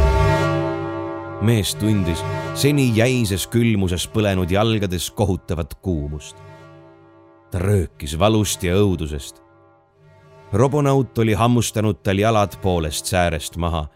mees 1.41 1.75
tundis 1.75 2.23
seni 2.53 2.91
jäises 2.97 3.47
külmuses 3.47 4.09
põlenud 4.11 4.51
jalgades 4.51 5.11
kohutavat 5.11 5.73
kuumust. 5.81 6.35
ta 7.51 7.59
röökis 7.59 8.19
valust 8.19 8.63
ja 8.63 8.75
õudusest 8.75 9.46
robonaut 10.53 11.17
oli 11.17 11.33
hammustanud 11.33 11.95
tal 12.03 12.17
jalad 12.17 12.57
poolest 12.61 13.05
säärest 13.05 13.57
maha 13.57 13.87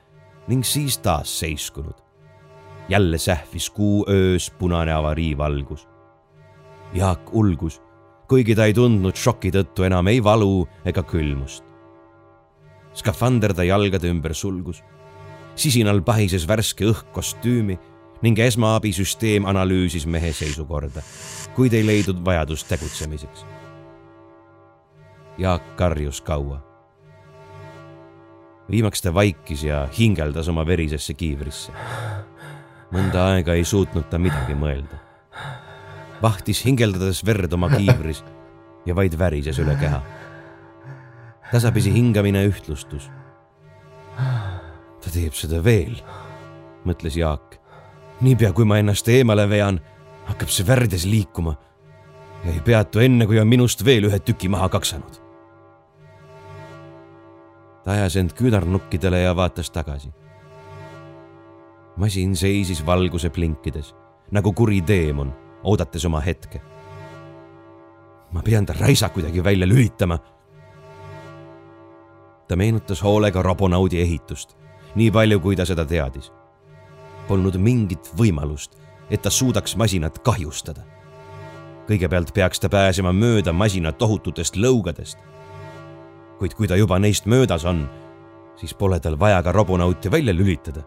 ning 0.48 0.64
siis 0.64 0.98
taas 0.98 1.40
seiskunud. 1.40 1.94
jälle 2.90 3.18
sähvis 3.18 3.69
kuu 3.69 4.06
öös 4.10 4.52
punane 4.60 4.94
avariivalgus. 4.94 5.88
Jaak 6.94 7.34
ulgus, 7.34 7.82
kuigi 8.28 8.56
ta 8.56 8.65
ei 8.65 8.73
tundnud 8.73 9.15
šoki 9.15 9.52
tõttu 9.52 9.86
enam 9.86 10.07
ei 10.07 10.23
valu 10.23 10.68
ega 10.86 11.03
külmust. 11.03 11.64
skafander 12.94 13.53
ta 13.53 13.64
jalgade 13.64 14.10
ümber 14.10 14.34
sulgus. 14.34 14.84
sisinal 15.56 16.02
pahises 16.02 16.48
värske 16.48 16.86
õhk 16.86 17.14
kostüümi 17.14 17.80
ning 18.22 18.40
esmaabisüsteem 18.40 19.45
analüüsis 19.45 20.06
mehe 20.06 20.34
seisukorda, 20.34 21.02
kuid 21.56 21.73
ei 21.73 21.86
leidnud 21.86 22.26
vajadust 22.26 22.68
tegutsemiseks 22.68 23.45
Jaak 25.37 25.75
karjus 25.75 26.21
kaua. 26.21 26.59
viimaks 28.71 29.01
ta 29.01 29.13
vaikis 29.13 29.63
ja 29.63 29.87
hingeldas 29.99 30.47
oma 30.47 30.65
verisesse 30.65 31.13
kiivrisse. 31.13 31.71
mõnda 32.91 33.25
aega 33.31 33.53
ei 33.53 33.63
suutnud 33.63 34.09
ta 34.09 34.19
midagi 34.19 34.55
mõelda. 34.55 34.99
vahtis 36.21 36.65
hingeldades 36.65 37.25
verd 37.25 37.53
oma 37.53 37.69
kiivris 37.69 38.23
ja 38.85 38.95
vaid 38.95 39.17
värises 39.17 39.59
üle 39.59 39.75
keha. 39.79 40.01
tasapisi 41.51 41.93
hingamine 41.93 42.45
ühtlustus. 42.47 43.09
ta 45.01 45.09
teeb 45.11 45.33
seda 45.33 45.63
veel, 45.63 45.95
mõtles 46.85 47.15
Jaak. 47.15 47.57
niipea 48.21 48.51
kui 48.53 48.65
ma 48.65 48.77
ennast 48.77 49.07
eemale 49.07 49.49
vean, 49.49 49.79
hakkab 50.27 50.49
see 50.49 50.67
värdes 50.67 51.05
liikuma 51.05 51.55
ja 52.43 52.53
ei 52.53 52.61
peatu 52.65 52.99
enne, 52.99 53.25
kui 53.25 53.39
on 53.39 53.47
minust 53.47 53.85
veel 53.85 54.09
ühe 54.09 54.19
tüki 54.19 54.49
maha 54.49 54.69
kaksanud. 54.69 55.20
Ta 57.83 57.91
ajas 57.91 58.15
end 58.15 58.33
küünarnukkidele 58.33 59.21
ja 59.21 59.35
vaatas 59.35 59.71
tagasi. 59.71 60.13
masin 61.97 62.35
seisis 62.35 62.85
valguse 62.85 63.29
blinkides 63.29 63.95
nagu 64.31 64.53
kuri 64.53 64.81
teemon, 64.81 65.33
oodates 65.63 66.05
oma 66.05 66.19
hetke. 66.19 66.61
ma 68.31 68.41
pean 68.41 68.65
ta 68.65 68.73
raisa 68.79 69.09
kuidagi 69.09 69.43
välja 69.43 69.67
lülitama. 69.67 70.19
ta 72.47 72.55
meenutas 72.55 73.03
hoolega 73.03 73.41
robonaudi 73.41 74.01
ehitust, 74.01 74.57
nii 74.95 75.11
palju, 75.11 75.39
kui 75.39 75.55
ta 75.55 75.65
seda 75.65 75.85
teadis. 75.85 76.31
Polnud 77.27 77.55
mingit 77.57 78.11
võimalust, 78.17 78.75
et 79.09 79.21
ta 79.21 79.29
suudaks 79.29 79.75
masinat 79.75 80.19
kahjustada. 80.19 80.81
kõigepealt 81.87 82.33
peaks 82.33 82.59
ta 82.59 82.69
pääsema 82.69 83.11
mööda 83.11 83.53
masina 83.53 83.91
tohututest 83.91 84.55
lõugadest. 84.55 85.17
Kuid 86.41 86.57
kui 86.57 86.65
ta 86.68 86.76
juba 86.76 86.97
neist 86.99 87.30
möödas 87.30 87.65
on, 87.69 87.85
siis 88.57 88.73
pole 88.73 88.97
tal 88.99 89.19
vaja 89.19 89.43
ka 89.45 89.51
robonauti 89.53 90.11
välja 90.11 90.34
lülitada. 90.34 90.81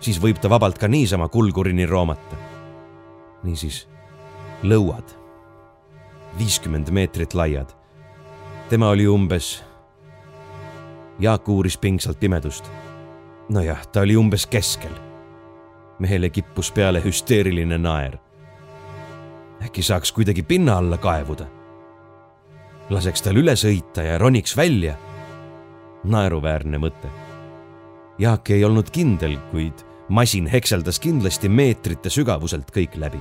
siis 0.00 0.20
võib 0.22 0.38
ta 0.38 0.50
vabalt 0.50 0.78
ka 0.78 0.88
niisama 0.88 1.28
kulgurini 1.28 1.86
roomata. 1.86 2.36
niisiis, 3.42 3.88
lõuad 4.62 5.24
viiskümmend 6.38 6.90
meetrit 6.90 7.34
laiad. 7.34 7.68
tema 8.68 8.88
oli 8.88 9.06
umbes. 9.06 9.64
Jaak 11.18 11.48
uuris 11.48 11.78
pingsalt 11.78 12.20
pimedust. 12.20 12.70
nojah, 13.48 13.86
ta 13.86 14.00
oli 14.00 14.16
umbes 14.16 14.46
keskel. 14.46 14.94
mehele 15.98 16.30
kippus 16.30 16.72
peale 16.72 17.02
hüsteeriline 17.04 17.78
naer. 17.78 18.18
äkki 19.64 19.82
saaks 19.82 20.12
kuidagi 20.12 20.42
pinna 20.42 20.78
alla 20.78 20.98
kaevuda? 20.98 21.63
Laseks 22.90 23.22
tal 23.22 23.40
üle 23.40 23.56
sõita 23.56 24.02
ja 24.02 24.18
roniks 24.18 24.56
välja. 24.56 24.96
naeruväärne 26.04 26.78
mõte. 26.78 27.08
Jaak 28.18 28.50
ei 28.50 28.64
olnud 28.64 28.90
kindel, 28.90 29.38
kuid 29.50 29.84
masin 30.08 30.46
hekseldas 30.46 31.00
kindlasti 31.00 31.48
meetrite 31.48 32.10
sügavuselt 32.10 32.70
kõik 32.70 32.96
läbi 33.00 33.20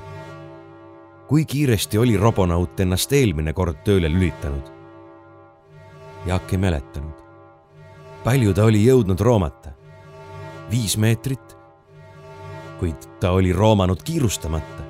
kui 1.33 1.45
kiiresti 1.45 1.97
oli 1.97 2.17
robonaut 2.17 2.79
ennast 2.79 3.13
eelmine 3.17 3.53
kord 3.57 3.79
tööle 3.81 4.09
lülitanud? 4.11 4.67
Jaak 6.27 6.51
ei 6.53 6.59
mäletanud. 6.61 7.23
palju 8.23 8.53
ta 8.53 8.65
oli 8.69 8.83
jõudnud 8.85 9.21
roomata? 9.21 9.71
viis 10.71 10.97
meetrit? 10.97 11.57
kuid 12.79 13.07
ta 13.19 13.31
oli 13.31 13.53
roomanud 13.53 14.03
kiirustamata. 14.03 14.83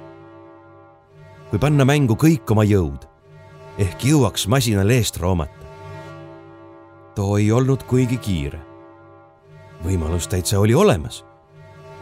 kui 1.49 1.59
panna 1.59 1.85
mängu 1.85 2.19
kõik 2.19 2.51
oma 2.51 2.63
jõud, 2.63 3.07
ehk 3.77 4.05
jõuaks 4.05 4.47
masinal 4.47 4.89
eest 4.93 5.17
roomata. 5.17 5.65
too 7.15 7.37
ei 7.37 7.51
olnud 7.51 7.83
kuigi 7.83 8.17
kiire. 8.17 8.59
võimalus 9.83 10.27
täitsa 10.27 10.59
oli 10.59 10.73
olemas. 10.73 11.25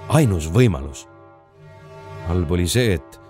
ainus 0.10 0.52
võimalus. 0.52 1.08
halb 2.28 2.52
oli 2.52 2.68
see, 2.68 2.94
et 2.94 3.22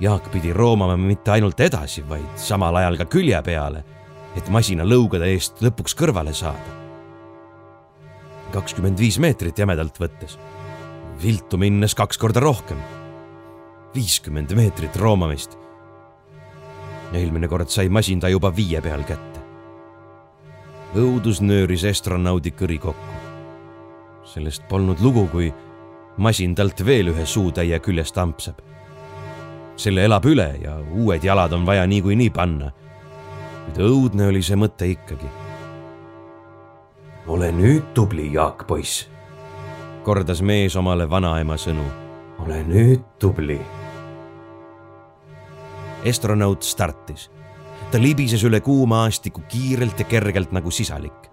Jaak 0.00 0.30
pidi 0.32 0.52
roomama 0.52 0.96
mitte 0.96 1.30
ainult 1.30 1.60
edasi, 1.60 2.02
vaid 2.08 2.26
samal 2.36 2.74
ajal 2.76 2.96
ka 2.96 3.04
külje 3.04 3.42
peale, 3.42 3.84
et 4.36 4.48
masina 4.48 4.84
lõugade 4.84 5.28
eest 5.30 5.60
lõpuks 5.62 5.94
kõrvale 5.94 6.34
saada. 6.34 6.80
kakskümmend 8.52 8.98
viis 8.98 9.18
meetrit 9.18 9.58
jämedalt 9.58 9.98
võttes, 9.98 10.38
viltu 11.22 11.58
minnes 11.58 11.94
kaks 11.94 12.18
korda 12.18 12.40
rohkem. 12.40 12.78
viiskümmend 13.94 14.54
meetrit 14.54 14.96
roomamist. 14.96 15.61
Eelmine 17.14 17.48
kord 17.48 17.68
sai 17.68 17.88
masin 17.88 18.20
ta 18.20 18.28
juba 18.28 18.50
viie 18.56 18.80
peal 18.80 19.04
kätte. 19.04 19.40
õudus 20.94 21.40
nööris 21.40 21.84
astronaudi 21.84 22.50
kõri 22.50 22.78
kokku. 22.78 23.14
sellest 24.24 24.68
polnud 24.68 25.00
lugu, 25.00 25.26
kui 25.26 25.52
masin 26.16 26.54
talt 26.54 26.84
veel 26.84 27.08
ühe 27.08 27.26
suutäie 27.26 27.78
küljest 27.78 28.18
ampsab 28.18 28.72
selle 29.76 30.04
elab 30.06 30.26
üle 30.28 30.48
ja 30.62 30.76
uued 30.78 31.24
jalad 31.24 31.52
on 31.52 31.66
vaja 31.66 31.86
niikuinii 31.86 32.30
panna. 32.30 32.72
kuid 33.64 33.78
õudne 33.78 34.28
oli 34.28 34.42
see 34.42 34.56
mõte 34.58 34.88
ikkagi. 34.90 35.28
ole 37.26 37.52
nüüd 37.52 37.92
tubli, 37.94 38.32
Jaak 38.32 38.66
poiss, 38.66 39.08
kordas 40.04 40.42
mees 40.42 40.76
omale 40.76 41.08
vanaema 41.10 41.56
sõnu. 41.56 41.86
ole 42.38 42.62
nüüd 42.64 43.02
tubli. 43.18 43.60
Astronaut 46.08 46.62
startis. 46.62 47.30
ta 47.90 48.02
libises 48.02 48.44
üle 48.44 48.60
kuuma 48.60 48.96
maastiku 48.96 49.42
kiirelt 49.48 49.98
ja 49.98 50.04
kergelt 50.04 50.52
nagu 50.52 50.70
sisalik 50.70 51.30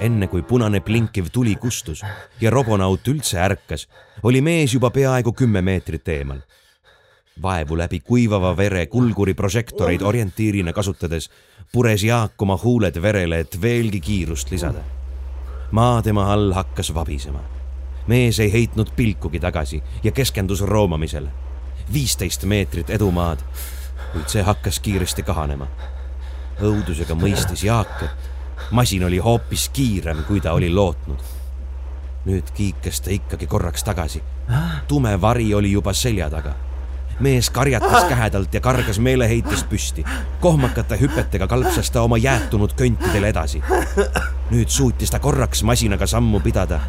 enne 0.00 0.26
kui 0.26 0.42
punane 0.42 0.80
blinkiv 0.80 1.26
tuli 1.32 1.56
kustus 1.56 2.04
ja 2.40 2.50
robonaut 2.50 3.08
üldse 3.08 3.40
ärkas, 3.42 3.88
oli 4.22 4.40
mees 4.40 4.74
juba 4.74 4.90
peaaegu 4.90 5.32
kümme 5.32 5.62
meetrit 5.62 6.08
eemal 6.08 6.38
vaevu 7.42 7.78
läbi 7.78 8.00
kuivava 8.00 8.56
vere 8.56 8.86
kulguri 8.86 9.34
prožektoreid 9.34 10.02
orientiirina 10.02 10.72
kasutades 10.72 11.30
pures 11.72 12.04
Jaak 12.04 12.42
oma 12.42 12.58
huuled 12.62 13.02
verele, 13.02 13.40
et 13.40 13.60
veelgi 13.62 14.00
kiirust 14.00 14.50
lisada. 14.50 14.80
maa 15.70 16.02
tema 16.02 16.32
all 16.32 16.52
hakkas 16.52 16.94
vabisema. 16.94 17.40
mees 18.06 18.40
ei 18.40 18.52
heitnud 18.52 18.90
pilkugi 18.96 19.40
tagasi 19.40 19.82
ja 20.02 20.12
keskendus 20.12 20.60
roomamisele. 20.60 21.28
viisteist 21.92 22.44
meetrit 22.44 22.90
edumaad, 22.90 23.38
kuid 24.12 24.28
see 24.28 24.42
hakkas 24.42 24.80
kiiresti 24.80 25.22
kahanema. 25.22 25.66
õudusega 26.62 27.14
mõistis 27.14 27.64
Jaak, 27.64 28.02
et 28.02 28.70
masin 28.70 29.04
oli 29.04 29.18
hoopis 29.18 29.68
kiirem, 29.68 30.24
kui 30.24 30.40
ta 30.40 30.52
oli 30.52 30.70
lootnud. 30.70 31.20
nüüd 32.26 32.50
kiikes 32.54 33.00
ta 33.00 33.10
ikkagi 33.10 33.46
korraks 33.46 33.84
tagasi. 33.84 34.22
tume 34.88 35.20
vari 35.20 35.54
oli 35.54 35.72
juba 35.72 35.92
selja 35.92 36.30
taga 36.30 36.54
mees 37.20 37.50
karjatas 37.50 38.04
kähedalt 38.04 38.54
ja 38.54 38.60
kargas 38.60 38.98
meeleheitest 38.98 39.68
püsti. 39.68 40.04
kohmakate 40.40 41.00
hüpetega 41.00 41.46
kalpsas 41.46 41.90
ta 41.90 42.02
oma 42.02 42.16
jäätunud 42.16 42.72
köntidel 42.72 43.24
edasi. 43.24 43.62
nüüd 44.50 44.68
suutis 44.68 45.10
ta 45.10 45.18
korraks 45.18 45.62
masinaga 45.62 46.06
sammu 46.06 46.40
pidada, 46.40 46.80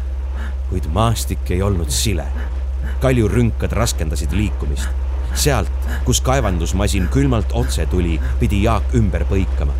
kuid 0.70 0.86
maastik 0.86 1.50
ei 1.50 1.62
olnud 1.62 1.90
sile. 1.90 2.26
kaljurünkad 3.00 3.72
raskendasid 3.72 4.32
liikumist. 4.32 4.88
Sealt, 5.34 5.88
kus 6.04 6.20
kaevandusmasin 6.20 7.08
külmalt 7.08 7.52
otse 7.52 7.86
tuli, 7.86 8.20
pidi 8.40 8.62
Jaak 8.62 8.94
ümber 8.94 9.24
põikama. 9.24 9.72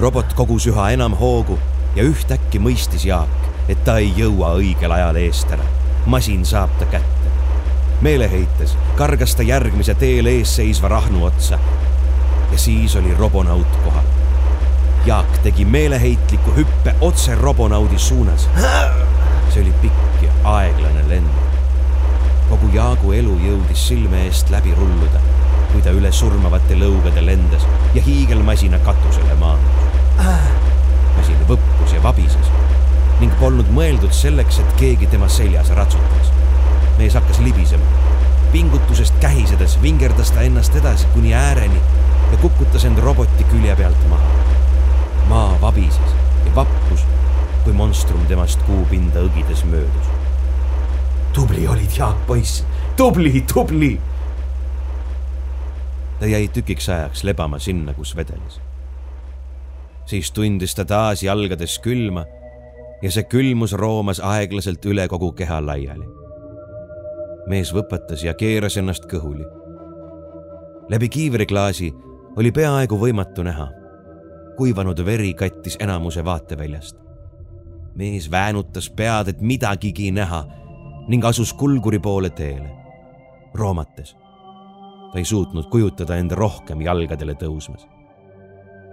robot 0.00 0.32
kogus 0.36 0.66
üha 0.66 0.90
enam 0.92 1.14
hoogu 1.16 1.58
ja 1.96 2.04
ühtäkki 2.04 2.58
mõistis 2.60 3.06
Jaak, 3.06 3.48
et 3.68 3.84
ta 3.84 3.98
ei 3.98 4.12
jõua 4.16 4.54
õigel 4.60 4.92
ajal 4.92 5.16
eest 5.16 5.50
ära. 5.50 5.64
masin 6.06 6.44
saab 6.44 6.70
ta 6.78 6.86
kätte 6.86 7.16
meeleheites 8.00 8.76
kargas 8.96 9.34
ta 9.36 9.42
järgmise 9.42 9.94
teel 9.94 10.26
ees 10.26 10.56
seisva 10.56 10.88
rahnu 10.88 11.24
otsa. 11.24 11.58
ja 12.52 12.58
siis 12.58 12.96
oli 12.96 13.14
robonaut 13.14 13.76
kohal. 13.84 14.04
Jaak 15.06 15.38
tegi 15.42 15.64
meeleheitliku 15.64 16.50
hüppe 16.56 16.94
otse 17.00 17.34
robonaudi 17.34 17.98
suunas. 17.98 18.48
see 19.48 19.62
oli 19.62 19.72
pikk 19.82 20.22
ja 20.22 20.32
aeglane 20.44 21.08
lend. 21.08 21.55
Kogu 22.50 22.70
Jaagu 22.74 23.12
elu 23.12 23.34
jõudis 23.46 23.88
silme 23.88 24.24
eest 24.26 24.50
läbi 24.54 24.74
rulluda, 24.76 25.22
kui 25.72 25.82
ta 25.82 25.94
üle 25.96 26.12
surmavate 26.12 26.78
lõugade 26.78 27.24
lendas 27.26 27.66
ja 27.94 28.02
hiigelmasina 28.02 28.78
katusele 28.86 29.38
maandus. 29.40 29.84
masin 31.16 31.46
võppus 31.48 31.92
ja 31.94 32.02
vabises 32.02 32.52
ning 33.20 33.32
polnud 33.40 33.68
mõeldud 33.72 34.12
selleks, 34.12 34.58
et 34.60 34.74
keegi 34.80 35.06
tema 35.12 35.28
seljas 35.28 35.70
ratsutaks 35.76 36.32
mees 36.98 37.14
hakkas 37.14 37.38
libisema. 37.38 37.84
pingutusest 38.52 39.14
kähisedes 39.20 39.82
vingerdas 39.82 40.30
ta 40.30 40.40
ennast 40.40 40.76
edasi 40.76 41.06
kuni 41.14 41.34
ääreni 41.34 41.80
ja 42.32 42.36
kukutas 42.40 42.84
end 42.84 42.98
roboti 42.98 43.44
külje 43.44 43.76
pealt 43.76 44.08
maha. 44.08 44.30
maa 45.28 45.60
vabises 45.60 46.14
ja 46.44 46.54
vappus, 46.54 47.04
kui 47.64 47.72
monstrum 47.72 48.26
temast 48.26 48.62
kuupinda 48.62 49.20
õgides 49.20 49.64
möödus. 49.64 50.25
Tubli 51.36 51.68
olid, 51.68 51.92
Jaak 51.98 52.26
poiss, 52.26 52.64
tubli, 52.96 53.44
tubli. 53.52 54.00
ta 56.20 56.26
jäi 56.26 56.48
tükiks 56.48 56.88
ajaks 56.88 57.24
lebama 57.24 57.58
sinna, 57.58 57.94
kus 57.94 58.16
vedeles. 58.16 58.60
siis 60.06 60.32
tundis 60.32 60.74
ta 60.74 60.84
taas 60.84 61.22
jalgades 61.22 61.78
külma 61.78 62.24
ja 63.02 63.10
see 63.10 63.28
külmus 63.28 63.72
roomas 63.72 64.20
aeglaselt 64.24 64.84
üle 64.88 65.08
kogu 65.08 65.32
keha 65.32 65.60
laiali 65.66 66.06
mees 67.46 67.70
võpatas 67.74 68.24
ja 68.24 68.34
keeras 68.34 68.76
ennast 68.80 69.06
kõhuli. 69.10 69.44
läbi 70.88 71.08
kiivriklaasi 71.08 71.92
oli 72.36 72.52
peaaegu 72.52 72.98
võimatu 72.98 73.42
näha. 73.42 73.68
kuivanud 74.56 75.04
veri 75.04 75.34
kattis 75.34 75.76
enamuse 75.80 76.24
vaateväljast. 76.24 76.96
mees 77.94 78.30
väänutas 78.30 78.90
pead, 78.90 79.28
et 79.28 79.40
midagigi 79.40 80.10
näha 80.10 80.44
ning 81.08 81.24
asus 81.24 81.52
kulguri 81.54 81.98
poole 81.98 82.30
teele, 82.30 82.70
roomates. 83.54 84.16
ta 85.12 85.18
ei 85.18 85.24
suutnud 85.24 85.68
kujutada 85.70 86.16
end 86.16 86.30
rohkem 86.30 86.80
jalgadele 86.80 87.34
tõusmas. 87.34 87.86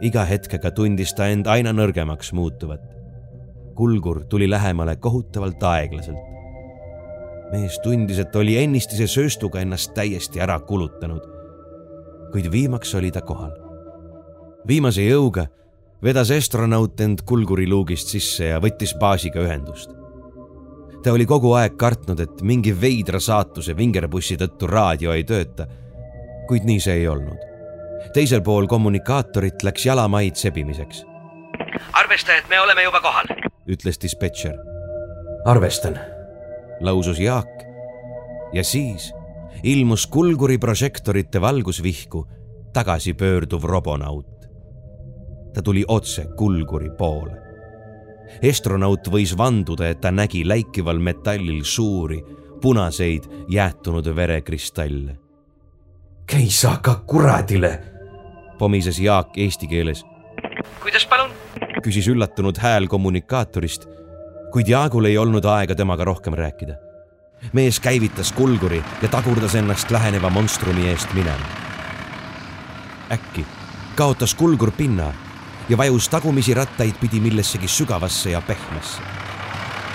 iga 0.01 0.25
hetkega 0.25 0.71
tundis 0.71 1.13
ta 1.13 1.27
end 1.27 1.47
aina 1.47 1.71
nõrgemaks 1.71 2.33
muutuvat. 2.33 2.83
kulgur 3.75 4.25
tuli 4.25 4.49
lähemale 4.49 4.95
kohutavalt 4.95 5.63
aeglaselt 5.63 6.33
mees 7.53 7.77
tundis, 7.83 8.17
et 8.19 8.35
oli 8.35 8.57
ennistise 8.57 9.07
sööstuga 9.09 9.61
ennast 9.61 9.93
täiesti 9.93 10.41
ära 10.41 10.59
kulutanud. 10.59 11.21
kuid 12.33 12.49
viimaks 12.51 12.95
oli 12.95 13.11
ta 13.11 13.21
kohal. 13.21 13.51
viimase 14.67 15.05
jõuga 15.05 15.47
vedas 16.03 16.31
astronaut 16.31 17.01
end 17.01 17.21
kulguriluugist 17.25 18.07
sisse 18.07 18.49
ja 18.53 18.59
võttis 18.59 18.95
baasiga 18.99 19.39
ühendust. 19.45 20.02
Ta 21.03 21.11
oli 21.11 21.25
kogu 21.25 21.53
aeg 21.53 21.75
kartnud, 21.77 22.19
et 22.19 22.41
mingi 22.41 22.73
veidra 22.81 23.19
saatuse 23.19 23.75
vingerpussi 23.77 24.37
tõttu 24.39 24.67
raadio 24.69 25.13
ei 25.13 25.25
tööta, 25.27 25.67
kuid 26.47 26.67
nii 26.67 26.79
see 26.79 27.01
ei 27.01 27.07
olnud. 27.07 27.49
teisel 28.13 28.41
pool 28.41 28.67
kommunikaatorit 28.67 29.63
läks 29.63 29.85
jalamaid 29.85 30.35
sebimiseks. 30.35 31.05
arvesta, 31.93 32.35
et 32.35 32.49
me 32.49 32.59
oleme 32.59 32.83
juba 32.83 33.01
kohal, 33.01 33.27
ütles 33.67 33.99
dispetšer. 34.01 34.55
arvestan, 35.45 35.99
lausus 36.79 37.19
Jaak 37.19 37.63
ja 38.53 38.63
siis 38.63 39.13
ilmus 39.63 40.07
kulguri 40.07 40.57
prožektorite 40.57 41.41
valgusvihku 41.41 42.27
tagasipöörduv 42.73 43.63
robonaut. 43.63 44.47
ta 45.53 45.61
tuli 45.61 45.85
otse 45.87 46.25
kulguri 46.37 46.89
poole. 46.97 47.42
Astronaut 48.49 49.07
võis 49.07 49.35
vanduda, 49.37 49.89
et 49.89 50.01
ta 50.01 50.11
nägi 50.11 50.43
läikival 50.47 50.99
metallil 50.99 51.63
suuri 51.63 52.21
punaseid 52.61 53.23
jäätunud 53.49 54.15
verekristalle. 54.15 55.17
keisa 56.25 56.77
ka 56.81 56.95
kuradile, 57.07 57.79
pomises 58.57 58.99
Jaak 58.99 59.37
eesti 59.37 59.67
keeles. 59.67 60.05
kuidas 60.81 61.05
palun? 61.05 61.31
küsis 61.83 62.07
üllatunud 62.07 62.57
hääl 62.57 62.87
kommunikaatorist, 62.87 63.85
kuid 64.51 64.67
Jaagul 64.67 65.05
ei 65.05 65.17
olnud 65.17 65.45
aega 65.45 65.75
temaga 65.75 66.03
rohkem 66.03 66.33
rääkida 66.33 66.79
mees 67.53 67.79
käivitas 67.79 68.31
kulguri 68.31 68.83
ja 69.01 69.07
tagurdas 69.07 69.55
ennast 69.55 69.91
läheneva 69.91 70.29
monstrumi 70.29 70.87
eest 70.89 71.13
minema. 71.13 71.45
äkki 73.11 73.45
kaotas 73.95 74.35
kulgur 74.35 74.71
pinna 74.71 75.13
ja 75.69 75.77
vajus 75.77 76.09
tagumisi 76.09 76.53
rattaid 76.53 76.95
pidi 77.01 77.19
millessegi 77.19 77.67
sügavasse 77.67 78.29
ja 78.29 78.41
pehmesse. 78.41 79.01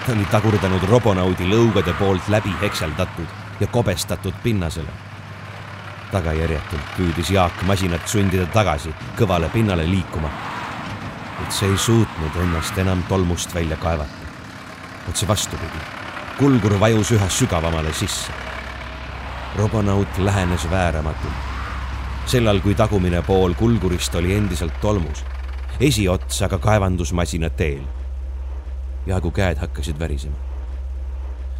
ta 0.06 0.12
oli 0.12 0.24
tagurdanud 0.24 0.82
robonaudi 0.88 1.44
lõugade 1.44 1.92
poolt 1.98 2.28
läbi 2.28 2.54
hekseldatud 2.60 3.26
ja 3.60 3.66
kobestatud 3.66 4.34
pinnasele. 4.42 4.90
tagajärjetult 6.12 6.96
püüdis 6.96 7.30
Jaak 7.30 7.62
masinat 7.62 8.08
sundida 8.08 8.46
tagasi 8.46 8.94
kõvale 9.16 9.48
pinnale 9.48 9.90
liikuma. 9.90 10.30
kuid 11.36 11.52
see 11.52 11.70
ei 11.70 11.78
suutnud 11.78 12.42
ennast 12.42 12.78
enam 12.78 13.02
tolmust 13.08 13.54
välja 13.54 13.76
kaevata. 13.76 14.26
otse 15.08 15.28
vastupidi 15.28 15.98
kulgur 16.38 16.76
vajus 16.78 17.10
üha 17.10 17.26
sügavamale 17.28 17.92
sisse. 17.92 18.32
robonaut 19.56 20.18
lähenes 20.18 20.70
vääramatult. 20.70 21.32
sellal, 22.26 22.60
kui 22.60 22.74
tagumine 22.74 23.22
pool 23.22 23.54
kulgurist 23.54 24.14
oli 24.14 24.34
endiselt 24.34 24.80
tolmus, 24.80 25.24
esiots 25.80 26.42
aga 26.42 26.59
kaevandusmasina 26.59 27.50
teel. 27.50 27.82
Jaagu 29.06 29.30
käed 29.30 29.59
hakkasid 29.59 29.98
värisema. 29.98 30.36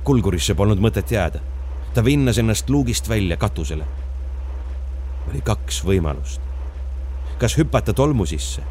kulgurisse 0.05 0.55
polnud 0.55 0.79
mõtet 0.79 1.11
jääda. 1.11 1.41
ta 1.95 2.05
vinnas 2.05 2.39
ennast 2.39 2.71
luugist 2.71 3.09
välja 3.09 3.37
katusele. 3.37 3.85
oli 5.31 5.41
kaks 5.41 5.85
võimalust. 5.85 6.41
kas 7.39 7.59
hüpata 7.59 7.93
tolmu 7.93 8.27
sisse 8.27 8.63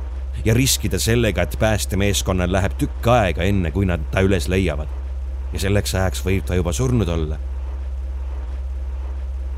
ja 0.46 0.54
riskida 0.54 1.00
sellega, 1.00 1.42
et 1.42 1.60
päästemeeskonnal 1.60 2.52
läheb 2.52 2.78
tükk 2.78 3.08
aega, 3.08 3.44
enne 3.44 3.72
kui 3.72 3.86
nad 3.86 4.00
ta 4.12 4.22
üles 4.22 4.48
leiavad 4.48 4.88
ja 5.54 5.60
selleks 5.60 5.96
ajaks 5.96 6.26
võib 6.26 6.46
ta 6.46 6.56
juba 6.56 6.74
surnud 6.74 7.10
olla. 7.10 7.38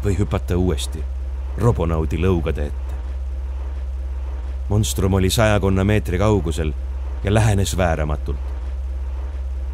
või 0.04 0.16
hüpata 0.20 0.58
uuesti 0.58 1.04
robonaudi 1.58 2.18
lõugade 2.18 2.68
ette. 2.68 2.89
Monstrum 4.70 5.14
oli 5.14 5.30
sajakonna 5.30 5.84
meetri 5.84 6.18
kaugusel 6.18 6.74
ja 7.24 7.34
lähenes 7.34 7.78
vääramatult. 7.78 8.38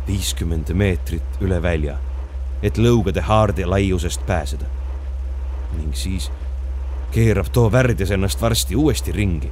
viiskümmend 0.07 0.73
meetrit 0.73 1.41
üle 1.41 1.61
välja, 1.61 1.97
et 2.63 2.77
lõugade 2.77 3.21
haarde 3.21 3.65
laiusest 3.65 4.25
pääseda. 4.25 4.65
ning 5.77 5.93
siis 5.93 6.31
keerab 7.11 7.47
too 7.51 7.71
värdjas 7.71 8.11
ennast 8.11 8.41
varsti 8.41 8.75
uuesti 8.75 9.11
ringi. 9.11 9.51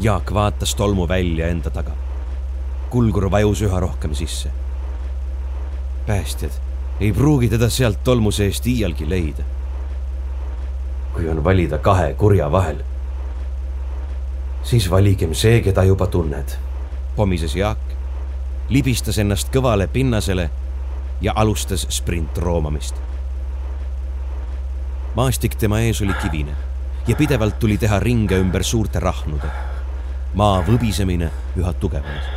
Jaak 0.00 0.34
vaatas 0.34 0.74
tolmu 0.74 1.08
välja 1.08 1.48
enda 1.48 1.70
taga 1.70 2.08
kulgur 2.90 3.30
vajus 3.30 3.62
üha 3.62 3.80
rohkem 3.80 4.14
sisse. 4.14 4.50
päästjad 6.06 6.50
ei 7.00 7.12
pruugi 7.12 7.48
teda 7.48 7.68
sealt 7.70 7.98
tolmu 8.04 8.30
seest 8.30 8.66
iialgi 8.66 9.08
leida. 9.08 9.42
kui 11.14 11.28
on 11.28 11.44
valida 11.44 11.78
kahe 11.78 12.14
kurja 12.14 12.52
vahel, 12.52 12.82
siis 14.68 14.90
valigem 14.90 15.32
see, 15.34 15.62
keda 15.64 15.82
juba 15.88 16.06
tunned, 16.12 16.56
pomises 17.16 17.54
Jaak, 17.56 17.80
libistas 18.68 19.16
ennast 19.18 19.48
kõvale 19.54 19.86
pinnasele 19.88 20.50
ja 21.24 21.32
alustas 21.36 21.86
sprintroomamist. 21.88 22.94
maastik 25.16 25.54
tema 25.54 25.80
ees 25.80 26.02
oli 26.02 26.14
kivine 26.22 26.52
ja 27.06 27.16
pidevalt 27.16 27.58
tuli 27.58 27.78
teha 27.78 27.98
ringe 28.00 28.36
ümber 28.36 28.64
suurte 28.64 29.00
rahnude. 29.00 29.50
maa 30.34 30.60
võbisemine 30.62 31.30
üha 31.56 31.72
tugevnes 31.72 32.28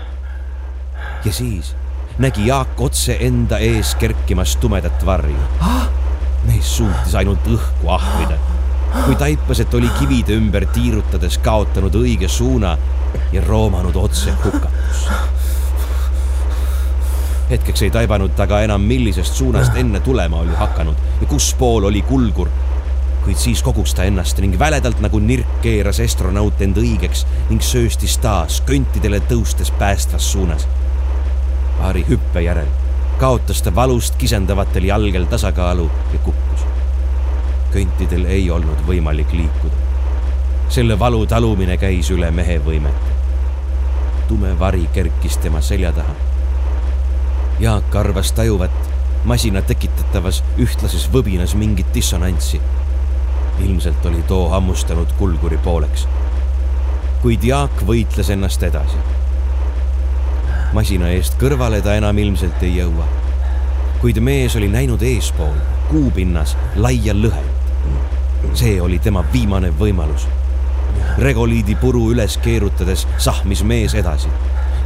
ja 1.25 1.33
siis 1.33 1.75
nägi 2.17 2.47
Jaak 2.47 2.81
otse 2.81 3.17
enda 3.19 3.57
ees 3.57 3.95
kerkimas 3.95 4.55
tumedat 4.55 5.05
varju. 5.05 5.37
mees 6.47 6.77
suutis 6.77 7.15
ainult 7.15 7.45
õhku 7.47 7.89
ahmida, 7.89 8.37
kui 9.05 9.15
taipas, 9.15 9.59
et 9.59 9.73
oli 9.73 9.89
kivide 9.99 10.35
ümber 10.35 10.65
tiirutades 10.73 11.37
kaotanud 11.43 11.95
õige 11.95 12.27
suuna 12.27 12.77
ja 13.31 13.43
roomanud 13.45 13.95
otse 13.95 14.33
hukatusse. 14.43 15.19
hetkeks 17.49 17.81
ei 17.81 17.91
taibanud 17.91 18.35
ta 18.35 18.47
ka 18.47 18.61
enam, 18.63 18.81
millisest 18.87 19.33
suunast 19.35 19.75
enne 19.75 19.99
tulema 19.99 20.39
oli 20.39 20.55
hakanud 20.55 21.21
ja 21.21 21.27
kus 21.27 21.53
pool 21.59 21.83
oli 21.89 22.01
kulgur 22.01 22.51
kuid 23.23 23.37
siis 23.37 23.63
kogus 23.63 23.93
ta 23.93 24.03
ennast 24.07 24.39
ning 24.41 24.59
väledalt 24.59 25.01
nagu 25.03 25.19
nirk 25.19 25.59
keeras 25.61 25.99
astronaut 25.99 26.61
end 26.61 26.79
õigeks 26.81 27.25
ning 27.49 27.61
sööstis 27.61 28.17
taas 28.23 28.61
kõntidele 28.67 29.19
tõustes 29.29 29.73
päästvas 29.79 30.31
suunas 30.31 30.67
paari 31.77 32.05
hüppe 32.07 32.41
järel 32.47 32.71
kaotas 33.21 33.61
ta 33.61 33.75
valust 33.75 34.15
kisendavatel 34.17 34.83
jalgel 34.89 35.25
tasakaalu 35.29 35.91
ja 36.13 36.19
kukkus. 36.25 36.50
Kõntidel 37.73 38.25
ei 38.25 38.49
olnud 38.51 38.83
võimalik 38.87 39.33
liikuda. 39.33 39.75
selle 40.69 40.99
valu 40.99 41.25
talumine 41.25 41.77
käis 41.77 42.11
üle 42.11 42.31
mehe 42.31 42.59
võimete. 42.65 43.15
tume 44.27 44.59
vari 44.59 44.87
kerkis 44.93 45.37
tema 45.37 45.61
selja 45.61 45.91
taha. 45.91 46.15
Jaak 47.59 47.95
arvas 47.95 48.31
tajuvat 48.31 48.71
masina 49.23 49.61
tekitatavas 49.61 50.43
ühtlases 50.57 51.09
võbinas 51.13 51.55
mingit 51.55 51.93
dissonantsi. 51.93 52.61
ilmselt 53.59 54.05
oli 54.05 54.23
too 54.23 54.49
hammustanud 54.49 55.13
kulguri 55.17 55.57
pooleks. 55.57 56.07
kuid 57.21 57.43
Jaak 57.43 57.83
võitles 57.87 58.29
ennast 58.29 58.63
edasi 58.63 58.97
masina 60.73 61.09
eest 61.11 61.35
kõrvale 61.39 61.81
ta 61.83 61.97
enam 61.99 62.17
ilmselt 62.21 62.63
ei 62.63 62.77
jõua. 62.77 63.07
kuid 64.01 64.17
mees 64.23 64.55
oli 64.57 64.67
näinud 64.71 65.01
eespool, 65.05 65.57
kuupinnas, 65.89 66.55
laia 66.75 67.13
lõhet. 67.13 67.60
See 68.53 68.81
oli 68.81 68.99
tema 68.99 69.23
viimane 69.33 69.71
võimalus. 69.79 70.27
regoliidi 71.17 71.75
puru 71.75 72.11
üles 72.11 72.37
keerutades 72.37 73.07
sahmis 73.17 73.63
mees 73.63 73.93
edasi. 73.93 74.29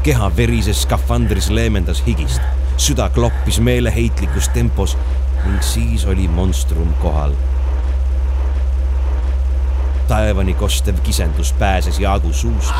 keha 0.03 0.31
verises 0.37 0.81
skafandris 0.81 1.49
leemendas 1.49 2.03
higist, 2.05 2.41
süda 2.77 3.09
kloppis 3.09 3.59
meeleheitlikus 3.59 4.49
tempos 4.49 4.97
ning 5.45 5.61
siis 5.61 6.05
oli 6.05 6.27
monstrum 6.27 6.93
kohal 7.01 7.33
taevani 10.07 10.53
kostev 10.53 10.99
kisendus 11.03 11.53
pääses 11.53 11.99
Jaagu 11.99 12.33
suust 12.33 12.73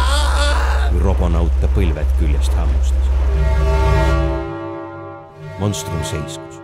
kui 0.90 1.00
robonaut 1.02 1.52
ta 1.62 1.68
põlved 1.74 2.12
küljest 2.20 2.54
hammustas. 2.54 3.10
monstrum 5.60 6.04
seiskus 6.04 6.62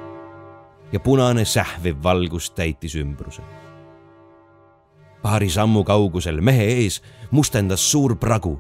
ja 0.91 0.99
punane 0.99 1.45
sähviv 1.45 1.97
valgus 2.03 2.51
täitis 2.51 2.95
ümbruse. 2.95 3.41
Paari 5.22 5.49
sammu 5.49 5.84
kaugusel 5.84 6.41
mehe 6.41 6.68
ees 6.81 7.02
mustendas 7.31 7.91
suur 7.91 8.15
pragu. 8.15 8.60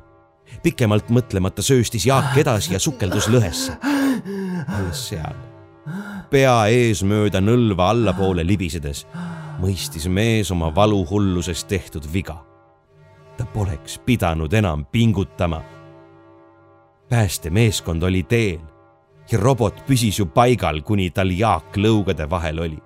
pikemalt 0.63 1.09
mõtlemata 1.09 1.61
sööstis 1.61 2.05
Jaak 2.05 2.37
edasi 2.37 2.73
ja 2.73 2.79
sukeldus 2.79 3.27
lõhesse. 3.27 3.77
alles 4.67 5.07
seal, 5.09 5.35
pea 6.29 6.67
eesmööda 6.67 7.41
nõlva 7.41 7.89
allapoole 7.89 8.43
libisedes, 8.43 9.05
mõistis 9.59 10.07
mees 10.07 10.51
oma 10.51 10.75
valuhulluses 10.75 11.63
tehtud 11.63 12.05
viga 12.13 12.41
ta 13.41 13.45
poleks 13.45 13.99
pidanud 14.05 14.53
enam 14.53 14.85
pingutama. 14.85 15.61
päästemeeskond 17.09 18.03
oli 18.03 18.23
teel 18.23 18.59
ja 19.31 19.37
robot 19.37 19.83
püsis 19.87 20.19
ju 20.19 20.25
paigal, 20.25 20.81
kuni 20.81 21.09
tal 21.09 21.31
Jaak 21.31 21.77
lõugade 21.77 22.29
vahel 22.29 22.59
oli. 22.59 22.77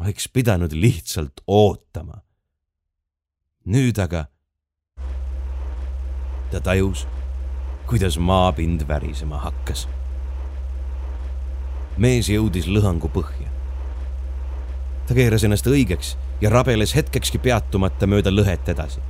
Oleks 0.00 0.28
pidanud 0.28 0.72
lihtsalt 0.72 1.40
ootama. 1.46 2.22
nüüd 3.64 3.98
aga 4.00 4.24
ta 6.50 6.60
tajus, 6.60 7.06
kuidas 7.86 8.18
maapind 8.18 8.88
värisema 8.88 9.38
hakkas. 9.38 9.88
mees 11.96 12.28
jõudis 12.28 12.66
lõhangu 12.66 13.10
põhja. 13.12 13.50
ta 15.06 15.14
keeras 15.14 15.44
ennast 15.44 15.66
õigeks 15.66 16.16
ja 16.40 16.50
rabeles 16.50 16.94
hetkekski 16.94 17.38
peatumata 17.38 18.06
mööda 18.06 18.30
lõhet 18.30 18.68
edasi. 18.68 19.00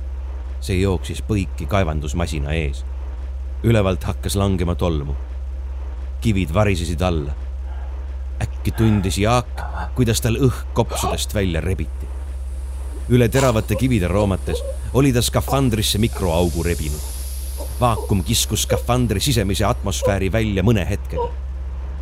see 0.59 0.81
jooksis 0.81 1.21
põiki 1.21 1.67
kaevandusmasina 1.67 2.53
ees. 2.53 2.85
ülevalt 3.63 4.03
hakkas 4.03 4.35
langema 4.35 4.75
tolmu. 4.75 5.15
kivid 6.21 6.53
varisesid 6.53 7.01
alla. 7.01 7.33
Äkki 8.41 8.71
tundis 8.71 9.17
Jaak, 9.17 9.61
kuidas 9.95 10.21
tal 10.21 10.39
õhk 10.41 10.73
kopsudest 10.73 11.33
välja 11.33 11.61
rebiti. 11.61 12.09
üle 13.09 13.29
teravate 13.29 13.75
kivide 13.75 14.07
roomates 14.07 14.63
oli 14.93 15.13
ta 15.13 15.21
skafandrisse 15.21 15.97
mikroaugu 15.97 16.63
rebinud 16.63 17.21
vaakum 17.81 18.23
kiskus 18.23 18.63
skafandri 18.63 19.19
sisemise 19.19 19.65
atmosfääri 19.65 20.31
välja 20.31 20.63
mõne 20.63 20.85
hetkega. 20.89 21.29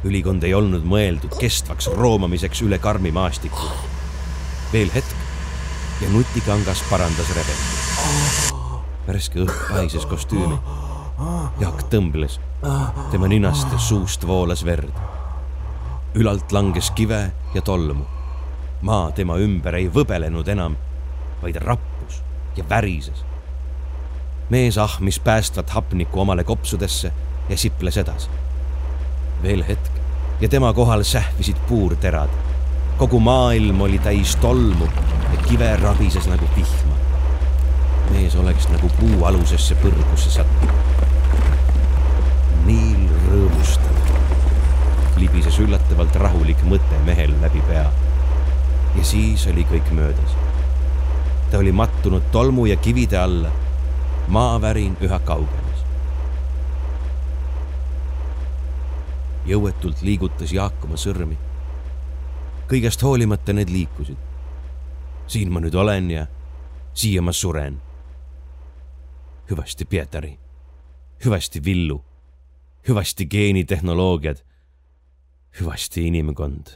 ülikond 0.04 0.44
ei 0.44 0.54
olnud 0.54 0.84
mõeldud 0.88 1.36
kestvaks 1.40 1.88
roomamiseks 1.96 2.62
üle 2.68 2.80
karmi 2.80 3.12
maastiku. 3.12 3.70
veel 4.74 4.92
hetk 4.94 5.16
ja 6.02 6.10
nutikangas 6.10 6.84
parandas 6.90 7.30
rebendit. 7.30 8.54
värske 9.08 9.40
õhk 9.40 9.72
pahises 9.72 10.06
kostüümi. 10.06 10.60
Jaak 11.60 11.84
tõmbles, 11.92 12.40
tema 13.12 13.28
ninast 13.28 13.72
ja 13.72 13.80
suust 13.80 14.28
voolas 14.28 14.66
verd. 14.66 14.94
Ülalt 16.16 16.52
langes 16.52 16.92
kive 16.92 17.32
ja 17.54 17.62
tolmu. 17.62 18.06
maa 18.82 19.12
tema 19.12 19.38
ümber 19.38 19.76
ei 19.76 19.90
võbelenud 19.90 20.48
enam, 20.48 20.78
vaid 21.42 21.56
rappus 21.56 22.24
ja 22.56 22.64
värises 22.70 23.30
mees 24.50 24.78
ahmis 24.78 25.20
päästvat 25.20 25.70
hapnikku 25.70 26.22
omale 26.22 26.44
kopsudesse 26.44 27.12
ja 27.50 27.58
siples 27.58 27.98
edasi. 27.98 28.30
veel 29.44 29.64
hetk 29.68 29.92
ja 30.42 30.50
tema 30.50 30.74
kohal 30.74 31.04
sähvisid 31.04 31.56
puurterad. 31.68 32.30
kogu 32.98 33.20
maailm 33.20 33.82
oli 33.82 34.00
täis 34.00 34.36
tolmu 34.36 34.86
ja 35.34 35.38
kive 35.48 35.76
rabises 35.76 36.28
nagu 36.28 36.46
vihma. 36.56 36.96
mees 38.12 38.36
oleks 38.36 38.70
nagu 38.70 38.90
puu 39.00 39.26
alusesse 39.26 39.76
põrgusse 39.76 40.30
sattunud. 40.30 41.09
Libises 45.20 45.60
üllatavalt 45.60 46.16
rahulik 46.16 46.62
mõte 46.64 47.00
mehel 47.06 47.34
läbi 47.42 47.62
pea. 47.68 47.88
ja 48.96 49.04
siis 49.04 49.48
oli 49.48 49.66
kõik 49.72 49.92
möödas. 49.92 50.36
ta 51.52 51.58
oli 51.58 51.72
mattunud 51.72 52.32
tolmu 52.32 52.66
ja 52.66 52.76
kivide 52.76 53.18
alla 53.18 53.52
maavärin 54.28 54.98
üha 55.02 55.20
kaugenes. 55.20 55.84
jõuetult 59.46 60.02
liigutas 60.02 60.52
Jaak 60.54 60.84
oma 60.86 60.98
sõrmi. 60.98 61.38
kõigest 62.70 63.02
hoolimata 63.04 63.54
need 63.54 63.70
liikusid. 63.70 64.18
siin 65.28 65.52
ma 65.52 65.60
nüüd 65.60 65.76
olen 65.76 66.12
ja 66.12 66.28
siia 66.94 67.22
ma 67.22 67.32
suren. 67.32 67.82
hüvasti, 69.50 69.86
Pietari. 69.86 70.38
hüvasti, 71.26 71.66
Villu. 71.66 72.04
hüvasti, 72.88 73.26
geenitehnoloogiad. 73.26 74.49
Hüvasti, 75.62 76.08
inimkond. 76.08 76.68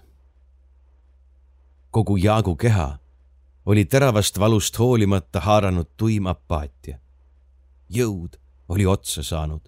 kogu 1.92 2.18
Jaagu 2.18 2.56
keha 2.56 2.98
oli 3.66 3.86
teravast 3.86 4.40
valust 4.40 4.80
hoolimata 4.80 5.40
haaranud 5.40 5.88
tuim 5.98 6.28
apaatia 6.28 7.04
jõud 7.90 8.38
oli 8.70 8.86
otsa 8.86 9.24
saanud. 9.24 9.62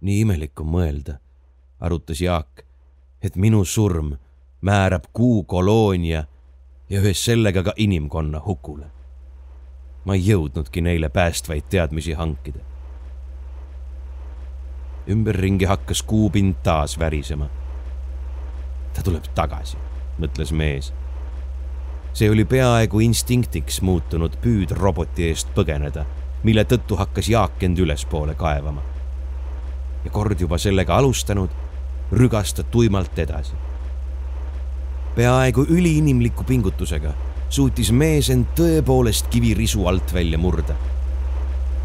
nii 0.00 0.20
imelik 0.20 0.60
on 0.60 0.68
mõelda, 0.68 1.14
arutas 1.80 2.20
Jaak, 2.20 2.64
et 3.22 3.36
minu 3.36 3.64
surm 3.64 4.14
määrab 4.60 5.08
kuukoloonia 5.12 6.24
ja 6.90 7.00
ühes 7.00 7.24
sellega 7.24 7.62
ka 7.62 7.72
inimkonna 7.76 8.40
hukule. 8.46 8.86
ma 10.04 10.14
ei 10.14 10.26
jõudnudki 10.26 10.80
neile 10.80 11.08
päästvaid 11.08 11.64
teadmisi 11.68 12.12
hankida. 12.12 12.60
Ümberringi 15.08 15.64
hakkas 15.64 16.02
kuupind 16.02 16.54
taas 16.62 16.98
värisema. 16.98 17.48
ta 18.94 19.02
tuleb 19.02 19.24
tagasi, 19.34 19.76
mõtles 20.18 20.52
mees. 20.52 20.92
see 22.12 22.30
oli 22.30 22.44
peaaegu 22.44 23.00
instinktiks 23.00 23.80
muutunud 23.80 24.36
püüd 24.42 24.70
roboti 24.70 25.28
eest 25.28 25.48
põgeneda 25.54 26.06
mille 26.44 26.64
tõttu 26.68 26.96
hakkas 27.00 27.28
Jaak 27.28 27.62
end 27.62 27.78
ülespoole 27.78 28.34
kaevama. 28.34 28.82
ja 30.04 30.10
kord 30.10 30.40
juba 30.40 30.58
sellega 30.58 30.96
alustanud, 30.96 31.50
rügas 32.12 32.52
ta 32.54 32.62
tuimalt 32.62 33.18
edasi. 33.18 33.52
peaaegu 35.16 35.66
üliinimliku 35.68 36.44
pingutusega 36.44 37.14
suutis 37.48 37.92
mees 37.92 38.30
end 38.30 38.52
tõepoolest 38.58 39.30
kivirisu 39.30 39.86
alt 39.86 40.14
välja 40.14 40.38
murda. 40.38 40.74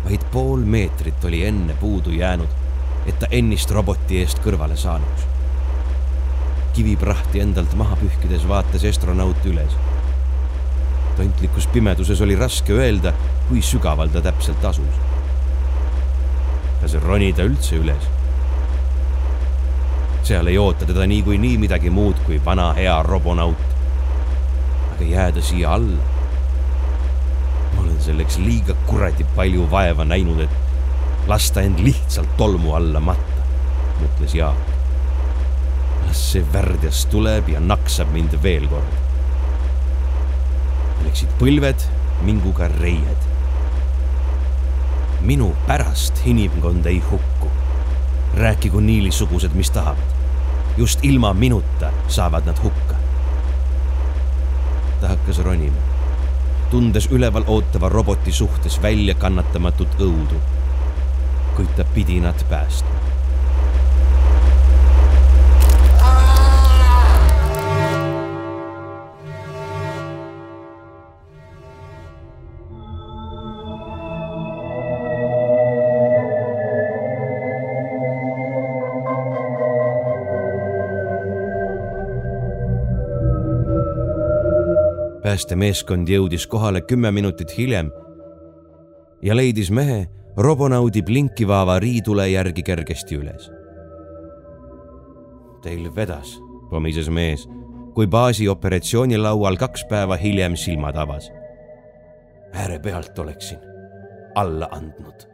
vaid 0.05 0.25
pool 0.31 0.65
meetrit 0.65 1.23
oli 1.23 1.45
enne 1.45 1.73
puudu 1.73 2.11
jäänud, 2.11 2.58
et 3.09 3.19
ta 3.19 3.27
ennist 3.31 3.71
roboti 3.73 4.21
eest 4.21 4.41
kõrvale 4.45 4.77
saanuks. 4.77 5.27
kiviprahti 6.73 7.41
endalt 7.43 7.73
maha 7.75 7.97
pühkides 7.99 8.47
vaatas 8.47 8.85
astronaut 8.85 9.45
üles 9.49 9.73
tantlikus 11.19 11.67
pimeduses 11.67 12.21
oli 12.21 12.35
raske 12.39 12.73
öelda, 12.73 13.11
kui 13.49 13.61
sügaval 13.61 14.11
ta 14.13 14.21
täpselt 14.23 14.63
asus. 14.65 14.99
kas 16.79 16.93
ronida 17.03 17.43
üldse 17.43 17.75
üles? 17.75 18.05
seal 20.23 20.47
ei 20.47 20.57
oota 20.61 20.85
teda 20.87 21.07
niikuinii 21.09 21.57
midagi 21.59 21.89
muud 21.89 22.21
kui 22.25 22.39
vana 22.45 22.69
hea 22.77 22.95
robonaut. 23.03 23.75
aga 24.93 25.09
jääda 25.11 25.43
siia 25.43 25.73
alla? 25.73 25.99
ma 27.75 27.83
olen 27.83 27.99
selleks 28.07 28.39
liiga 28.45 28.77
kuradi 28.87 29.27
palju 29.35 29.67
vaeva 29.71 30.05
näinud, 30.05 30.39
et 30.47 30.68
lasta 31.29 31.61
end 31.61 31.79
lihtsalt 31.85 32.37
tolmu 32.37 32.73
alla 32.73 32.99
matta, 32.99 33.45
mõtles 34.01 34.33
Jaak. 34.35 34.73
las 36.07 36.31
see 36.31 36.45
värdjas 36.53 37.05
tuleb 37.11 37.53
ja 37.53 37.59
naksab 37.61 38.09
mind 38.15 38.33
veel 38.43 38.65
kord 38.71 39.09
läksid 41.05 41.31
põlved 41.39 41.83
minguga 42.27 42.67
reied. 42.79 43.27
minu 45.21 45.49
pärast 45.67 46.21
inimkond 46.25 46.85
ei 46.85 46.99
hukku. 46.99 47.47
rääkigu 48.37 48.79
niilisugused, 48.79 49.53
mis 49.53 49.71
tahavad. 49.71 50.03
just 50.77 50.99
ilma 51.03 51.33
minuta 51.33 51.91
saavad 52.07 52.45
nad 52.45 52.63
hukka. 52.63 52.95
ta 55.01 55.07
hakkas 55.07 55.39
ronima, 55.39 55.81
tundes 56.71 57.07
üleval 57.11 57.43
ootava 57.47 57.89
roboti 57.89 58.31
suhtes 58.31 58.81
väljakannatamatut 58.81 59.99
õudu. 59.99 60.41
Kuid 61.59 61.75
ta 61.75 61.83
pidi 61.93 62.21
nad 62.23 62.39
päästma. 62.49 62.89
Päästemeeskond 85.23 86.07
jõudis 86.07 86.47
kohale 86.47 86.81
kümme 86.81 87.11
minutit 87.11 87.51
hiljem 87.57 87.91
ja 89.21 89.35
leidis 89.35 89.71
mehe 89.71 90.07
robonaudi 90.39 91.01
blinkiva 91.03 91.61
avariitule 91.61 92.29
järgi 92.31 92.63
kergesti 92.63 93.17
üles. 93.19 93.49
Teil 95.63 95.89
vedas, 95.95 96.37
pomises 96.69 97.09
mees, 97.11 97.43
kui 97.95 98.07
baasi 98.07 98.47
operatsioonilaual 98.47 99.59
kaks 99.59 99.83
päeva 99.89 100.15
hiljem 100.15 100.55
silmad 100.55 100.95
avas. 100.95 101.31
äärepealt 102.53 103.19
oleksin 103.19 103.59
alla 104.35 104.67
andnud 104.71 105.28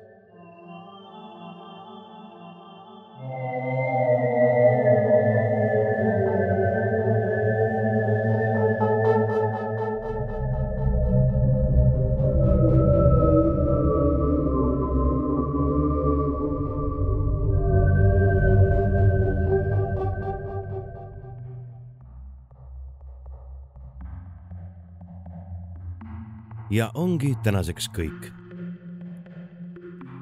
ja 26.75 26.89
ongi 26.93 27.35
tänaseks 27.43 27.87
kõik. 27.95 28.31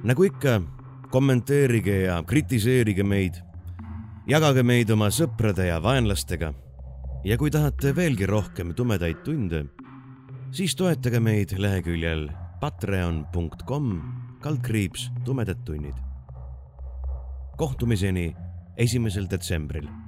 nagu 0.03 0.23
ikka, 0.27 0.61
kommenteerige 1.09 2.01
ja 2.05 2.23
kritiseerige 2.23 3.03
meid. 3.03 3.39
jagage 4.27 4.63
meid 4.63 4.89
oma 4.89 5.09
sõprade 5.09 5.65
ja 5.65 5.79
vaenlastega. 5.81 6.53
ja 7.25 7.37
kui 7.37 7.51
tahate 7.51 7.95
veelgi 7.95 8.25
rohkem 8.25 8.73
tumedaid 8.73 9.23
tunde, 9.23 9.65
siis 10.51 10.75
toetage 10.75 11.19
meid 11.19 11.57
leheküljel 11.57 12.29
patreon.com 12.61 14.01
kaldkriips 14.41 15.09
tumedad 15.25 15.65
tunnid. 15.65 15.95
kohtumiseni 17.57 18.35
esimesel 18.77 19.25
detsembril 19.29 20.02